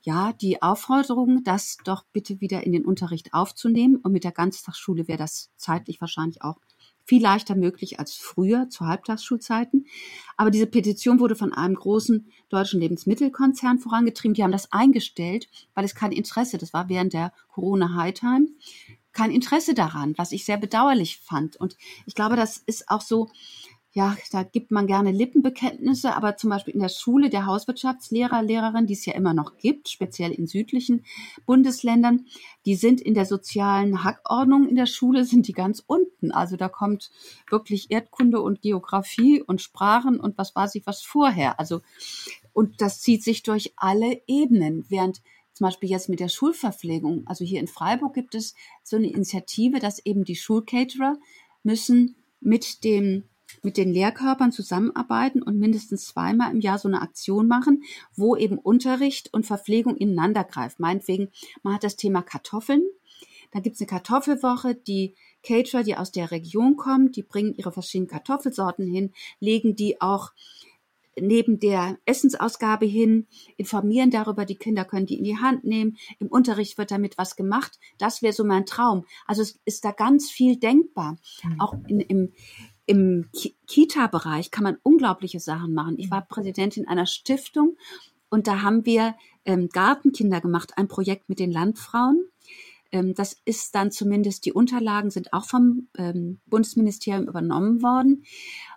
ja, 0.00 0.32
die 0.32 0.62
Aufforderung, 0.62 1.44
das 1.44 1.76
doch 1.84 2.04
bitte 2.12 2.40
wieder 2.40 2.64
in 2.64 2.72
den 2.72 2.86
Unterricht 2.86 3.34
aufzunehmen. 3.34 3.96
Und 3.96 4.12
mit 4.12 4.24
der 4.24 4.32
Ganztagsschule 4.32 5.06
wäre 5.06 5.18
das 5.18 5.50
zeitlich 5.56 6.00
wahrscheinlich 6.00 6.42
auch 6.42 6.56
viel 7.06 7.22
leichter 7.22 7.54
möglich 7.54 7.98
als 7.98 8.14
früher 8.14 8.68
zu 8.68 8.86
Halbtagsschulzeiten. 8.86 9.86
Aber 10.36 10.50
diese 10.50 10.66
Petition 10.66 11.20
wurde 11.20 11.36
von 11.36 11.52
einem 11.52 11.76
großen 11.76 12.30
deutschen 12.48 12.80
Lebensmittelkonzern 12.80 13.78
vorangetrieben. 13.78 14.34
Die 14.34 14.42
haben 14.42 14.52
das 14.52 14.72
eingestellt, 14.72 15.48
weil 15.74 15.84
es 15.84 15.94
kein 15.94 16.12
Interesse, 16.12 16.58
das 16.58 16.72
war 16.72 16.88
während 16.88 17.12
der 17.12 17.32
Corona 17.48 17.94
High 17.94 18.14
Time, 18.14 18.48
kein 19.12 19.30
Interesse 19.30 19.72
daran, 19.72 20.14
was 20.18 20.32
ich 20.32 20.44
sehr 20.44 20.58
bedauerlich 20.58 21.18
fand. 21.18 21.56
Und 21.56 21.76
ich 22.04 22.14
glaube, 22.14 22.36
das 22.36 22.58
ist 22.58 22.90
auch 22.90 23.00
so, 23.00 23.30
ja, 23.96 24.14
da 24.30 24.42
gibt 24.42 24.72
man 24.72 24.86
gerne 24.86 25.10
Lippenbekenntnisse, 25.10 26.14
aber 26.14 26.36
zum 26.36 26.50
Beispiel 26.50 26.74
in 26.74 26.80
der 26.80 26.90
Schule 26.90 27.30
der 27.30 27.46
Hauswirtschaftslehrer, 27.46 28.42
Lehrerin, 28.42 28.86
die 28.86 28.92
es 28.92 29.06
ja 29.06 29.14
immer 29.14 29.32
noch 29.32 29.56
gibt, 29.56 29.88
speziell 29.88 30.32
in 30.32 30.46
südlichen 30.46 31.06
Bundesländern, 31.46 32.26
die 32.66 32.74
sind 32.74 33.00
in 33.00 33.14
der 33.14 33.24
sozialen 33.24 34.04
Hackordnung 34.04 34.68
in 34.68 34.76
der 34.76 34.84
Schule, 34.84 35.24
sind 35.24 35.48
die 35.48 35.54
ganz 35.54 35.82
unten. 35.86 36.30
Also 36.30 36.58
da 36.58 36.68
kommt 36.68 37.10
wirklich 37.48 37.90
Erdkunde 37.90 38.42
und 38.42 38.60
Geografie 38.60 39.40
und 39.40 39.62
Sprachen 39.62 40.20
und 40.20 40.36
was 40.36 40.54
weiß 40.54 40.74
ich 40.74 40.86
was 40.86 41.00
vorher. 41.00 41.58
Also, 41.58 41.80
und 42.52 42.82
das 42.82 43.00
zieht 43.00 43.24
sich 43.24 43.44
durch 43.44 43.72
alle 43.76 44.20
Ebenen, 44.26 44.84
während 44.90 45.22
zum 45.54 45.68
Beispiel 45.68 45.88
jetzt 45.88 46.10
mit 46.10 46.20
der 46.20 46.28
Schulverpflegung. 46.28 47.22
Also 47.26 47.46
hier 47.46 47.60
in 47.60 47.66
Freiburg 47.66 48.12
gibt 48.12 48.34
es 48.34 48.54
so 48.82 48.96
eine 48.96 49.10
Initiative, 49.10 49.78
dass 49.78 50.04
eben 50.04 50.24
die 50.24 50.36
Schulcaterer 50.36 51.16
müssen 51.62 52.16
mit 52.42 52.84
dem 52.84 53.24
mit 53.62 53.76
den 53.76 53.92
Lehrkörpern 53.92 54.52
zusammenarbeiten 54.52 55.42
und 55.42 55.58
mindestens 55.58 56.06
zweimal 56.06 56.52
im 56.52 56.60
Jahr 56.60 56.78
so 56.78 56.88
eine 56.88 57.02
Aktion 57.02 57.46
machen, 57.46 57.82
wo 58.14 58.36
eben 58.36 58.58
Unterricht 58.58 59.32
und 59.32 59.46
Verpflegung 59.46 59.96
ineinander 59.96 60.44
greift. 60.44 60.80
Meinetwegen, 60.80 61.28
man 61.62 61.74
hat 61.74 61.84
das 61.84 61.96
Thema 61.96 62.22
Kartoffeln. 62.22 62.82
Da 63.52 63.60
gibt 63.60 63.76
es 63.76 63.80
eine 63.80 63.88
Kartoffelwoche, 63.88 64.74
die 64.74 65.14
Caterer, 65.42 65.84
die 65.84 65.96
aus 65.96 66.10
der 66.10 66.30
Region 66.30 66.76
kommen, 66.76 67.12
die 67.12 67.22
bringen 67.22 67.54
ihre 67.56 67.72
verschiedenen 67.72 68.08
Kartoffelsorten 68.08 68.86
hin, 68.86 69.12
legen 69.38 69.76
die 69.76 70.00
auch 70.00 70.32
neben 71.18 71.58
der 71.58 71.98
Essensausgabe 72.04 72.86
hin, 72.86 73.26
informieren 73.56 74.10
darüber, 74.10 74.44
die 74.44 74.56
Kinder 74.56 74.84
können 74.84 75.06
die 75.06 75.16
in 75.16 75.24
die 75.24 75.38
Hand 75.38 75.64
nehmen, 75.64 75.96
im 76.18 76.28
Unterricht 76.28 76.76
wird 76.78 76.90
damit 76.90 77.16
was 77.16 77.36
gemacht. 77.36 77.78
Das 77.98 78.22
wäre 78.22 78.32
so 78.32 78.44
mein 78.44 78.66
Traum. 78.66 79.06
Also 79.26 79.42
es 79.42 79.58
ist 79.64 79.84
da 79.84 79.92
ganz 79.92 80.30
viel 80.30 80.56
denkbar. 80.56 81.16
Mhm. 81.42 81.60
Auch 81.60 81.74
in, 81.86 82.00
im, 82.00 82.32
im 82.86 83.28
Kita-Bereich 83.66 84.50
kann 84.50 84.64
man 84.64 84.78
unglaubliche 84.82 85.40
Sachen 85.40 85.74
machen. 85.74 85.98
Ich 85.98 86.10
war 86.10 86.22
Präsidentin 86.22 86.86
einer 86.86 87.06
Stiftung 87.06 87.76
und 88.28 88.46
da 88.46 88.62
haben 88.62 88.86
wir 88.86 89.16
ähm, 89.44 89.68
Gartenkinder 89.68 90.40
gemacht, 90.40 90.72
ein 90.76 90.88
Projekt 90.88 91.28
mit 91.28 91.38
den 91.38 91.50
Landfrauen. 91.50 92.28
Ähm, 92.92 93.14
das 93.14 93.36
ist 93.44 93.74
dann 93.74 93.90
zumindest, 93.90 94.44
die 94.44 94.52
Unterlagen 94.52 95.10
sind 95.10 95.32
auch 95.32 95.44
vom 95.44 95.88
ähm, 95.98 96.40
Bundesministerium 96.46 97.28
übernommen 97.28 97.82
worden, 97.82 98.24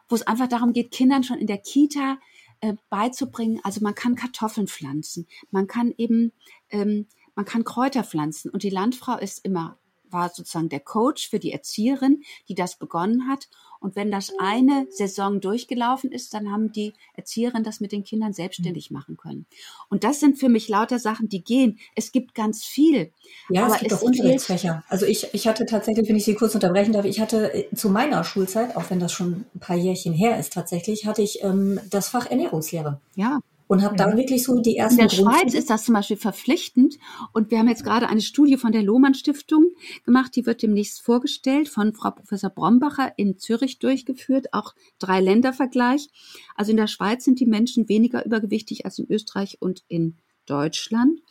wo 0.08 0.16
es 0.16 0.26
einfach 0.26 0.48
darum 0.48 0.74
geht, 0.74 0.92
Kindern 0.92 1.24
schon 1.24 1.38
in 1.38 1.48
der 1.48 1.60
Kita 1.60 2.18
äh, 2.62 2.74
beizubringen. 2.90 3.60
Also 3.64 3.82
man 3.82 3.96
kann 3.96 4.16
Kartoffeln 4.16 4.68
pflanzen, 4.68 5.28
man 5.52 5.68
kann 5.68 5.94
eben, 5.98 6.32
ähm, 6.72 7.06
man 7.36 7.46
kann 7.46 7.64
Kräuter 7.64 8.04
pflanzen 8.04 8.50
und 8.50 8.64
die 8.64 8.72
Landfrau 8.72 9.18
ist 9.18 9.46
immer 9.46 9.78
war 10.12 10.30
sozusagen 10.30 10.70
der 10.70 10.80
Coach 10.80 11.30
für 11.30 11.40
die 11.40 11.52
Erzieherin, 11.52 12.24
die 12.48 12.56
das 12.56 12.78
begonnen 12.78 13.28
hat. 13.28 13.48
Und 13.80 13.96
wenn 13.96 14.12
das 14.12 14.32
eine 14.40 14.88
Saison 14.90 15.40
durchgelaufen 15.40 16.12
ist, 16.12 16.34
dann 16.34 16.52
haben 16.52 16.72
die 16.72 16.94
Erzieherinnen 17.16 17.64
das 17.64 17.80
mit 17.80 17.92
den 17.92 18.04
Kindern 18.04 18.34
selbstständig 18.34 18.92
mhm. 18.92 18.98
machen 18.98 19.18
können. 19.18 19.46
Und 19.90 20.04
das 20.04 20.20
sind 20.20 20.38
für 20.38 20.50
mich 20.50 20.68
lauter 20.68 21.00
Sachen, 21.00 21.30
die 21.30 21.44
gehen. 21.44 21.80
Es 21.96 22.12
gibt 22.12 22.36
ganz 22.36 22.66
viel. 22.66 23.12
Ja, 23.50 23.66
aber 23.66 23.76
es 23.76 23.80
gibt 23.80 23.92
es 23.92 24.00
auch 24.00 24.04
Unterrichtsfächer. 24.04 24.84
Also 24.90 25.06
ich, 25.06 25.34
ich 25.34 25.48
hatte 25.48 25.66
tatsächlich, 25.66 26.10
wenn 26.10 26.16
ich 26.16 26.26
Sie 26.26 26.36
kurz 26.36 26.56
unterbrechen 26.56 26.94
darf, 26.94 27.06
ich 27.06 27.20
hatte 27.20 27.54
äh, 27.54 27.74
zu 27.76 27.90
meiner 27.90 28.24
Schulzeit, 28.24 28.76
auch 28.76 28.90
wenn 28.90 29.00
das 29.00 29.14
schon 29.14 29.46
ein 29.56 29.60
paar 29.60 29.78
Jährchen 29.78 30.14
her 30.14 30.40
ist 30.40 30.54
tatsächlich, 30.54 31.06
hatte 31.06 31.22
ich 31.22 31.44
ähm, 31.44 31.80
das 31.90 32.10
Fach 32.10 32.30
Ernährungslehre. 32.30 33.00
Ja 33.16 33.40
und 33.70 33.84
habe 33.84 33.96
ja. 33.98 34.10
da 34.10 34.18
wirklich 34.18 34.44
so 34.44 34.60
die 34.60 34.78
ersten. 34.78 35.00
In 35.00 35.08
der 35.08 35.16
Schweiz 35.16 35.54
ist 35.54 35.70
das 35.70 35.86
zum 35.86 35.94
Beispiel 35.94 36.18
verpflichtend 36.18 36.98
und 37.34 37.52
wir 37.52 37.60
haben 37.60 37.68
jetzt 37.68 37.84
gerade 37.84 38.10
eine 38.10 38.20
Studie 38.20 38.58
von 38.58 38.72
der 38.72 38.82
Lohmann 38.82 39.14
Stiftung 39.14 39.68
gemacht, 40.06 40.36
die 40.36 40.48
wird 40.48 40.64
demnächst 40.64 41.02
vorgestellt, 41.02 41.70
von 41.70 41.94
Frau 41.94 42.10
Professor 42.10 42.50
Brombacher 42.50 43.14
in 43.16 43.38
Zürich 43.38 43.78
durchgeführt, 43.78 44.54
auch 44.54 44.74
drei 44.98 45.22
Ländervergleich. 45.22 46.10
Also 46.56 46.72
in 46.72 46.78
der 46.78 46.88
Schweiz 46.88 47.24
sind 47.24 47.40
die 47.40 47.46
Menschen 47.46 47.88
weniger 47.88 48.26
übergewichtig 48.26 48.86
als 48.86 48.98
in 48.98 49.06
Österreich 49.08 49.58
und 49.62 49.84
in 49.88 50.18
Deutschland. 50.48 51.22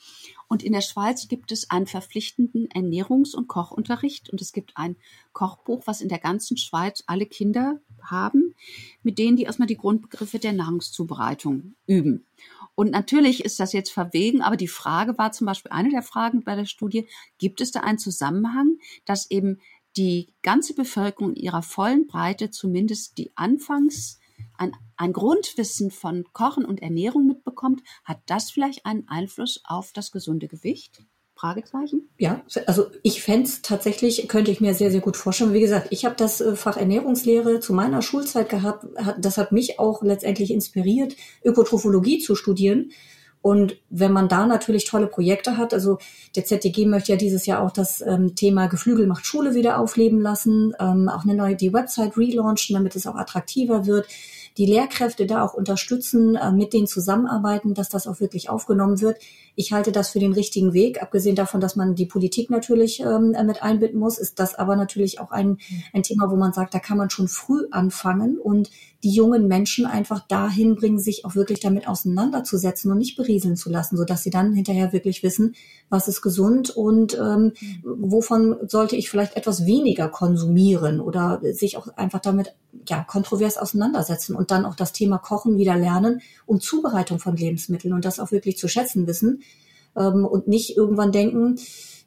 Und 0.49 0.63
in 0.63 0.73
der 0.73 0.81
Schweiz 0.81 1.29
gibt 1.29 1.53
es 1.53 1.71
einen 1.71 1.87
verpflichtenden 1.87 2.69
Ernährungs- 2.71 3.35
und 3.35 3.49
Kochunterricht 3.49 4.31
und 4.31 4.41
es 4.41 4.53
gibt 4.53 4.73
ein 4.77 4.97
Kochbuch, 5.33 5.83
was 5.87 6.01
in 6.01 6.09
der 6.09 6.19
ganzen 6.19 6.57
Schweiz 6.57 7.05
alle 7.07 7.27
Kinder 7.27 7.81
haben, 8.03 8.55
mit 9.03 9.19
denen 9.19 9.37
die 9.37 9.43
erstmal 9.43 9.69
die 9.69 9.77
Grundbegriffe 9.77 10.39
der 10.39 10.55
Nahrungszubereitung 10.55 11.75
üben. 11.87 12.27
Und 12.75 12.91
natürlich 12.91 13.45
ist 13.45 13.61
das 13.61 13.73
jetzt 13.73 13.91
verwegen, 13.91 14.41
aber 14.41 14.57
die 14.57 14.69
Frage 14.69 15.19
war 15.19 15.33
zum 15.33 15.47
Beispiel 15.47 15.73
eine 15.73 15.91
der 15.91 16.03
Fragen 16.03 16.43
bei 16.43 16.55
der 16.55 16.65
Studie, 16.65 17.07
gibt 17.37 17.61
es 17.61 17.71
da 17.71 17.81
einen 17.81 17.99
Zusammenhang, 17.99 18.79
dass 19.05 19.31
eben 19.31 19.61
die 19.97 20.33
ganze 20.43 20.75
Bevölkerung 20.75 21.35
in 21.35 21.43
ihrer 21.43 21.63
vollen 21.63 22.07
Breite 22.07 22.51
zumindest 22.51 23.19
die 23.19 23.33
Anfangs 23.35 24.19
ein, 24.59 24.73
ein 24.97 25.13
Grundwissen 25.13 25.91
von 25.91 26.25
Kochen 26.33 26.65
und 26.65 26.83
Ernährung 26.83 27.27
mitbekommt, 27.27 27.83
hat 28.05 28.19
das 28.27 28.51
vielleicht 28.51 28.85
einen 28.85 29.09
Einfluss 29.09 29.63
auf 29.65 29.93
das 29.93 30.13
gesunde 30.13 30.49
Gewicht? 30.49 31.03
Fragezeichen? 31.39 32.09
Ja, 32.19 32.43
also 32.67 32.87
ich 33.05 33.23
fände 33.23 33.49
tatsächlich, 33.63 34.27
könnte 34.27 34.51
ich 34.51 34.61
mir 34.61 34.75
sehr, 34.75 34.91
sehr 34.91 35.01
gut 35.01 35.17
vorstellen. 35.17 35.55
Wie 35.55 35.61
gesagt, 35.61 35.89
ich 35.91 36.05
habe 36.05 36.17
das 36.17 36.41
äh, 36.41 36.57
Fach 36.57 36.77
Ernährungslehre 36.77 37.61
zu 37.61 37.73
meiner 37.73 38.03
Schulzeit 38.03 38.49
gehabt. 38.49 38.87
Das 39.19 39.39
hat 39.39 39.53
mich 39.53 39.79
auch 39.79 40.03
letztendlich 40.03 40.51
inspiriert, 40.51 41.15
Ökotrophologie 41.45 42.19
zu 42.19 42.35
studieren. 42.35 42.91
Und 43.41 43.77
wenn 43.89 44.13
man 44.13 44.29
da 44.29 44.47
natürlich 44.47 44.85
tolle 44.85 45.07
Projekte 45.07 45.57
hat, 45.57 45.73
also 45.73 45.99
der 46.35 46.45
ZDG 46.45 46.87
möchte 46.87 47.13
ja 47.13 47.17
dieses 47.19 47.47
Jahr 47.47 47.63
auch 47.63 47.71
das 47.71 48.01
ähm, 48.01 48.35
Thema 48.35 48.67
Geflügel 48.67 49.07
macht 49.07 49.25
Schule 49.25 49.55
wieder 49.55 49.79
aufleben 49.79 50.21
lassen, 50.21 50.75
ähm, 50.81 51.09
auch 51.09 51.23
eine 51.23 51.37
neue 51.37 51.55
die 51.55 51.73
Website 51.73 52.17
relaunchen, 52.17 52.75
damit 52.75 52.97
es 52.97 53.07
auch 53.07 53.15
attraktiver 53.15 53.87
wird 53.87 54.09
die 54.59 54.67
Lehrkräfte 54.67 55.25
da 55.25 55.45
auch 55.45 55.55
unterstützen, 55.55 56.35
äh, 56.35 56.51
mit 56.51 56.73
denen 56.73 56.89
zusammenarbeiten, 56.89 57.75
dass 57.75 57.89
das 57.89 58.09
auch 58.09 58.21
wirklich 58.21 58.51
aufgenommen 58.51 59.01
wird. 59.01 59.19
Ich 59.55 59.73
halte 59.73 59.93
das 59.93 60.11
für 60.11 60.19
den 60.19 60.33
richtigen 60.33 60.73
Weg. 60.73 61.01
Abgesehen 61.01 61.37
davon, 61.37 61.61
dass 61.61 61.77
man 61.77 61.95
die 61.95 62.07
Politik 62.07 62.51
natürlich 62.51 63.01
ähm, 63.01 63.35
mit 63.47 63.63
einbinden 63.63 64.01
muss, 64.01 64.19
ist 64.19 64.41
das 64.41 64.57
aber 64.57 64.75
natürlich 64.75 65.21
auch 65.21 65.31
ein, 65.31 65.59
ein 65.93 66.03
Thema, 66.03 66.31
wo 66.31 66.37
man 66.37 66.53
sagt, 66.53 66.75
da 66.75 66.81
kann 66.81 66.99
man 66.99 67.09
schon 67.09 67.29
früh 67.29 67.67
anfangen 67.71 68.39
und 68.39 68.71
die 69.05 69.11
jungen 69.11 69.47
Menschen 69.47 69.87
einfach 69.87 70.27
dahin 70.27 70.75
bringen, 70.75 70.99
sich 70.99 71.25
auch 71.25 71.37
wirklich 71.37 71.61
damit 71.61 71.87
auseinanderzusetzen 71.87 72.91
und 72.91 72.99
nicht 72.99 73.17
berieseln 73.17 73.55
zu 73.55 73.71
lassen, 73.71 73.97
sodass 73.97 74.25
sie 74.25 74.31
dann 74.31 74.53
hinterher 74.53 74.93
wirklich 74.93 75.23
wissen, 75.23 75.55
was 75.89 76.09
ist 76.09 76.21
gesund 76.21 76.71
und 76.71 77.17
ähm, 77.17 77.53
wovon 77.85 78.57
sollte 78.67 78.97
ich 78.97 79.09
vielleicht 79.09 79.37
etwas 79.37 79.67
weniger 79.67 80.09
konsumieren 80.09 81.01
oder 81.01 81.41
sich 81.53 81.77
auch 81.77 81.87
einfach 81.97 82.21
damit 82.21 82.55
ja 82.89 83.03
kontrovers 83.03 83.57
auseinandersetzen 83.57 84.37
und 84.37 84.51
dann 84.51 84.65
auch 84.65 84.75
das 84.75 84.93
Thema 84.93 85.19
Kochen 85.19 85.59
wieder 85.59 85.77
lernen 85.77 86.21
und 86.47 86.63
Zubereitung 86.63 87.19
von 87.19 87.37
Lebensmitteln 87.37 87.95
und 87.95 88.05
das 88.05 88.21
auch 88.21 88.31
wirklich 88.31 88.59
zu 88.59 88.69
schätzen 88.69 89.07
wissen 89.07 89.43
ähm, 89.97 90.25
und 90.25 90.49
nicht 90.49 90.77
irgendwann 90.77 91.13
denken, 91.13 91.59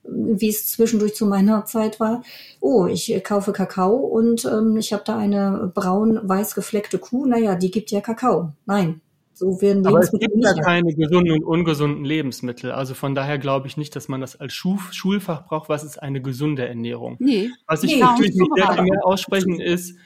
wie 0.04 0.50
es 0.50 0.68
zwischendurch 0.68 1.16
zu 1.16 1.26
meiner 1.26 1.66
Zeit 1.66 2.00
war. 2.00 2.24
Oh, 2.60 2.88
ich 2.88 3.22
kaufe 3.24 3.54
Kakao 3.54 3.96
und 3.96 4.46
ähm, 4.46 4.78
ich 4.78 4.94
habe 4.94 5.04
da 5.06 5.18
eine 5.18 5.72
braun-weiß 5.74 6.56
gefleckte 6.56 6.98
Kuh. 6.98 7.26
Naja, 7.26 7.56
die 7.56 7.72
gibt 7.72 7.92
ja 7.92 8.02
Kakao. 8.02 8.54
Nein, 8.66 9.02
so 9.34 9.62
werden 9.62 9.84
Lebensmittel 9.84 9.90
Aber 9.90 10.00
es 10.00 10.12
gibt 10.12 10.44
ja 10.44 10.54
keine 10.64 10.94
gesunden 10.94 11.34
und 11.34 11.44
ungesunden 11.44 12.04
Lebensmittel. 12.04 12.72
Also 12.72 12.94
von 12.94 13.14
daher 13.14 13.38
glaube 13.38 13.68
ich 13.68 13.78
nicht, 13.78 13.96
dass 13.96 14.08
man 14.08 14.22
das 14.22 14.40
als 14.40 14.54
Schul 14.54 14.78
Schulfach 14.92 15.46
braucht. 15.46 15.70
Was 15.70 15.84
ist 15.84 16.02
eine 16.02 16.22
gesunde 16.22 16.68
Ernährung? 16.68 17.18
Nee. 17.20 17.50
Was 17.68 17.84
ich 17.84 17.96
nee, 17.96 18.02
natürlich 18.02 18.36
nicht 18.36 18.52
mehr, 18.56 18.82
mehr 18.82 19.06
aussprechen 19.06 19.60
ist, 19.60 19.98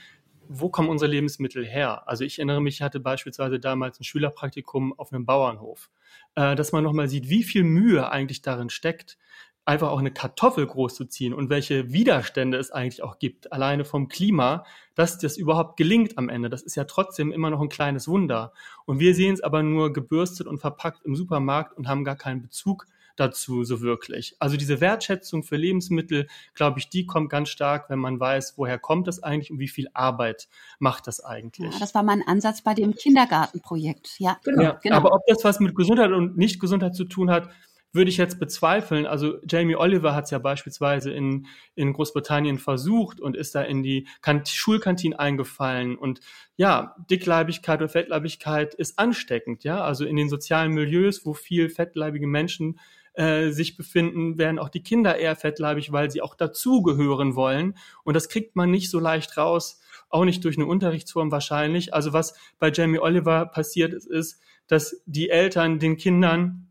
wo 0.48 0.70
kommen 0.70 0.90
unsere 0.90 1.10
Lebensmittel 1.10 1.66
her? 1.66 2.08
Also 2.08 2.24
ich 2.24 2.40
erinnere 2.40 2.62
mich, 2.62 2.76
ich 2.76 2.82
hatte 2.82 3.00
beispielsweise 3.00 3.60
damals 3.60 4.00
ein 4.00 4.04
Schülerpraktikum 4.04 4.98
auf 4.98 5.12
einem 5.12 5.26
Bauernhof, 5.26 5.90
äh, 6.36 6.56
dass 6.56 6.72
man 6.72 6.84
nochmal 6.84 7.08
sieht, 7.08 7.30
wie 7.30 7.44
viel 7.44 7.64
Mühe 7.64 8.10
eigentlich 8.10 8.42
darin 8.42 8.70
steckt, 8.70 9.18
einfach 9.66 9.90
auch 9.90 10.00
eine 10.00 10.12
Kartoffel 10.12 10.66
großzuziehen 10.66 11.34
und 11.34 11.50
welche 11.50 11.92
Widerstände 11.92 12.58
es 12.58 12.72
eigentlich 12.72 13.02
auch 13.02 13.18
gibt, 13.18 13.52
alleine 13.52 13.84
vom 13.84 14.08
Klima, 14.08 14.64
dass 14.94 15.18
das 15.18 15.38
überhaupt 15.38 15.76
gelingt 15.78 16.18
am 16.20 16.30
Ende. 16.30 16.50
Das 16.50 16.62
ist 16.62 16.76
ja 16.76 16.84
trotzdem 16.84 17.32
immer 17.32 17.50
noch 17.50 17.62
ein 17.62 17.70
kleines 17.70 18.08
Wunder. 18.08 18.54
Und 18.86 19.00
wir 19.00 19.16
sehen 19.16 19.34
es 19.34 19.42
aber 19.42 19.64
nur 19.64 19.92
gebürstet 19.92 20.46
und 20.46 20.60
verpackt 20.60 21.04
im 21.04 21.16
Supermarkt 21.16 21.76
und 21.76 21.88
haben 21.88 22.04
gar 22.04 22.16
keinen 22.16 22.44
Bezug 22.44 22.86
dazu 23.16 23.64
so 23.64 23.82
wirklich. 23.82 24.36
Also 24.40 24.58
diese 24.58 24.82
Wertschätzung 24.82 25.44
für 25.44 25.56
Lebensmittel, 25.56 26.28
glaube 26.54 26.80
ich, 26.80 26.90
die 26.90 27.06
kommt 27.06 27.30
ganz 27.30 27.50
stark, 27.50 27.90
wenn 27.90 28.00
man 28.00 28.20
weiß, 28.20 28.58
woher 28.58 28.80
kommt 28.80 29.08
das 29.08 29.24
eigentlich 29.24 29.52
und 29.52 29.60
wie 29.60 29.68
viel 29.68 29.88
Arbeit 29.94 30.48
macht 30.80 31.08
das 31.08 31.24
eigentlich. 31.24 31.74
Ja, 31.74 31.80
das 31.80 31.96
war 31.96 32.04
mein 32.04 32.22
Ansatz 32.28 32.62
bei 32.62 32.74
dem 32.74 32.96
Kindergartenprojekt. 32.96 34.20
Ja, 34.20 34.38
genau. 34.44 34.62
Ja, 34.62 34.80
genau. 34.82 34.96
Aber 34.98 35.14
ob 35.14 35.22
das 35.28 35.44
was 35.44 35.60
mit 35.60 35.76
Gesundheit 35.76 36.12
und 36.12 36.38
Nicht-Gesundheit 36.38 36.96
zu 36.96 37.06
tun 37.06 37.32
hat, 37.32 37.50
würde 37.96 38.10
ich 38.10 38.18
jetzt 38.18 38.40
bezweifeln. 38.40 39.08
Also 39.08 39.40
Jamie 39.50 39.76
Oliver 39.76 40.14
hat 40.14 40.26
es 40.26 40.32
ja 40.32 40.38
beispielsweise 40.38 41.12
in, 41.12 41.48
in 41.76 41.94
Großbritannien 41.94 42.60
versucht 42.60 43.22
und 43.22 43.36
ist 43.36 43.56
da 43.56 43.62
in 43.62 43.82
die 43.82 44.08
Kant 44.22 44.50
Schulkantine 44.50 45.18
eingefallen. 45.18 45.98
Und 45.98 46.20
ja, 46.58 46.96
Dickleibigkeit 47.10 47.80
oder 47.80 47.90
Fettleibigkeit 47.90 48.76
ist 48.76 49.00
ansteckend. 49.00 49.64
Ja, 49.64 49.82
also 49.84 50.06
in 50.06 50.18
den 50.18 50.30
sozialen 50.30 50.74
Milieus, 50.74 51.26
wo 51.26 51.34
viel 51.34 51.70
fettleibige 51.70 52.28
Menschen 52.28 52.80
äh, 53.16 53.50
sich 53.50 53.78
befinden, 53.78 54.38
werden 54.38 54.60
auch 54.60 54.70
die 54.70 54.84
Kinder 54.84 55.18
eher 55.18 55.36
fettleibig, 55.36 55.92
weil 55.92 56.12
sie 56.12 56.22
auch 56.22 56.36
dazugehören 56.36 57.36
wollen. 57.36 57.78
Und 58.04 58.14
das 58.14 58.30
kriegt 58.30 58.56
man 58.56 58.72
nicht 58.72 58.90
so 58.90 59.00
leicht 59.00 59.38
raus, 59.38 59.80
auch 60.10 60.26
nicht 60.26 60.44
durch 60.44 60.58
eine 60.58 60.66
Unterrichtsform 60.66 61.32
wahrscheinlich. 61.32 61.94
Also 61.94 62.14
was 62.14 62.36
bei 62.60 62.72
Jamie 62.72 63.00
Oliver 63.00 63.46
passiert 63.46 63.94
ist, 63.94 64.08
ist, 64.08 64.42
dass 64.68 65.02
die 65.06 65.30
Eltern 65.30 65.80
den 65.80 65.98
Kindern 65.98 66.68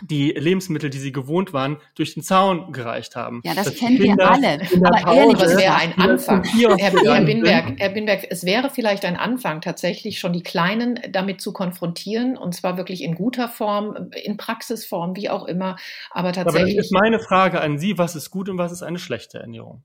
die 0.00 0.30
Lebensmittel, 0.30 0.90
die 0.90 0.98
sie 0.98 1.12
gewohnt 1.12 1.52
waren, 1.52 1.78
durch 1.94 2.14
den 2.14 2.22
Zaun 2.22 2.72
gereicht 2.72 3.14
haben. 3.14 3.40
Ja, 3.44 3.54
das, 3.54 3.66
das 3.66 3.76
kennen 3.76 3.98
wir 3.98 4.16
alle. 4.18 4.60
Aber 4.82 5.14
ehrlich, 5.14 5.38
das 5.38 5.56
wäre 5.56 5.74
ein 5.74 5.96
Anfang. 5.98 6.44
Herr, 6.44 6.76
Herr, 6.76 7.20
Binberg, 7.22 7.78
Herr 7.78 7.90
Binberg, 7.90 8.26
es 8.30 8.44
wäre 8.44 8.70
vielleicht 8.70 9.04
ein 9.04 9.16
Anfang, 9.16 9.60
tatsächlich 9.60 10.18
schon 10.18 10.32
die 10.32 10.42
Kleinen 10.42 11.00
damit 11.10 11.40
zu 11.40 11.52
konfrontieren, 11.52 12.36
und 12.36 12.54
zwar 12.54 12.76
wirklich 12.76 13.02
in 13.02 13.14
guter 13.14 13.48
Form, 13.48 14.10
in 14.22 14.36
Praxisform, 14.36 15.16
wie 15.16 15.28
auch 15.28 15.44
immer. 15.44 15.76
Aber 16.10 16.32
tatsächlich. 16.32 16.72
Aber 16.72 16.76
das 16.76 16.86
ist 16.86 16.92
meine 16.92 17.18
Frage 17.18 17.60
an 17.60 17.78
Sie, 17.78 17.98
was 17.98 18.16
ist 18.16 18.30
gut 18.30 18.48
und 18.48 18.58
was 18.58 18.72
ist 18.72 18.82
eine 18.82 18.98
schlechte 18.98 19.38
Ernährung? 19.38 19.84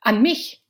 An 0.00 0.20
mich? 0.20 0.63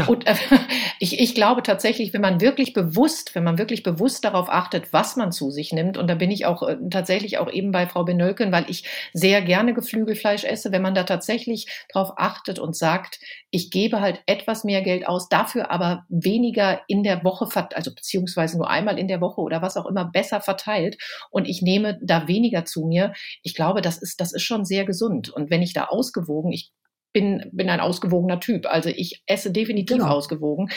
Ja. 0.00 0.06
Und 0.06 0.26
äh, 0.26 0.34
ich, 0.98 1.20
ich 1.20 1.34
glaube 1.34 1.62
tatsächlich, 1.62 2.12
wenn 2.12 2.20
man 2.20 2.40
wirklich 2.40 2.72
bewusst, 2.72 3.34
wenn 3.34 3.44
man 3.44 3.58
wirklich 3.58 3.82
bewusst 3.82 4.24
darauf 4.24 4.48
achtet, 4.48 4.92
was 4.92 5.16
man 5.16 5.32
zu 5.32 5.50
sich 5.50 5.72
nimmt, 5.72 5.96
und 5.98 6.08
da 6.08 6.14
bin 6.14 6.30
ich 6.30 6.46
auch 6.46 6.66
äh, 6.66 6.76
tatsächlich 6.90 7.38
auch 7.38 7.50
eben 7.50 7.70
bei 7.70 7.86
Frau 7.86 8.04
Benölken, 8.04 8.52
weil 8.52 8.64
ich 8.68 8.84
sehr 9.12 9.42
gerne 9.42 9.74
Geflügelfleisch 9.74 10.44
esse, 10.44 10.72
wenn 10.72 10.82
man 10.82 10.94
da 10.94 11.04
tatsächlich 11.04 11.66
darauf 11.92 12.14
achtet 12.16 12.58
und 12.58 12.76
sagt, 12.76 13.20
ich 13.50 13.70
gebe 13.70 14.00
halt 14.00 14.22
etwas 14.26 14.64
mehr 14.64 14.82
Geld 14.82 15.06
aus, 15.06 15.28
dafür 15.28 15.70
aber 15.70 16.04
weniger 16.08 16.80
in 16.88 17.02
der 17.02 17.24
Woche, 17.24 17.48
also 17.74 17.94
beziehungsweise 17.94 18.56
nur 18.56 18.70
einmal 18.70 18.98
in 18.98 19.08
der 19.08 19.20
Woche 19.20 19.40
oder 19.40 19.62
was 19.62 19.76
auch 19.76 19.86
immer 19.86 20.04
besser 20.04 20.40
verteilt 20.40 20.96
und 21.30 21.46
ich 21.46 21.62
nehme 21.62 21.98
da 22.02 22.26
weniger 22.28 22.64
zu 22.64 22.86
mir. 22.86 23.12
Ich 23.42 23.54
glaube, 23.54 23.82
das 23.82 23.98
ist, 23.98 24.20
das 24.20 24.32
ist 24.32 24.42
schon 24.42 24.64
sehr 24.64 24.84
gesund. 24.84 25.30
Und 25.30 25.50
wenn 25.50 25.62
ich 25.62 25.72
da 25.72 25.84
ausgewogen, 25.84 26.52
ich 26.52 26.72
bin, 27.12 27.48
bin 27.52 27.68
ein 27.68 27.80
ausgewogener 27.80 28.40
Typ. 28.40 28.66
Also 28.66 28.90
ich 28.90 29.22
esse 29.26 29.50
definitiv 29.50 29.98
genau. 29.98 30.10
ausgewogen. 30.10 30.68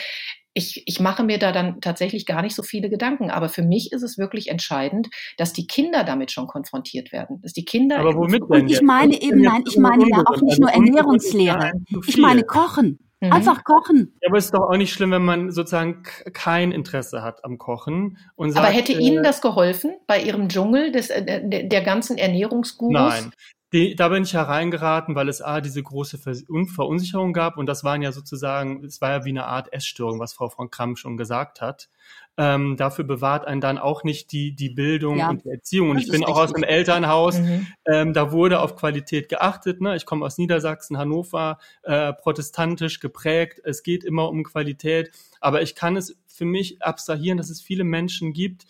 Ich, 0.56 0.84
ich 0.86 1.00
mache 1.00 1.24
mir 1.24 1.38
da 1.38 1.50
dann 1.50 1.80
tatsächlich 1.80 2.26
gar 2.26 2.42
nicht 2.42 2.54
so 2.54 2.62
viele 2.62 2.88
Gedanken. 2.88 3.30
Aber 3.30 3.48
für 3.48 3.62
mich 3.62 3.92
ist 3.92 4.02
es 4.02 4.18
wirklich 4.18 4.48
entscheidend, 4.48 5.08
dass 5.36 5.52
die 5.52 5.66
Kinder 5.66 6.04
damit 6.04 6.30
schon 6.30 6.46
konfrontiert 6.46 7.12
werden. 7.12 7.40
Dass 7.42 7.52
die 7.52 7.64
Kinder. 7.64 7.98
Aber 7.98 8.14
womit 8.14 8.42
denn? 8.42 8.62
Und 8.62 8.70
ich 8.70 8.82
meine 8.82 9.20
eben, 9.20 9.42
nein, 9.42 9.64
ich 9.66 9.76
meine 9.76 10.04
ja 10.08 10.22
auch 10.24 10.40
nicht 10.40 10.60
nur 10.60 10.70
Ernährungslehre. 10.70 11.72
Ich 12.06 12.16
meine 12.18 12.44
Kochen. 12.44 12.98
Mhm. 13.24 13.32
Einfach 13.32 13.64
kochen. 13.64 14.12
Ja, 14.22 14.28
aber 14.28 14.38
es 14.38 14.46
ist 14.46 14.54
doch 14.54 14.68
auch 14.68 14.76
nicht 14.76 14.92
schlimm, 14.92 15.10
wenn 15.10 15.24
man 15.24 15.50
sozusagen 15.50 16.02
kein 16.32 16.72
Interesse 16.72 17.22
hat 17.22 17.44
am 17.44 17.58
Kochen. 17.58 18.18
Und 18.36 18.52
sagt, 18.52 18.66
aber 18.66 18.74
hätte 18.74 18.92
Ihnen 18.92 19.18
äh, 19.18 19.22
das 19.22 19.40
geholfen 19.40 19.94
bei 20.06 20.22
Ihrem 20.22 20.48
Dschungel 20.48 20.92
des, 20.92 21.10
äh, 21.10 21.66
der 21.66 21.82
ganzen 21.82 22.18
Ernährungsgurus? 22.18 22.92
Nein, 22.92 23.32
die, 23.74 23.96
da 23.96 24.08
bin 24.08 24.22
ich 24.22 24.32
hereingeraten, 24.34 25.16
weil 25.16 25.28
es 25.28 25.42
A, 25.42 25.60
diese 25.60 25.82
große 25.82 26.18
Verunsicherung 26.18 27.32
gab 27.32 27.58
und 27.58 27.66
das 27.66 27.82
waren 27.82 28.02
ja 28.02 28.12
sozusagen, 28.12 28.84
es 28.84 29.00
war 29.00 29.10
ja 29.10 29.24
wie 29.24 29.30
eine 29.30 29.46
Art 29.46 29.72
Essstörung, 29.72 30.20
was 30.20 30.32
Frau 30.32 30.48
von 30.48 30.70
Kramm 30.70 30.94
schon 30.94 31.16
gesagt 31.16 31.60
hat. 31.60 31.88
Ähm, 32.36 32.76
dafür 32.76 33.04
bewahrt 33.04 33.46
einen 33.48 33.60
dann 33.60 33.78
auch 33.78 34.04
nicht 34.04 34.30
die, 34.30 34.54
die 34.54 34.70
Bildung 34.70 35.18
ja, 35.18 35.28
und 35.28 35.44
die 35.44 35.48
Erziehung. 35.48 35.90
Und 35.90 35.98
ich 35.98 36.08
bin 36.08 36.24
auch 36.24 36.38
aus 36.38 36.54
einem 36.54 36.62
Elternhaus, 36.62 37.40
mhm. 37.40 37.66
ähm, 37.86 38.12
da 38.12 38.30
wurde 38.30 38.60
auf 38.60 38.76
Qualität 38.76 39.28
geachtet. 39.28 39.80
Ne? 39.80 39.96
Ich 39.96 40.06
komme 40.06 40.24
aus 40.24 40.38
Niedersachsen, 40.38 40.96
Hannover, 40.96 41.58
äh, 41.82 42.12
protestantisch 42.12 43.00
geprägt. 43.00 43.60
Es 43.64 43.82
geht 43.82 44.04
immer 44.04 44.28
um 44.28 44.44
Qualität. 44.44 45.10
Aber 45.40 45.62
ich 45.62 45.74
kann 45.74 45.96
es 45.96 46.16
für 46.28 46.44
mich 46.44 46.80
abstrahieren, 46.80 47.38
dass 47.38 47.50
es 47.50 47.60
viele 47.60 47.84
Menschen 47.84 48.32
gibt, 48.32 48.66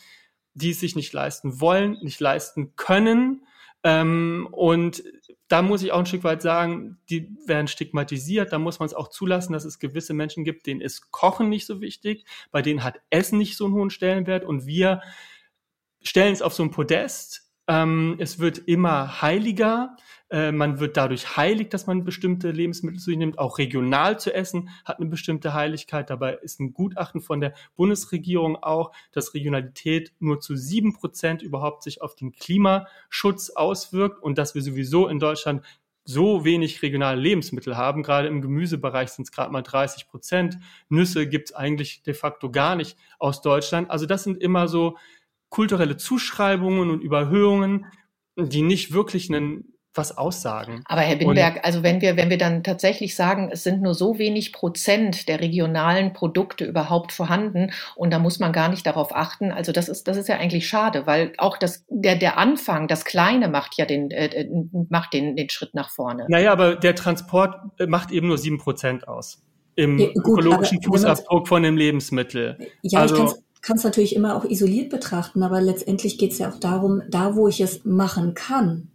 die 0.55 0.71
es 0.71 0.81
sich 0.81 0.97
nicht 0.97 1.13
leisten 1.13 1.61
wollen, 1.61 1.99
nicht 2.01 2.21
leisten 2.21 2.75
können 2.77 3.43
ähm, 3.85 4.49
und 4.51 5.05
da 5.49 5.63
muss 5.63 5.83
ich 5.83 5.93
auch 5.93 5.99
ein 5.99 6.07
Stück 6.07 6.25
weit 6.25 6.43
sagen, 6.43 6.99
die 7.11 7.29
werden 7.47 7.69
stigmatisiert. 7.69 8.53
Da 8.53 8.59
muss 8.59 8.79
man 8.79 8.87
es 8.87 8.95
auch 8.95 9.09
zulassen, 9.09 9.53
dass 9.53 9.65
es 9.65 9.79
gewisse 9.79 10.15
Menschen 10.15 10.45
gibt, 10.45 10.67
denen 10.67 10.81
ist 10.81 11.11
Kochen 11.11 11.49
nicht 11.49 11.67
so 11.67 11.81
wichtig, 11.81 12.25
bei 12.51 12.63
denen 12.63 12.83
hat 12.83 13.01
Essen 13.11 13.39
nicht 13.39 13.57
so 13.57 13.67
einen 13.67 13.75
hohen 13.75 13.91
Stellenwert 13.91 14.45
und 14.45 14.67
wir 14.67 15.03
stellen 16.03 16.33
es 16.33 16.43
auf 16.43 16.55
so 16.55 16.63
ein 16.63 16.71
Podest 16.71 17.45
ähm, 17.67 18.17
es 18.19 18.39
wird 18.39 18.59
immer 18.59 19.23
heiliger. 19.23 19.97
Äh, 20.35 20.51
man 20.51 20.81
wird 20.81 20.97
dadurch 20.97 21.37
heilig, 21.37 21.69
dass 21.69 21.87
man 21.87 22.03
bestimmte 22.03 22.51
Lebensmittel 22.51 22.99
zu 22.99 23.05
sich 23.05 23.17
nimmt. 23.17 23.39
Auch 23.39 23.59
regional 23.59 24.19
zu 24.19 24.35
essen 24.35 24.69
hat 24.85 24.99
eine 24.99 25.09
bestimmte 25.09 25.55
Heiligkeit. 25.55 26.11
Dabei 26.11 26.35
ist 26.35 26.59
ein 26.59 26.75
Gutachten 26.75 27.21
von 27.21 27.41
der 27.41 27.55
Bundesregierung 27.77 28.57
auch, 28.57 28.91
dass 29.13 29.35
Regionalität 29.35 30.13
nur 30.19 30.41
zu 30.41 30.57
sieben 30.57 30.93
Prozent 30.93 31.41
überhaupt 31.41 31.85
sich 31.85 32.03
auf 32.03 32.17
den 32.17 32.33
Klimaschutz 32.33 33.51
auswirkt 33.51 34.21
und 34.21 34.37
dass 34.37 34.57
wir 34.57 34.63
sowieso 34.63 35.07
in 35.07 35.21
Deutschland 35.21 35.65
so 36.05 36.45
wenig 36.45 36.83
regionale 36.83 37.21
Lebensmittel 37.21 37.77
haben. 37.77 38.03
Gerade 38.03 38.27
im 38.27 38.43
Gemüsebereich 38.43 39.11
sind 39.11 39.27
es 39.27 39.33
gerade 39.33 39.53
mal 39.53 39.63
30 39.63 40.09
Prozent. 40.09 40.59
Nüsse 40.89 41.29
gibt 41.29 41.51
es 41.51 41.55
eigentlich 41.55 42.03
de 42.03 42.13
facto 42.13 42.51
gar 42.51 42.75
nicht 42.75 42.99
aus 43.21 43.41
Deutschland. 43.41 43.89
Also 43.89 44.05
das 44.05 44.25
sind 44.25 44.43
immer 44.43 44.67
so 44.67 44.99
kulturelle 45.49 45.97
Zuschreibungen 45.97 46.91
und 46.91 47.03
Überhöhungen, 47.03 47.87
die 48.37 48.63
nicht 48.63 48.93
wirklich 48.93 49.33
einen 49.33 49.74
was 49.97 50.17
aussagen. 50.17 50.83
Aber 50.87 51.01
Herr 51.01 51.17
Binberg, 51.17 51.57
und, 51.57 51.65
also 51.65 51.83
wenn 51.83 52.01
wir, 52.01 52.17
wenn 52.17 52.31
wir 52.31 52.39
dann 52.39 52.63
tatsächlich 52.63 53.17
sagen, 53.17 53.51
es 53.53 53.63
sind 53.63 53.83
nur 53.83 53.95
so 53.95 54.19
wenig 54.19 54.53
Prozent 54.53 55.29
der 55.29 55.41
regionalen 55.41 56.13
Produkte 56.13 56.65
überhaupt 56.65 57.13
vorhanden 57.13 57.71
und 57.97 58.13
da 58.13 58.19
muss 58.19 58.39
man 58.39 58.53
gar 58.53 58.69
nicht 58.69 58.87
darauf 58.87 59.15
achten, 59.15 59.53
also 59.53 59.73
das 59.73 59.89
ist, 59.89 60.09
das 60.09 60.17
ist 60.17 60.29
ja 60.29 60.37
eigentlich 60.37 60.69
schade, 60.69 61.07
weil 61.07 61.33
auch 61.39 61.57
das, 61.57 61.85
der, 61.89 62.17
der 62.17 62.39
Anfang, 62.39 62.89
das 62.89 63.05
Kleine 63.05 63.49
macht 63.49 63.77
ja 63.77 63.87
den, 63.87 64.11
äh, 64.11 64.47
macht 64.89 65.13
den, 65.13 65.37
den 65.37 65.51
Schritt 65.51 65.75
nach 65.75 65.91
vorne. 65.91 66.27
Naja, 66.29 66.53
aber 66.53 66.77
der 66.77 66.95
Transport 66.95 67.57
äh, 67.79 67.87
macht 67.87 68.11
eben 68.11 68.29
nur 68.29 68.39
sieben 68.39 68.59
Prozent 68.59 69.09
aus. 69.09 69.43
Im 69.77 69.99
ja, 69.99 70.07
gut, 70.07 70.39
ökologischen 70.39 70.81
Fußabdruck 70.83 71.49
von 71.49 71.63
dem 71.63 71.77
Lebensmittel. 71.77 72.59
Ja, 72.83 73.01
also, 73.01 73.35
ich 73.55 73.63
kann 73.63 73.77
es 73.77 73.85
natürlich 73.85 74.15
immer 74.15 74.37
auch 74.37 74.45
isoliert 74.45 74.91
betrachten, 74.91 75.43
aber 75.43 75.61
letztendlich 75.61 76.19
geht 76.19 76.33
es 76.33 76.39
ja 76.39 76.51
auch 76.51 76.61
darum, 76.61 77.03
da 77.09 77.35
wo 77.35 77.49
ich 77.49 77.61
es 77.61 77.85
machen 77.85 78.35
kann, 78.35 78.91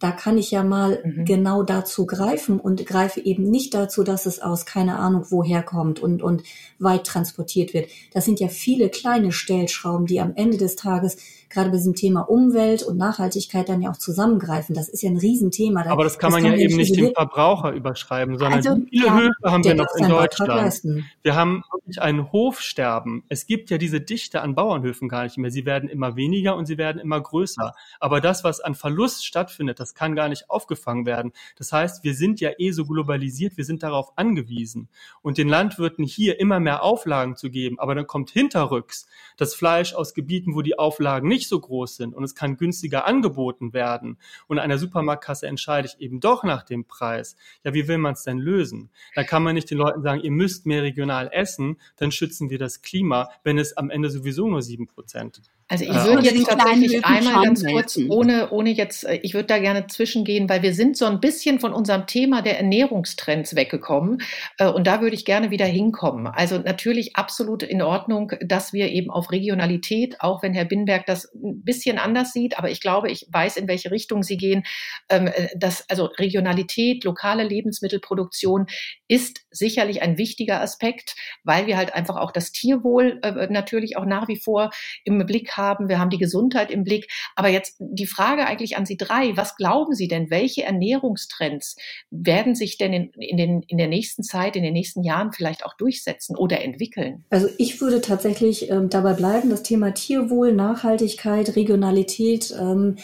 da 0.00 0.10
kann 0.10 0.38
ich 0.38 0.50
ja 0.50 0.64
mal 0.64 1.00
mhm. 1.04 1.24
genau 1.26 1.62
dazu 1.62 2.06
greifen 2.06 2.58
und 2.58 2.84
greife 2.86 3.20
eben 3.20 3.44
nicht 3.44 3.74
dazu, 3.74 4.02
dass 4.02 4.26
es 4.26 4.40
aus 4.40 4.64
keine 4.64 4.98
Ahnung 4.98 5.26
woher 5.28 5.62
kommt 5.62 6.00
und, 6.00 6.22
und 6.22 6.42
weit 6.78 7.04
transportiert 7.06 7.74
wird. 7.74 7.90
Das 8.12 8.24
sind 8.24 8.40
ja 8.40 8.48
viele 8.48 8.88
kleine 8.88 9.30
Stellschrauben, 9.30 10.06
die 10.06 10.20
am 10.20 10.32
Ende 10.34 10.56
des 10.56 10.74
Tages 10.74 11.18
gerade 11.50 11.70
bei 11.70 11.76
diesem 11.76 11.94
Thema 11.94 12.20
Umwelt 12.20 12.82
und 12.84 12.96
Nachhaltigkeit 12.96 13.68
dann 13.68 13.82
ja 13.82 13.90
auch 13.90 13.96
zusammengreifen. 13.96 14.74
Das 14.74 14.88
ist 14.88 15.02
ja 15.02 15.10
ein 15.10 15.16
Riesenthema. 15.16 15.84
Aber 15.86 16.04
das 16.04 16.18
kann 16.18 16.30
das 16.30 16.40
man 16.40 16.50
kann 16.50 16.58
ja 16.58 16.64
eben 16.64 16.76
nicht 16.76 16.96
dem 16.96 17.12
Verbraucher 17.12 17.72
überschreiben, 17.72 18.38
sondern 18.38 18.58
also, 18.58 18.76
viele 18.88 19.06
ja, 19.06 19.18
Höfe 19.18 19.50
haben 19.50 19.64
wir 19.64 19.74
noch 19.74 19.94
in 19.96 20.08
Deutschland. 20.08 21.04
Wir 21.22 21.34
haben 21.34 21.64
wirklich 21.72 22.00
ein 22.00 22.32
Hofsterben. 22.32 23.24
Es 23.28 23.46
gibt 23.46 23.70
ja 23.70 23.78
diese 23.78 24.00
Dichte 24.00 24.42
an 24.42 24.54
Bauernhöfen 24.54 25.08
gar 25.08 25.24
nicht 25.24 25.38
mehr. 25.38 25.50
Sie 25.50 25.66
werden 25.66 25.88
immer 25.88 26.14
weniger 26.14 26.56
und 26.56 26.66
sie 26.66 26.78
werden 26.78 26.98
immer 26.98 27.20
größer. 27.20 27.74
Aber 27.98 28.20
das, 28.20 28.44
was 28.44 28.60
an 28.60 28.76
Verlust 28.76 29.26
stattfindet, 29.26 29.80
das 29.80 29.94
kann 29.94 30.14
gar 30.14 30.28
nicht 30.28 30.48
aufgefangen 30.48 31.04
werden. 31.04 31.32
Das 31.56 31.72
heißt, 31.72 32.04
wir 32.04 32.14
sind 32.14 32.40
ja 32.40 32.50
eh 32.58 32.70
so 32.70 32.84
globalisiert, 32.86 33.56
wir 33.56 33.64
sind 33.64 33.82
darauf 33.82 34.16
angewiesen. 34.16 34.88
Und 35.20 35.36
den 35.36 35.48
Landwirten 35.48 36.04
hier 36.04 36.38
immer 36.38 36.60
mehr 36.60 36.84
Auflagen 36.84 37.36
zu 37.36 37.50
geben, 37.50 37.80
aber 37.80 37.96
dann 37.96 38.06
kommt 38.06 38.30
hinterrücks 38.30 39.08
das 39.36 39.54
Fleisch 39.54 39.94
aus 39.94 40.14
Gebieten, 40.14 40.54
wo 40.54 40.62
die 40.62 40.78
Auflagen 40.78 41.28
nicht 41.28 41.39
nicht 41.40 41.48
so 41.48 41.58
groß 41.58 41.96
sind 41.96 42.14
und 42.14 42.22
es 42.22 42.34
kann 42.34 42.58
günstiger 42.58 43.06
angeboten 43.06 43.72
werden 43.72 44.18
und 44.46 44.58
der 44.58 44.78
Supermarktkasse 44.78 45.46
entscheide 45.46 45.88
ich 45.88 46.00
eben 46.00 46.20
doch 46.20 46.44
nach 46.44 46.62
dem 46.62 46.84
Preis, 46.84 47.34
ja, 47.64 47.72
wie 47.72 47.88
will 47.88 47.98
man 47.98 48.12
es 48.12 48.24
denn 48.24 48.38
lösen? 48.38 48.90
Da 49.14 49.24
kann 49.24 49.42
man 49.42 49.54
nicht 49.54 49.70
den 49.70 49.78
Leuten 49.78 50.02
sagen, 50.02 50.20
ihr 50.20 50.30
müsst 50.30 50.66
mehr 50.66 50.82
regional 50.82 51.30
essen, 51.32 51.78
dann 51.96 52.12
schützen 52.12 52.50
wir 52.50 52.58
das 52.58 52.82
Klima, 52.82 53.30
wenn 53.42 53.58
es 53.58 53.76
am 53.76 53.88
Ende 53.88 54.10
sowieso 54.10 54.48
nur 54.48 54.60
sieben 54.60 54.86
Prozent 54.86 55.40
also 55.70 55.84
ich 55.84 55.94
würde 55.94 56.28
jetzt 56.28 56.48
tatsächlich 56.48 57.04
einmal 57.04 57.44
ganz 57.44 57.64
kurz, 57.64 57.96
ohne, 58.08 58.50
ohne 58.50 58.70
jetzt, 58.70 59.04
äh, 59.04 59.20
ich 59.22 59.34
würde 59.34 59.46
da 59.46 59.58
gerne 59.60 59.86
zwischengehen, 59.86 60.48
weil 60.48 60.62
wir 60.62 60.74
sind 60.74 60.96
so 60.96 61.04
ein 61.04 61.20
bisschen 61.20 61.60
von 61.60 61.72
unserem 61.72 62.08
Thema 62.08 62.42
der 62.42 62.58
Ernährungstrends 62.58 63.54
weggekommen. 63.54 64.20
Äh, 64.58 64.66
und 64.66 64.88
da 64.88 65.00
würde 65.00 65.14
ich 65.14 65.24
gerne 65.24 65.52
wieder 65.52 65.66
hinkommen. 65.66 66.26
Also 66.26 66.58
natürlich 66.58 67.14
absolut 67.14 67.62
in 67.62 67.82
Ordnung, 67.82 68.32
dass 68.44 68.72
wir 68.72 68.90
eben 68.90 69.10
auf 69.10 69.30
Regionalität, 69.30 70.20
auch 70.20 70.42
wenn 70.42 70.54
Herr 70.54 70.64
Binberg 70.64 71.06
das 71.06 71.29
ein 71.34 71.62
bisschen 71.64 71.98
anders 71.98 72.32
sieht, 72.32 72.58
aber 72.58 72.70
ich 72.70 72.80
glaube, 72.80 73.10
ich 73.10 73.26
weiß, 73.30 73.56
in 73.56 73.68
welche 73.68 73.90
Richtung 73.90 74.22
Sie 74.22 74.36
gehen, 74.36 74.64
ähm, 75.08 75.28
äh, 75.28 75.48
dass 75.56 75.88
also 75.88 76.06
Regionalität, 76.06 77.04
lokale 77.04 77.44
Lebensmittelproduktion 77.44 78.66
ist 79.08 79.40
sicherlich 79.50 80.02
ein 80.02 80.18
wichtiger 80.18 80.60
Aspekt, 80.60 81.14
weil 81.42 81.66
wir 81.66 81.76
halt 81.76 81.94
einfach 81.94 82.16
auch 82.16 82.32
das 82.32 82.52
Tierwohl 82.52 83.20
natürlich 83.50 83.96
auch 83.96 84.04
nach 84.04 84.28
wie 84.28 84.38
vor 84.38 84.70
im 85.04 85.24
Blick 85.26 85.56
haben 85.56 85.70
haben, 85.80 85.88
wir 85.88 85.98
haben 85.98 86.10
die 86.10 86.18
Gesundheit 86.18 86.70
im 86.70 86.84
Blick. 86.84 87.08
Aber 87.36 87.48
jetzt 87.48 87.76
die 87.78 88.06
Frage 88.06 88.46
eigentlich 88.46 88.76
an 88.76 88.86
Sie 88.86 88.96
drei, 88.96 89.36
was 89.36 89.56
glauben 89.56 89.94
Sie 89.94 90.08
denn, 90.08 90.30
welche 90.30 90.64
Ernährungstrends 90.64 91.76
werden 92.10 92.54
sich 92.54 92.76
denn 92.78 92.92
in, 92.92 93.10
in, 93.12 93.36
den, 93.36 93.62
in 93.66 93.78
der 93.78 93.88
nächsten 93.88 94.22
Zeit, 94.22 94.56
in 94.56 94.62
den 94.62 94.72
nächsten 94.72 95.02
Jahren 95.02 95.32
vielleicht 95.32 95.64
auch 95.64 95.74
durchsetzen 95.74 96.36
oder 96.36 96.62
entwickeln? 96.62 97.24
Also 97.30 97.48
ich 97.58 97.80
würde 97.80 98.00
tatsächlich 98.00 98.70
ähm, 98.70 98.90
dabei 98.90 99.14
bleiben, 99.14 99.50
das 99.50 99.62
Thema 99.62 99.92
Tierwohl, 99.92 100.52
Nachhaltigkeit, 100.52 101.19
Regionalität, 101.26 102.54
ähm, 102.58 102.96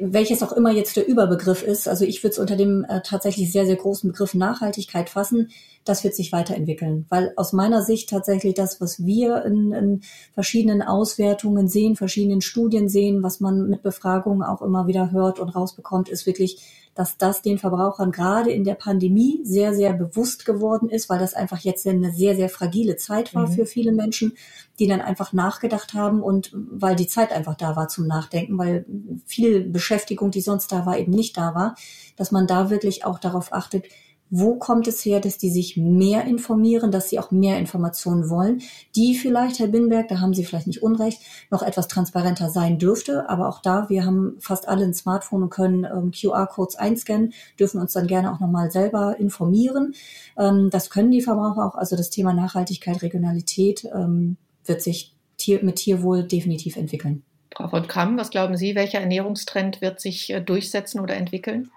welches 0.00 0.42
auch 0.42 0.52
immer 0.52 0.72
jetzt 0.72 0.96
der 0.96 1.06
Überbegriff 1.06 1.62
ist. 1.62 1.86
Also 1.86 2.04
ich 2.04 2.22
würde 2.22 2.32
es 2.32 2.38
unter 2.38 2.56
dem 2.56 2.84
äh, 2.88 3.00
tatsächlich 3.02 3.52
sehr, 3.52 3.64
sehr 3.64 3.76
großen 3.76 4.10
Begriff 4.10 4.34
Nachhaltigkeit 4.34 5.08
fassen. 5.08 5.50
Das 5.84 6.02
wird 6.04 6.14
sich 6.14 6.32
weiterentwickeln, 6.32 7.06
weil 7.08 7.32
aus 7.36 7.52
meiner 7.52 7.82
Sicht 7.82 8.10
tatsächlich 8.10 8.54
das, 8.54 8.80
was 8.80 9.04
wir 9.06 9.44
in, 9.44 9.72
in 9.72 10.00
verschiedenen 10.34 10.82
Auswertungen 10.82 11.68
sehen, 11.68 11.96
verschiedenen 11.96 12.40
Studien 12.40 12.88
sehen, 12.88 13.22
was 13.22 13.40
man 13.40 13.68
mit 13.68 13.82
Befragungen 13.82 14.42
auch 14.42 14.62
immer 14.62 14.86
wieder 14.86 15.12
hört 15.12 15.38
und 15.38 15.50
rausbekommt, 15.50 16.08
ist 16.08 16.26
wirklich 16.26 16.60
dass 16.98 17.16
das 17.16 17.42
den 17.42 17.58
Verbrauchern 17.58 18.10
gerade 18.10 18.50
in 18.50 18.64
der 18.64 18.74
Pandemie 18.74 19.38
sehr, 19.44 19.72
sehr 19.72 19.92
bewusst 19.92 20.44
geworden 20.44 20.88
ist, 20.88 21.08
weil 21.08 21.20
das 21.20 21.32
einfach 21.32 21.60
jetzt 21.60 21.86
eine 21.86 22.12
sehr, 22.12 22.34
sehr 22.34 22.48
fragile 22.48 22.96
Zeit 22.96 23.36
war 23.36 23.46
mhm. 23.46 23.52
für 23.52 23.66
viele 23.66 23.92
Menschen, 23.92 24.32
die 24.80 24.88
dann 24.88 25.00
einfach 25.00 25.32
nachgedacht 25.32 25.94
haben 25.94 26.20
und 26.20 26.50
weil 26.52 26.96
die 26.96 27.06
Zeit 27.06 27.30
einfach 27.30 27.54
da 27.54 27.76
war 27.76 27.86
zum 27.86 28.08
Nachdenken, 28.08 28.58
weil 28.58 28.84
viel 29.26 29.60
Beschäftigung, 29.60 30.32
die 30.32 30.40
sonst 30.40 30.72
da 30.72 30.86
war, 30.86 30.98
eben 30.98 31.12
nicht 31.12 31.36
da 31.36 31.54
war, 31.54 31.76
dass 32.16 32.32
man 32.32 32.48
da 32.48 32.68
wirklich 32.68 33.04
auch 33.04 33.20
darauf 33.20 33.52
achtet, 33.52 33.84
wo 34.30 34.56
kommt 34.56 34.86
es 34.88 35.04
her, 35.04 35.20
dass 35.20 35.38
die 35.38 35.50
sich 35.50 35.76
mehr 35.76 36.24
informieren, 36.24 36.90
dass 36.90 37.08
sie 37.08 37.18
auch 37.18 37.30
mehr 37.30 37.58
Informationen 37.58 38.28
wollen, 38.28 38.62
die 38.94 39.14
vielleicht, 39.14 39.58
Herr 39.58 39.68
Binberg, 39.68 40.08
da 40.08 40.20
haben 40.20 40.34
Sie 40.34 40.44
vielleicht 40.44 40.66
nicht 40.66 40.82
unrecht, 40.82 41.20
noch 41.50 41.62
etwas 41.62 41.88
transparenter 41.88 42.50
sein 42.50 42.78
dürfte. 42.78 43.28
Aber 43.28 43.48
auch 43.48 43.62
da, 43.62 43.88
wir 43.88 44.04
haben 44.04 44.36
fast 44.40 44.68
alle 44.68 44.84
ein 44.84 44.94
Smartphone 44.94 45.44
und 45.44 45.50
können 45.50 45.84
ähm, 45.84 46.12
QR-Codes 46.12 46.76
einscannen, 46.76 47.32
dürfen 47.58 47.80
uns 47.80 47.92
dann 47.92 48.06
gerne 48.06 48.32
auch 48.32 48.40
nochmal 48.40 48.70
selber 48.70 49.18
informieren. 49.18 49.94
Ähm, 50.36 50.68
das 50.70 50.90
können 50.90 51.10
die 51.10 51.22
Verbraucher 51.22 51.66
auch. 51.66 51.74
Also 51.74 51.96
das 51.96 52.10
Thema 52.10 52.34
Nachhaltigkeit, 52.34 53.02
Regionalität 53.02 53.84
ähm, 53.94 54.36
wird 54.64 54.82
sich 54.82 55.14
Tier, 55.36 55.62
mit 55.62 55.76
Tierwohl 55.76 56.24
definitiv 56.24 56.76
entwickeln. 56.76 57.22
Frau 57.54 57.68
von 57.68 57.86
Kamm, 57.86 58.18
was 58.18 58.30
glauben 58.30 58.56
Sie, 58.56 58.74
welcher 58.74 59.00
Ernährungstrend 59.00 59.80
wird 59.80 60.00
sich 60.00 60.30
äh, 60.30 60.40
durchsetzen 60.40 61.00
oder 61.00 61.14
entwickeln? 61.14 61.70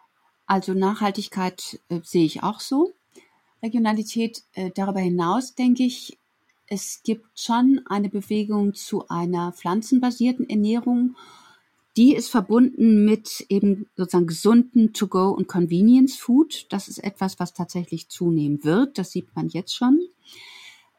Also 0.51 0.73
Nachhaltigkeit 0.73 1.79
äh, 1.87 2.01
sehe 2.03 2.25
ich 2.25 2.43
auch 2.43 2.59
so. 2.59 2.91
Regionalität 3.63 4.43
äh, 4.51 4.69
darüber 4.75 4.99
hinaus 4.99 5.55
denke 5.55 5.83
ich, 5.83 6.17
es 6.67 7.03
gibt 7.05 7.39
schon 7.39 7.79
eine 7.85 8.09
Bewegung 8.09 8.73
zu 8.73 9.07
einer 9.07 9.53
pflanzenbasierten 9.53 10.49
Ernährung. 10.49 11.15
Die 11.95 12.13
ist 12.13 12.27
verbunden 12.27 13.05
mit 13.05 13.45
eben 13.47 13.87
sozusagen 13.95 14.27
gesunden 14.27 14.91
To-Go 14.91 15.29
und 15.29 15.47
Convenience 15.47 16.17
Food. 16.17 16.65
Das 16.67 16.89
ist 16.89 17.01
etwas, 17.01 17.39
was 17.39 17.53
tatsächlich 17.53 18.09
zunehmen 18.09 18.65
wird. 18.65 18.97
Das 18.97 19.13
sieht 19.13 19.33
man 19.33 19.47
jetzt 19.47 19.73
schon. 19.73 20.01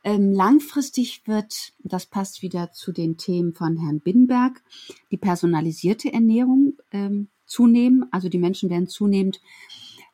Ähm, 0.03 0.32
langfristig 0.32 1.26
wird, 1.26 1.74
das 1.84 2.07
passt 2.07 2.40
wieder 2.40 2.72
zu 2.72 2.90
den 2.90 3.18
Themen 3.18 3.53
von 3.53 3.76
Herrn 3.76 4.00
Binnenberg, 4.00 4.62
die 5.11 5.18
personalisierte 5.18 6.11
Ernährung 6.11 6.78
ähm, 6.90 7.28
zunehmen. 7.53 8.07
Also 8.11 8.28
die 8.28 8.38
Menschen 8.38 8.70
werden 8.70 8.88
zunehmend 8.88 9.40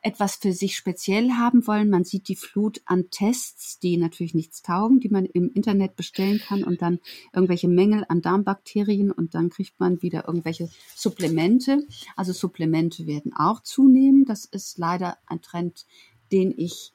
etwas 0.01 0.35
für 0.35 0.53
sich 0.53 0.75
speziell 0.75 1.31
haben 1.31 1.67
wollen. 1.67 1.89
Man 1.89 2.03
sieht 2.03 2.27
die 2.27 2.35
Flut 2.35 2.81
an 2.85 3.09
Tests, 3.11 3.79
die 3.79 3.97
natürlich 3.97 4.33
nichts 4.33 4.61
taugen, 4.61 4.99
die 4.99 5.09
man 5.09 5.25
im 5.25 5.51
Internet 5.53 5.95
bestellen 5.95 6.39
kann 6.39 6.63
und 6.63 6.81
dann 6.81 6.99
irgendwelche 7.33 7.67
Mängel 7.67 8.05
an 8.07 8.21
Darmbakterien 8.21 9.11
und 9.11 9.35
dann 9.35 9.49
kriegt 9.49 9.79
man 9.79 10.01
wieder 10.01 10.27
irgendwelche 10.27 10.69
Supplemente. 10.95 11.85
Also 12.15 12.31
Supplemente 12.31 13.07
werden 13.07 13.33
auch 13.35 13.61
zunehmen. 13.61 14.25
Das 14.25 14.45
ist 14.45 14.77
leider 14.77 15.17
ein 15.25 15.41
Trend, 15.41 15.85
den 16.31 16.53
ich 16.55 16.93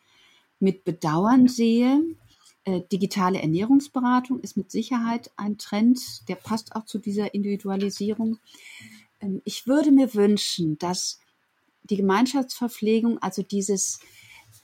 mit 0.59 0.85
Bedauern 0.85 1.49
sehe. 1.49 2.03
Äh, 2.65 2.81
digitale 2.91 3.43
Ernährungsberatung 3.43 4.41
ist 4.41 4.57
mit 4.57 4.71
Sicherheit 4.71 5.31
ein 5.37 5.59
Trend, 5.59 6.27
der 6.29 6.37
passt 6.37 6.75
auch 6.75 6.87
zu 6.87 6.99
dieser 6.99 7.35
Individualisierung. 7.35 8.39
Ähm, 9.21 9.43
ich 9.45 9.67
würde 9.67 9.91
mir 9.91 10.15
wünschen, 10.15 10.79
dass 10.79 11.21
die 11.85 11.97
Gemeinschaftsverpflegung, 11.97 13.19
also 13.19 13.43
dieses, 13.43 14.01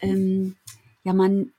ähm, 0.01 0.57
ja, 1.05 1.13
man, 1.13 1.53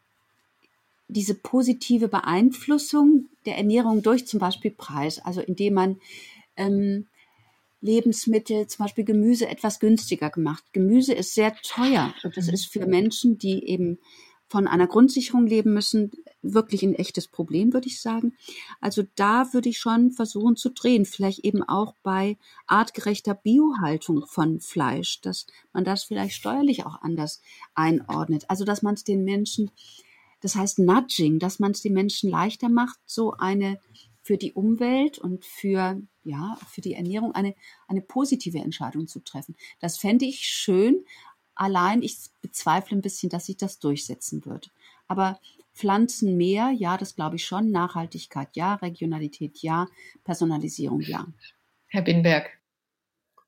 diese 1.08 1.36
positive 1.36 2.08
Beeinflussung 2.08 3.30
der 3.46 3.58
Ernährung 3.58 4.02
durch 4.02 4.28
zum 4.28 4.39
Beispiel 4.39 4.72
Preis, 4.72 5.20
also 5.20 5.42
indem 5.42 5.74
man 5.74 6.02
ähm, 6.56 7.08
Lebensmittel, 7.82 8.68
zum 8.68 8.86
Beispiel 8.86 9.04
Gemüse, 9.04 9.48
etwas 9.48 9.80
günstiger 9.80 10.30
gemacht. 10.30 10.64
Gemüse 10.72 11.14
ist 11.14 11.34
sehr 11.34 11.56
teuer 11.64 12.14
und 12.24 12.38
das 12.38 12.48
ist 12.48 12.66
für 12.66 12.86
Menschen, 12.86 13.38
die 13.38 13.68
eben 13.68 14.00
von 14.48 14.68
einer 14.68 14.88
Grundsicherung 14.88 15.48
leben 15.48 15.74
müssen, 15.74 16.12
wirklich 16.42 16.84
ein 16.84 16.96
echtes 16.96 17.28
Problem, 17.28 17.74
würde 17.74 17.88
ich 17.88 18.02
sagen. 18.02 18.36
Also 18.80 19.04
da 19.16 19.54
würde 19.54 19.70
ich 19.70 19.80
schon 19.80 20.12
versuchen 20.12 20.56
zu 20.56 20.70
drehen, 20.70 21.06
vielleicht 21.06 21.39
eben 21.39 21.64
auch 21.64 21.94
bei 22.04 22.38
artgerechter 22.68 23.36
Biohaltung 23.36 24.26
von 24.26 24.60
Fleisch, 24.60 25.22
dass 25.22 25.48
man 25.74 25.84
das 25.84 26.04
vielleicht 26.04 26.36
steuerlich 26.36 26.86
auch 26.86 27.02
anders 27.02 27.42
einordnet. 27.76 28.46
Also 28.50 28.66
dass 28.66 28.82
man 28.82 28.96
es 28.96 29.04
den 29.04 29.24
Menschen, 29.24 29.72
das 30.42 30.56
heißt 30.56 30.80
Nudging, 30.80 31.39
dass 31.39 31.60
man 31.60 31.72
es 31.72 31.82
den 31.82 31.94
Menschen 31.94 32.30
leichter 32.30 32.70
macht, 32.70 33.00
so 33.06 33.34
eine 33.34 33.80
für 34.24 34.38
die 34.38 34.54
Umwelt 34.54 35.18
und 35.18 35.46
für 35.46 36.02
ja, 36.24 36.58
für 36.70 36.82
die 36.82 36.94
Ernährung 36.94 37.34
eine, 37.34 37.56
eine 37.88 38.02
positive 38.02 38.60
Entscheidung 38.60 39.08
zu 39.08 39.22
treffen. 39.22 39.56
Das 39.80 39.98
fände 39.98 40.26
ich 40.26 40.42
schön. 40.46 41.04
Allein 41.56 42.02
ich 42.02 42.18
bezweifle 42.42 42.98
ein 42.98 43.02
bisschen, 43.02 43.30
dass 43.30 43.48
sich 43.48 43.58
das 43.58 43.80
durchsetzen 43.80 44.46
wird. 44.46 44.72
Aber 45.08 45.39
Pflanzen 45.74 46.38
mehr, 46.38 46.72
ja, 46.76 46.97
das 46.97 47.15
glaube 47.15 47.38
ich 47.38 47.45
schon. 47.45 47.72
Nachhaltigkeit 47.72 48.49
ja, 48.55 48.76
Regionalität 48.76 49.59
ja, 49.61 49.88
Personalisierung 50.24 51.01
ja. 51.01 51.26
Herr 51.88 52.01
Binberg. 52.01 52.49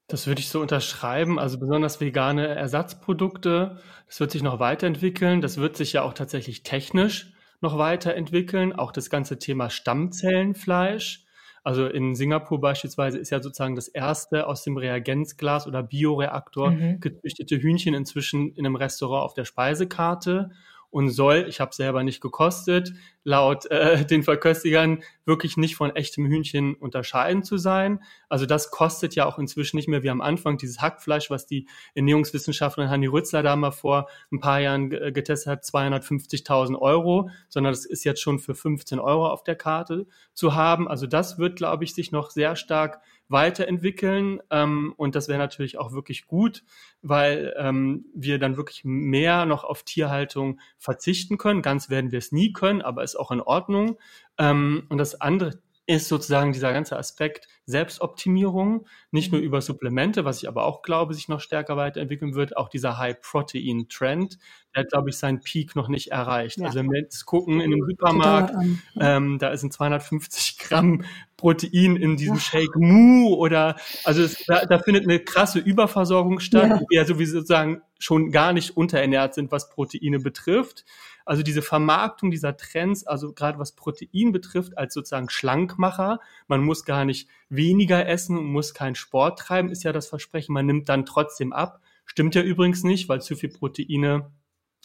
Das 0.08 0.28
würde 0.28 0.42
ich 0.42 0.50
so 0.50 0.62
unterschreiben. 0.62 1.40
Also 1.40 1.60
besonders 1.60 2.02
vegane 2.02 2.48
Ersatzprodukte, 2.48 3.82
das 4.06 4.20
wird 4.20 4.32
sich 4.32 4.44
noch 4.44 4.60
weiterentwickeln. 4.60 5.42
Das 5.42 5.58
wird 5.58 5.78
sich 5.78 5.94
ja 5.94 6.04
auch 6.04 6.14
tatsächlich 6.14 6.64
technisch 6.64 7.34
noch 7.62 7.78
weiterentwickeln. 7.78 8.74
Auch 8.74 8.92
das 8.92 9.10
ganze 9.10 9.40
Thema 9.40 9.70
Stammzellenfleisch. 9.70 11.26
Also 11.64 11.88
in 11.88 12.14
Singapur 12.14 12.60
beispielsweise 12.60 13.18
ist 13.18 13.30
ja 13.30 13.42
sozusagen 13.42 13.76
das 13.76 13.88
erste 13.88 14.48
aus 14.48 14.64
dem 14.64 14.76
Reagenzglas 14.76 15.66
oder 15.66 15.82
Bioreaktor 15.82 16.72
mhm. 16.72 17.00
gezüchtete 17.00 17.58
Hühnchen 17.58 17.94
inzwischen 17.94 18.52
in 18.54 18.66
einem 18.66 18.76
Restaurant 18.76 19.24
auf 19.24 19.34
der 19.34 19.46
Speisekarte 19.46 20.52
und 20.94 21.10
soll, 21.10 21.48
ich 21.50 21.60
habe 21.60 21.74
selber 21.74 22.04
nicht 22.04 22.22
gekostet, 22.22 22.94
laut 23.24 23.66
äh, 23.72 24.06
den 24.06 24.22
Verköstigern 24.22 25.02
wirklich 25.26 25.58
nicht 25.58 25.76
von 25.76 25.96
echtem 25.96 26.28
Hühnchen 26.28 26.76
unterscheiden 26.76 27.44
zu 27.44 27.58
sein. 27.58 28.04
Also 28.30 28.46
das 28.46 28.70
kostet 28.70 29.16
ja 29.16 29.26
auch 29.26 29.40
inzwischen 29.40 29.78
nicht 29.78 29.88
mehr 29.88 30.04
wie 30.04 30.12
am 30.12 30.22
Anfang 30.22 30.60
dieses 30.60 30.82
Hackfleisch, 30.82 31.32
was 31.32 31.48
die 31.48 31.68
Ernährungswissenschaftlerin 31.96 32.92
Hanni 32.92 33.08
Rützler 33.08 33.42
da 33.42 33.56
mal 33.56 33.72
vor 33.72 34.08
ein 34.32 34.40
paar 34.40 34.60
Jahren 34.60 34.92
getestet 34.92 35.48
hat, 35.48 35.64
250.000 35.64 36.78
Euro, 36.80 37.32
sondern 37.50 37.74
das 37.74 37.86
ist 37.86 38.04
jetzt 38.04 38.22
schon 38.22 38.38
für 38.38 38.54
15 38.54 39.00
Euro 39.00 39.28
auf 39.30 39.44
der 39.44 39.56
Karte 39.56 40.06
zu 40.36 40.54
haben. 40.54 40.88
Also 40.88 41.08
das 41.08 41.40
wird, 41.40 41.56
glaube 41.56 41.86
ich, 41.86 41.96
sich 41.96 42.12
noch 42.12 42.30
sehr 42.30 42.56
stark 42.56 43.02
weiterentwickeln. 43.34 44.40
Ähm, 44.50 44.94
und 44.96 45.16
das 45.16 45.28
wäre 45.28 45.40
natürlich 45.40 45.78
auch 45.78 45.92
wirklich 45.92 46.26
gut, 46.26 46.64
weil 47.02 47.54
ähm, 47.58 48.06
wir 48.16 48.40
dann 48.40 48.56
wirklich 48.56 48.86
mehr 48.86 49.46
noch 49.46 49.66
auf 49.66 49.84
Tierhaltung 49.84 50.62
verzichten 50.78 51.38
können. 51.38 51.62
Ganz 51.62 51.90
werden 51.90 52.14
wir 52.14 52.20
es 52.20 52.32
nie 52.32 52.54
können, 52.54 52.82
aber 52.82 53.04
ist 53.04 53.18
auch 53.18 53.32
in 53.32 53.42
Ordnung. 53.42 53.98
Ähm, 54.38 54.86
und 54.88 55.00
das 55.00 55.20
andere 55.20 55.60
ist 55.86 56.08
sozusagen 56.08 56.54
dieser 56.54 56.72
ganze 56.72 56.98
Aspekt 56.98 57.48
Selbstoptimierung, 57.66 58.88
nicht 59.12 59.32
nur 59.32 59.42
mhm. 59.42 59.48
über 59.48 59.62
Supplemente, 59.62 60.24
was 60.24 60.42
ich 60.42 60.48
aber 60.48 60.64
auch 60.66 60.82
glaube, 60.82 61.14
sich 61.14 61.28
noch 61.28 61.42
stärker 61.42 61.76
weiterentwickeln 61.76 62.36
wird, 62.36 62.56
auch 62.56 62.70
dieser 62.70 62.98
High-Protein-Trend, 62.98 64.38
der 64.76 64.84
hat, 64.84 64.92
glaube 64.92 65.10
ich, 65.10 65.18
seinen 65.18 65.42
Peak 65.42 65.76
noch 65.76 65.88
nicht 65.88 66.12
erreicht. 66.12 66.58
Ja. 66.58 66.68
Also 66.68 66.80
wenn 66.80 66.92
wir 66.92 67.02
jetzt 67.02 67.26
gucken 67.26 67.62
in 67.62 67.74
einem 67.74 67.86
Supermarkt, 67.88 68.56
ähm, 69.00 69.38
da 69.40 69.56
sind 69.56 69.74
250 69.74 70.58
Gramm 70.58 71.04
Protein 71.38 71.96
in 71.96 72.16
diesem 72.16 72.36
ja. 72.36 72.42
Shake 72.42 72.76
Mu 72.76 73.34
oder 73.36 73.76
also 74.04 74.24
es, 74.24 74.46
da, 74.46 74.66
da, 74.66 74.80
findet 74.80 75.04
eine 75.04 75.20
krasse 75.20 75.60
Überversorgung 75.60 76.40
statt, 76.40 76.70
ja. 76.70 76.80
wo 76.80 76.86
wir 76.90 77.06
sowieso 77.06 77.40
sozusagen 77.40 77.82
schon 78.00 78.32
gar 78.32 78.54
nicht 78.54 78.76
unterernährt 78.78 79.34
sind, 79.34 79.52
was 79.52 79.70
Proteine 79.70 80.20
betrifft. 80.20 80.86
Also 81.26 81.42
diese 81.42 81.62
Vermarktung 81.62 82.32
dieser 82.32 82.58
Trends, 82.58 83.06
also 83.06 83.34
gerade 83.34 83.60
was 83.60 83.74
Protein 83.74 84.32
betrifft, 84.32 84.78
als 84.78 84.94
sozusagen 84.94 85.30
Schlankmacher, 85.30 86.20
man 86.48 86.64
muss 86.64 86.86
gar 86.86 87.06
nicht 87.06 87.30
weniger 87.50 88.08
essen, 88.08 88.36
muss 88.36 88.74
keinen 88.74 88.96
Sport 88.96 89.40
treiben, 89.40 89.70
ist 89.70 89.84
ja 89.84 89.94
das 89.94 90.08
Versprechen, 90.08 90.54
man 90.54 90.66
nimmt 90.66 90.90
dann 90.90 91.06
trotzdem 91.06 91.54
ab. 91.54 91.82
Stimmt 92.06 92.36
ja 92.36 92.42
übrigens 92.42 92.84
nicht, 92.84 93.08
weil 93.08 93.22
zu 93.22 93.36
viel 93.36 93.50
Proteine 93.50 94.32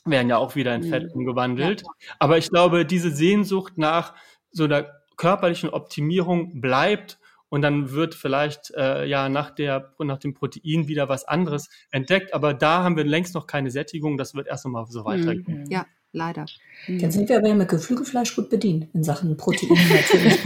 werden 0.05 0.29
ja 0.29 0.39
auch 0.39 0.57
wieder 0.57 0.75
in 0.75 0.85
Fett 0.85 1.05
mhm. 1.05 1.21
umgewandelt. 1.21 1.83
Ja. 1.83 1.89
Aber 2.19 2.39
ich 2.39 2.51
glaube, 2.51 2.87
diese 2.87 3.11
Sehnsucht 3.11 3.77
nach 3.77 4.15
so 4.51 4.65
einer 4.65 4.87
körperlichen 5.17 5.71
Optimierung 5.71 6.61
bleibt 6.61 7.19
und 7.51 7.63
dann 7.63 7.93
wird 7.93 8.15
vielleicht 8.15 8.73
äh, 8.77 9.07
ja 9.07 9.29
nach 9.29 9.51
der 9.51 9.93
nach 9.99 10.19
dem 10.19 10.35
Protein 10.35 10.89
wieder 10.89 11.09
was 11.09 11.25
anderes 11.25 11.69
entdeckt, 11.91 12.35
aber 12.35 12.55
da 12.55 12.85
haben 12.85 12.97
wir 12.97 13.05
längst 13.05 13.35
noch 13.35 13.47
keine 13.47 13.71
Sättigung, 13.71 14.19
das 14.19 14.35
wird 14.35 14.47
erst 14.47 14.67
einmal 14.67 14.87
so 14.89 15.05
weitergehen. 15.05 15.65
Mhm. 15.65 15.71
Ja, 15.71 15.87
leider. 16.13 16.47
Mhm. 16.87 17.01
Dann 17.01 17.11
sind 17.11 17.29
wir 17.29 17.39
aber 17.39 17.49
ja 17.49 17.55
mit 17.55 17.69
Geflügelfleisch 17.69 18.37
gut 18.37 18.51
bedient 18.51 18.89
in 18.95 19.03
Sachen 19.03 19.37
Protein 19.37 19.71
ich 19.73 20.45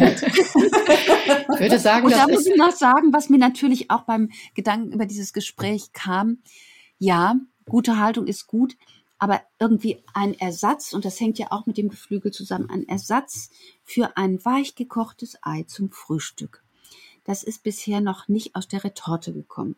würde 1.60 1.78
sagen, 1.78 2.06
und 2.06 2.12
da 2.12 2.26
muss 2.28 2.46
ich 2.46 2.56
noch 2.56 2.72
sagen, 2.72 3.12
was 3.12 3.28
mir 3.28 3.38
natürlich 3.38 3.90
auch 3.90 4.02
beim 4.02 4.30
Gedanken 4.54 4.92
über 4.92 5.06
dieses 5.06 5.32
Gespräch 5.32 5.92
kam, 5.92 6.38
ja, 6.98 7.34
gute 7.68 7.98
Haltung 7.98 8.26
ist 8.26 8.46
gut, 8.46 8.76
aber 9.22 9.40
irgendwie 9.60 10.02
ein 10.14 10.34
Ersatz, 10.34 10.92
und 10.92 11.04
das 11.04 11.20
hängt 11.20 11.38
ja 11.38 11.52
auch 11.52 11.64
mit 11.66 11.78
dem 11.78 11.88
Geflügel 11.88 12.32
zusammen, 12.32 12.68
ein 12.68 12.88
Ersatz 12.88 13.50
für 13.84 14.16
ein 14.16 14.44
weich 14.44 14.74
gekochtes 14.74 15.38
Ei 15.42 15.62
zum 15.62 15.92
Frühstück. 15.92 16.64
Das 17.24 17.44
ist 17.44 17.62
bisher 17.62 18.00
noch 18.00 18.26
nicht 18.26 18.56
aus 18.56 18.66
der 18.66 18.82
Retorte 18.82 19.32
gekommen. 19.32 19.76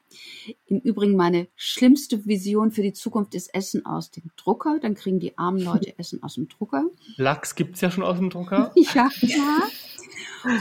Im 0.64 0.78
Übrigen 0.78 1.14
meine 1.14 1.49
schlimmste 1.57 2.24
Vision 2.24 2.70
für 2.70 2.80
die 2.80 2.95
Zukunft 2.95 3.34
ist 3.34 3.55
Essen 3.55 3.84
aus 3.84 4.11
dem 4.11 4.30
Drucker. 4.36 4.78
Dann 4.80 4.95
kriegen 4.95 5.20
die 5.20 5.36
armen 5.36 5.61
Leute 5.61 5.92
Essen 5.99 6.22
aus 6.22 6.36
dem 6.36 6.49
Drucker. 6.49 6.86
Lachs 7.18 7.55
gibt's 7.55 7.82
ja 7.82 7.90
schon 7.90 8.03
aus 8.03 8.16
dem 8.16 8.30
Drucker. 8.30 8.72
ja, 8.95 9.11
ja. 9.20 9.62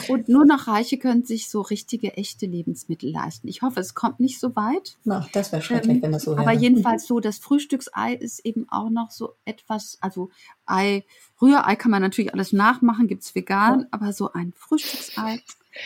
Und 0.10 0.30
nur 0.30 0.46
noch 0.46 0.68
Reiche 0.68 0.98
können 0.98 1.24
sich 1.24 1.50
so 1.50 1.62
richtige, 1.62 2.14
echte 2.18 2.46
Lebensmittel 2.46 3.12
leisten. 3.12 3.48
Ich 3.48 3.62
hoffe, 3.62 3.80
es 3.80 3.94
kommt 3.94 4.20
nicht 4.20 4.40
so 4.40 4.56
weit. 4.56 4.98
Na, 5.04 5.28
das 5.34 5.52
wäre 5.52 5.62
schrecklich, 5.62 5.98
ähm, 5.98 6.02
wenn 6.02 6.12
das 6.12 6.24
so 6.24 6.32
wäre. 6.32 6.42
Aber 6.42 6.54
jedenfalls 6.54 7.08
so, 7.08 7.20
das 7.20 7.38
Frühstücksei 7.38 8.14
ist 8.14 8.46
eben 8.46 8.68
auch 8.70 8.90
noch 8.90 9.12
so 9.12 9.36
etwas, 9.46 9.98
also 10.02 10.30
Ei, 10.66 11.04
Rührei 11.42 11.76
kann 11.76 11.92
man 11.92 12.02
natürlich 12.02 12.34
alles 12.34 12.54
nachmachen, 12.54 13.08
gibt's 13.08 13.36
vegan, 13.36 13.82
ja. 13.82 13.88
aber 13.92 14.14
so 14.14 14.32
ein 14.34 14.54
Frühstücksei, 14.56 15.42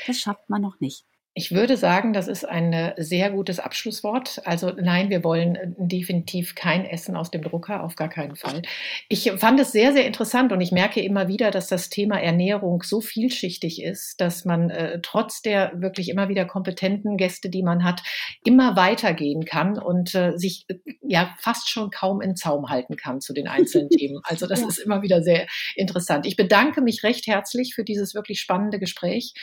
das 0.06 0.18
schafft 0.18 0.50
man 0.50 0.62
noch 0.62 0.80
nicht. 0.80 1.06
Ich 1.38 1.52
würde 1.52 1.78
sagen, 1.78 2.14
das 2.14 2.28
ist 2.28 2.46
ein 2.46 2.94
sehr 2.98 3.30
gutes 3.30 3.60
Abschlusswort. 3.60 4.42
Also 4.44 4.72
nein, 4.72 5.12
wir 5.12 5.24
wollen 5.24 5.56
äh, 5.56 5.68
definitiv 5.78 6.56
kein 6.56 6.84
Essen 6.84 7.16
aus 7.16 7.30
dem 7.30 7.44
Drucker, 7.44 7.84
auf 7.84 7.96
gar 7.96 8.10
keinen 8.10 8.36
Fall. 8.36 8.64
Ich 9.08 9.32
fand 9.38 9.60
es 9.60 9.72
sehr, 9.72 9.94
sehr 9.94 10.08
interessant 10.08 10.52
und 10.52 10.62
ich 10.62 10.72
merke 10.72 11.00
immer 11.00 11.28
wieder, 11.28 11.52
dass 11.52 11.68
das 11.68 11.90
Thema 11.90 12.20
Ernährung 12.20 12.82
so 12.82 13.02
vielschichtig 13.02 13.84
ist, 13.84 14.20
dass 14.20 14.46
man 14.46 14.72
äh, 14.72 15.00
trotz 15.04 15.44
der 15.44 15.74
wirklich 15.76 16.10
immer 16.10 16.28
wieder 16.28 16.44
kompetenten 16.46 17.18
Gäste, 17.18 17.52
die 17.52 17.62
man 17.62 17.84
hat, 17.84 18.02
immer 18.44 18.76
weitergehen 18.76 19.46
kann 19.46 19.78
und 19.78 20.16
äh, 20.16 20.36
sich 20.38 20.66
äh, 20.70 20.78
ja 21.04 21.36
fast 21.40 21.70
schon 21.70 21.92
kaum 21.92 22.20
in 22.20 22.36
Zaum 22.36 22.70
halten 22.70 22.96
kann 22.96 23.22
zu 23.22 23.34
den 23.34 23.48
einzelnen 23.48 23.90
Themen. 23.92 24.22
Also 24.24 24.48
das 24.48 24.62
ja. 24.62 24.68
ist 24.68 24.80
immer 24.80 25.04
wieder 25.04 25.22
sehr 25.22 25.46
interessant. 25.76 26.26
Ich 26.26 26.36
bedanke 26.36 26.82
mich 26.82 27.04
recht 27.04 27.28
herzlich 27.28 27.76
für 27.76 27.84
dieses 27.84 28.16
wirklich 28.16 28.40
spannende 28.40 28.80
Gespräch. 28.80 29.36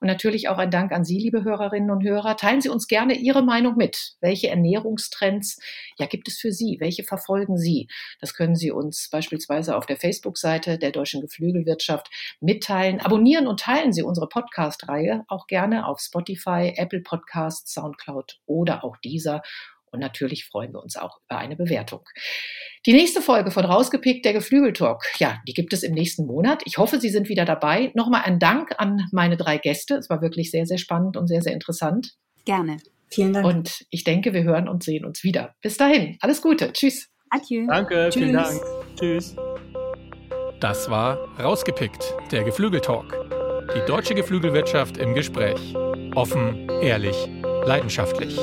Und 0.00 0.06
natürlich 0.06 0.48
auch 0.48 0.56
ein 0.58 0.70
Dank 0.70 0.92
an 0.92 1.04
Sie, 1.04 1.18
liebe 1.18 1.44
Hörerinnen 1.44 1.90
und 1.90 2.02
Hörer. 2.02 2.36
Teilen 2.36 2.62
Sie 2.62 2.70
uns 2.70 2.88
gerne 2.88 3.14
Ihre 3.14 3.42
Meinung 3.42 3.76
mit. 3.76 4.14
Welche 4.20 4.48
Ernährungstrends 4.48 5.58
ja, 5.98 6.06
gibt 6.06 6.26
es 6.28 6.38
für 6.38 6.52
Sie? 6.52 6.78
Welche 6.80 7.04
verfolgen 7.04 7.58
Sie? 7.58 7.86
Das 8.20 8.32
können 8.32 8.56
Sie 8.56 8.70
uns 8.70 9.10
beispielsweise 9.10 9.76
auf 9.76 9.84
der 9.84 9.98
Facebook-Seite 9.98 10.78
der 10.78 10.90
Deutschen 10.90 11.20
Geflügelwirtschaft 11.20 12.08
mitteilen. 12.40 13.00
Abonnieren 13.00 13.46
und 13.46 13.60
teilen 13.60 13.92
Sie 13.92 14.02
unsere 14.02 14.28
Podcast-Reihe 14.28 15.24
auch 15.28 15.46
gerne 15.46 15.86
auf 15.86 16.00
Spotify, 16.00 16.72
Apple 16.76 17.02
Podcasts, 17.02 17.74
Soundcloud 17.74 18.40
oder 18.46 18.84
auch 18.84 18.96
dieser 18.96 19.42
und 19.92 20.00
natürlich 20.00 20.44
freuen 20.44 20.72
wir 20.72 20.82
uns 20.82 20.96
auch 20.96 21.18
über 21.28 21.38
eine 21.38 21.56
Bewertung. 21.56 22.02
Die 22.86 22.92
nächste 22.92 23.20
Folge 23.20 23.50
von 23.50 23.64
Rausgepickt, 23.64 24.24
der 24.24 24.32
Geflügeltalk, 24.32 25.02
ja, 25.18 25.38
die 25.46 25.52
gibt 25.52 25.72
es 25.72 25.82
im 25.82 25.92
nächsten 25.92 26.26
Monat. 26.26 26.62
Ich 26.64 26.78
hoffe, 26.78 27.00
Sie 27.00 27.10
sind 27.10 27.28
wieder 27.28 27.44
dabei. 27.44 27.92
Nochmal 27.94 28.22
ein 28.24 28.38
Dank 28.38 28.74
an 28.78 29.06
meine 29.12 29.36
drei 29.36 29.58
Gäste. 29.58 29.96
Es 29.96 30.08
war 30.08 30.22
wirklich 30.22 30.50
sehr, 30.50 30.66
sehr 30.66 30.78
spannend 30.78 31.16
und 31.16 31.26
sehr, 31.26 31.42
sehr 31.42 31.52
interessant. 31.52 32.14
Gerne. 32.44 32.78
Vielen 33.08 33.32
Dank. 33.32 33.46
Und 33.46 33.84
ich 33.90 34.04
denke, 34.04 34.32
wir 34.32 34.44
hören 34.44 34.68
und 34.68 34.82
sehen 34.82 35.04
uns 35.04 35.24
wieder. 35.24 35.54
Bis 35.60 35.76
dahin. 35.76 36.16
Alles 36.20 36.40
Gute. 36.40 36.72
Tschüss. 36.72 37.08
Adieu. 37.28 37.66
Danke. 37.66 38.08
Tschüss. 38.10 38.14
Vielen 38.14 38.32
Dank. 38.32 38.60
Tschüss. 38.98 39.36
Das 40.60 40.90
war 40.90 41.16
Rausgepickt, 41.38 42.14
der 42.30 42.44
Geflügeltalk. 42.44 43.16
Die 43.74 43.86
deutsche 43.86 44.14
Geflügelwirtschaft 44.14 44.98
im 44.98 45.14
Gespräch. 45.14 45.74
Offen, 46.14 46.68
ehrlich, 46.82 47.28
leidenschaftlich. 47.64 48.38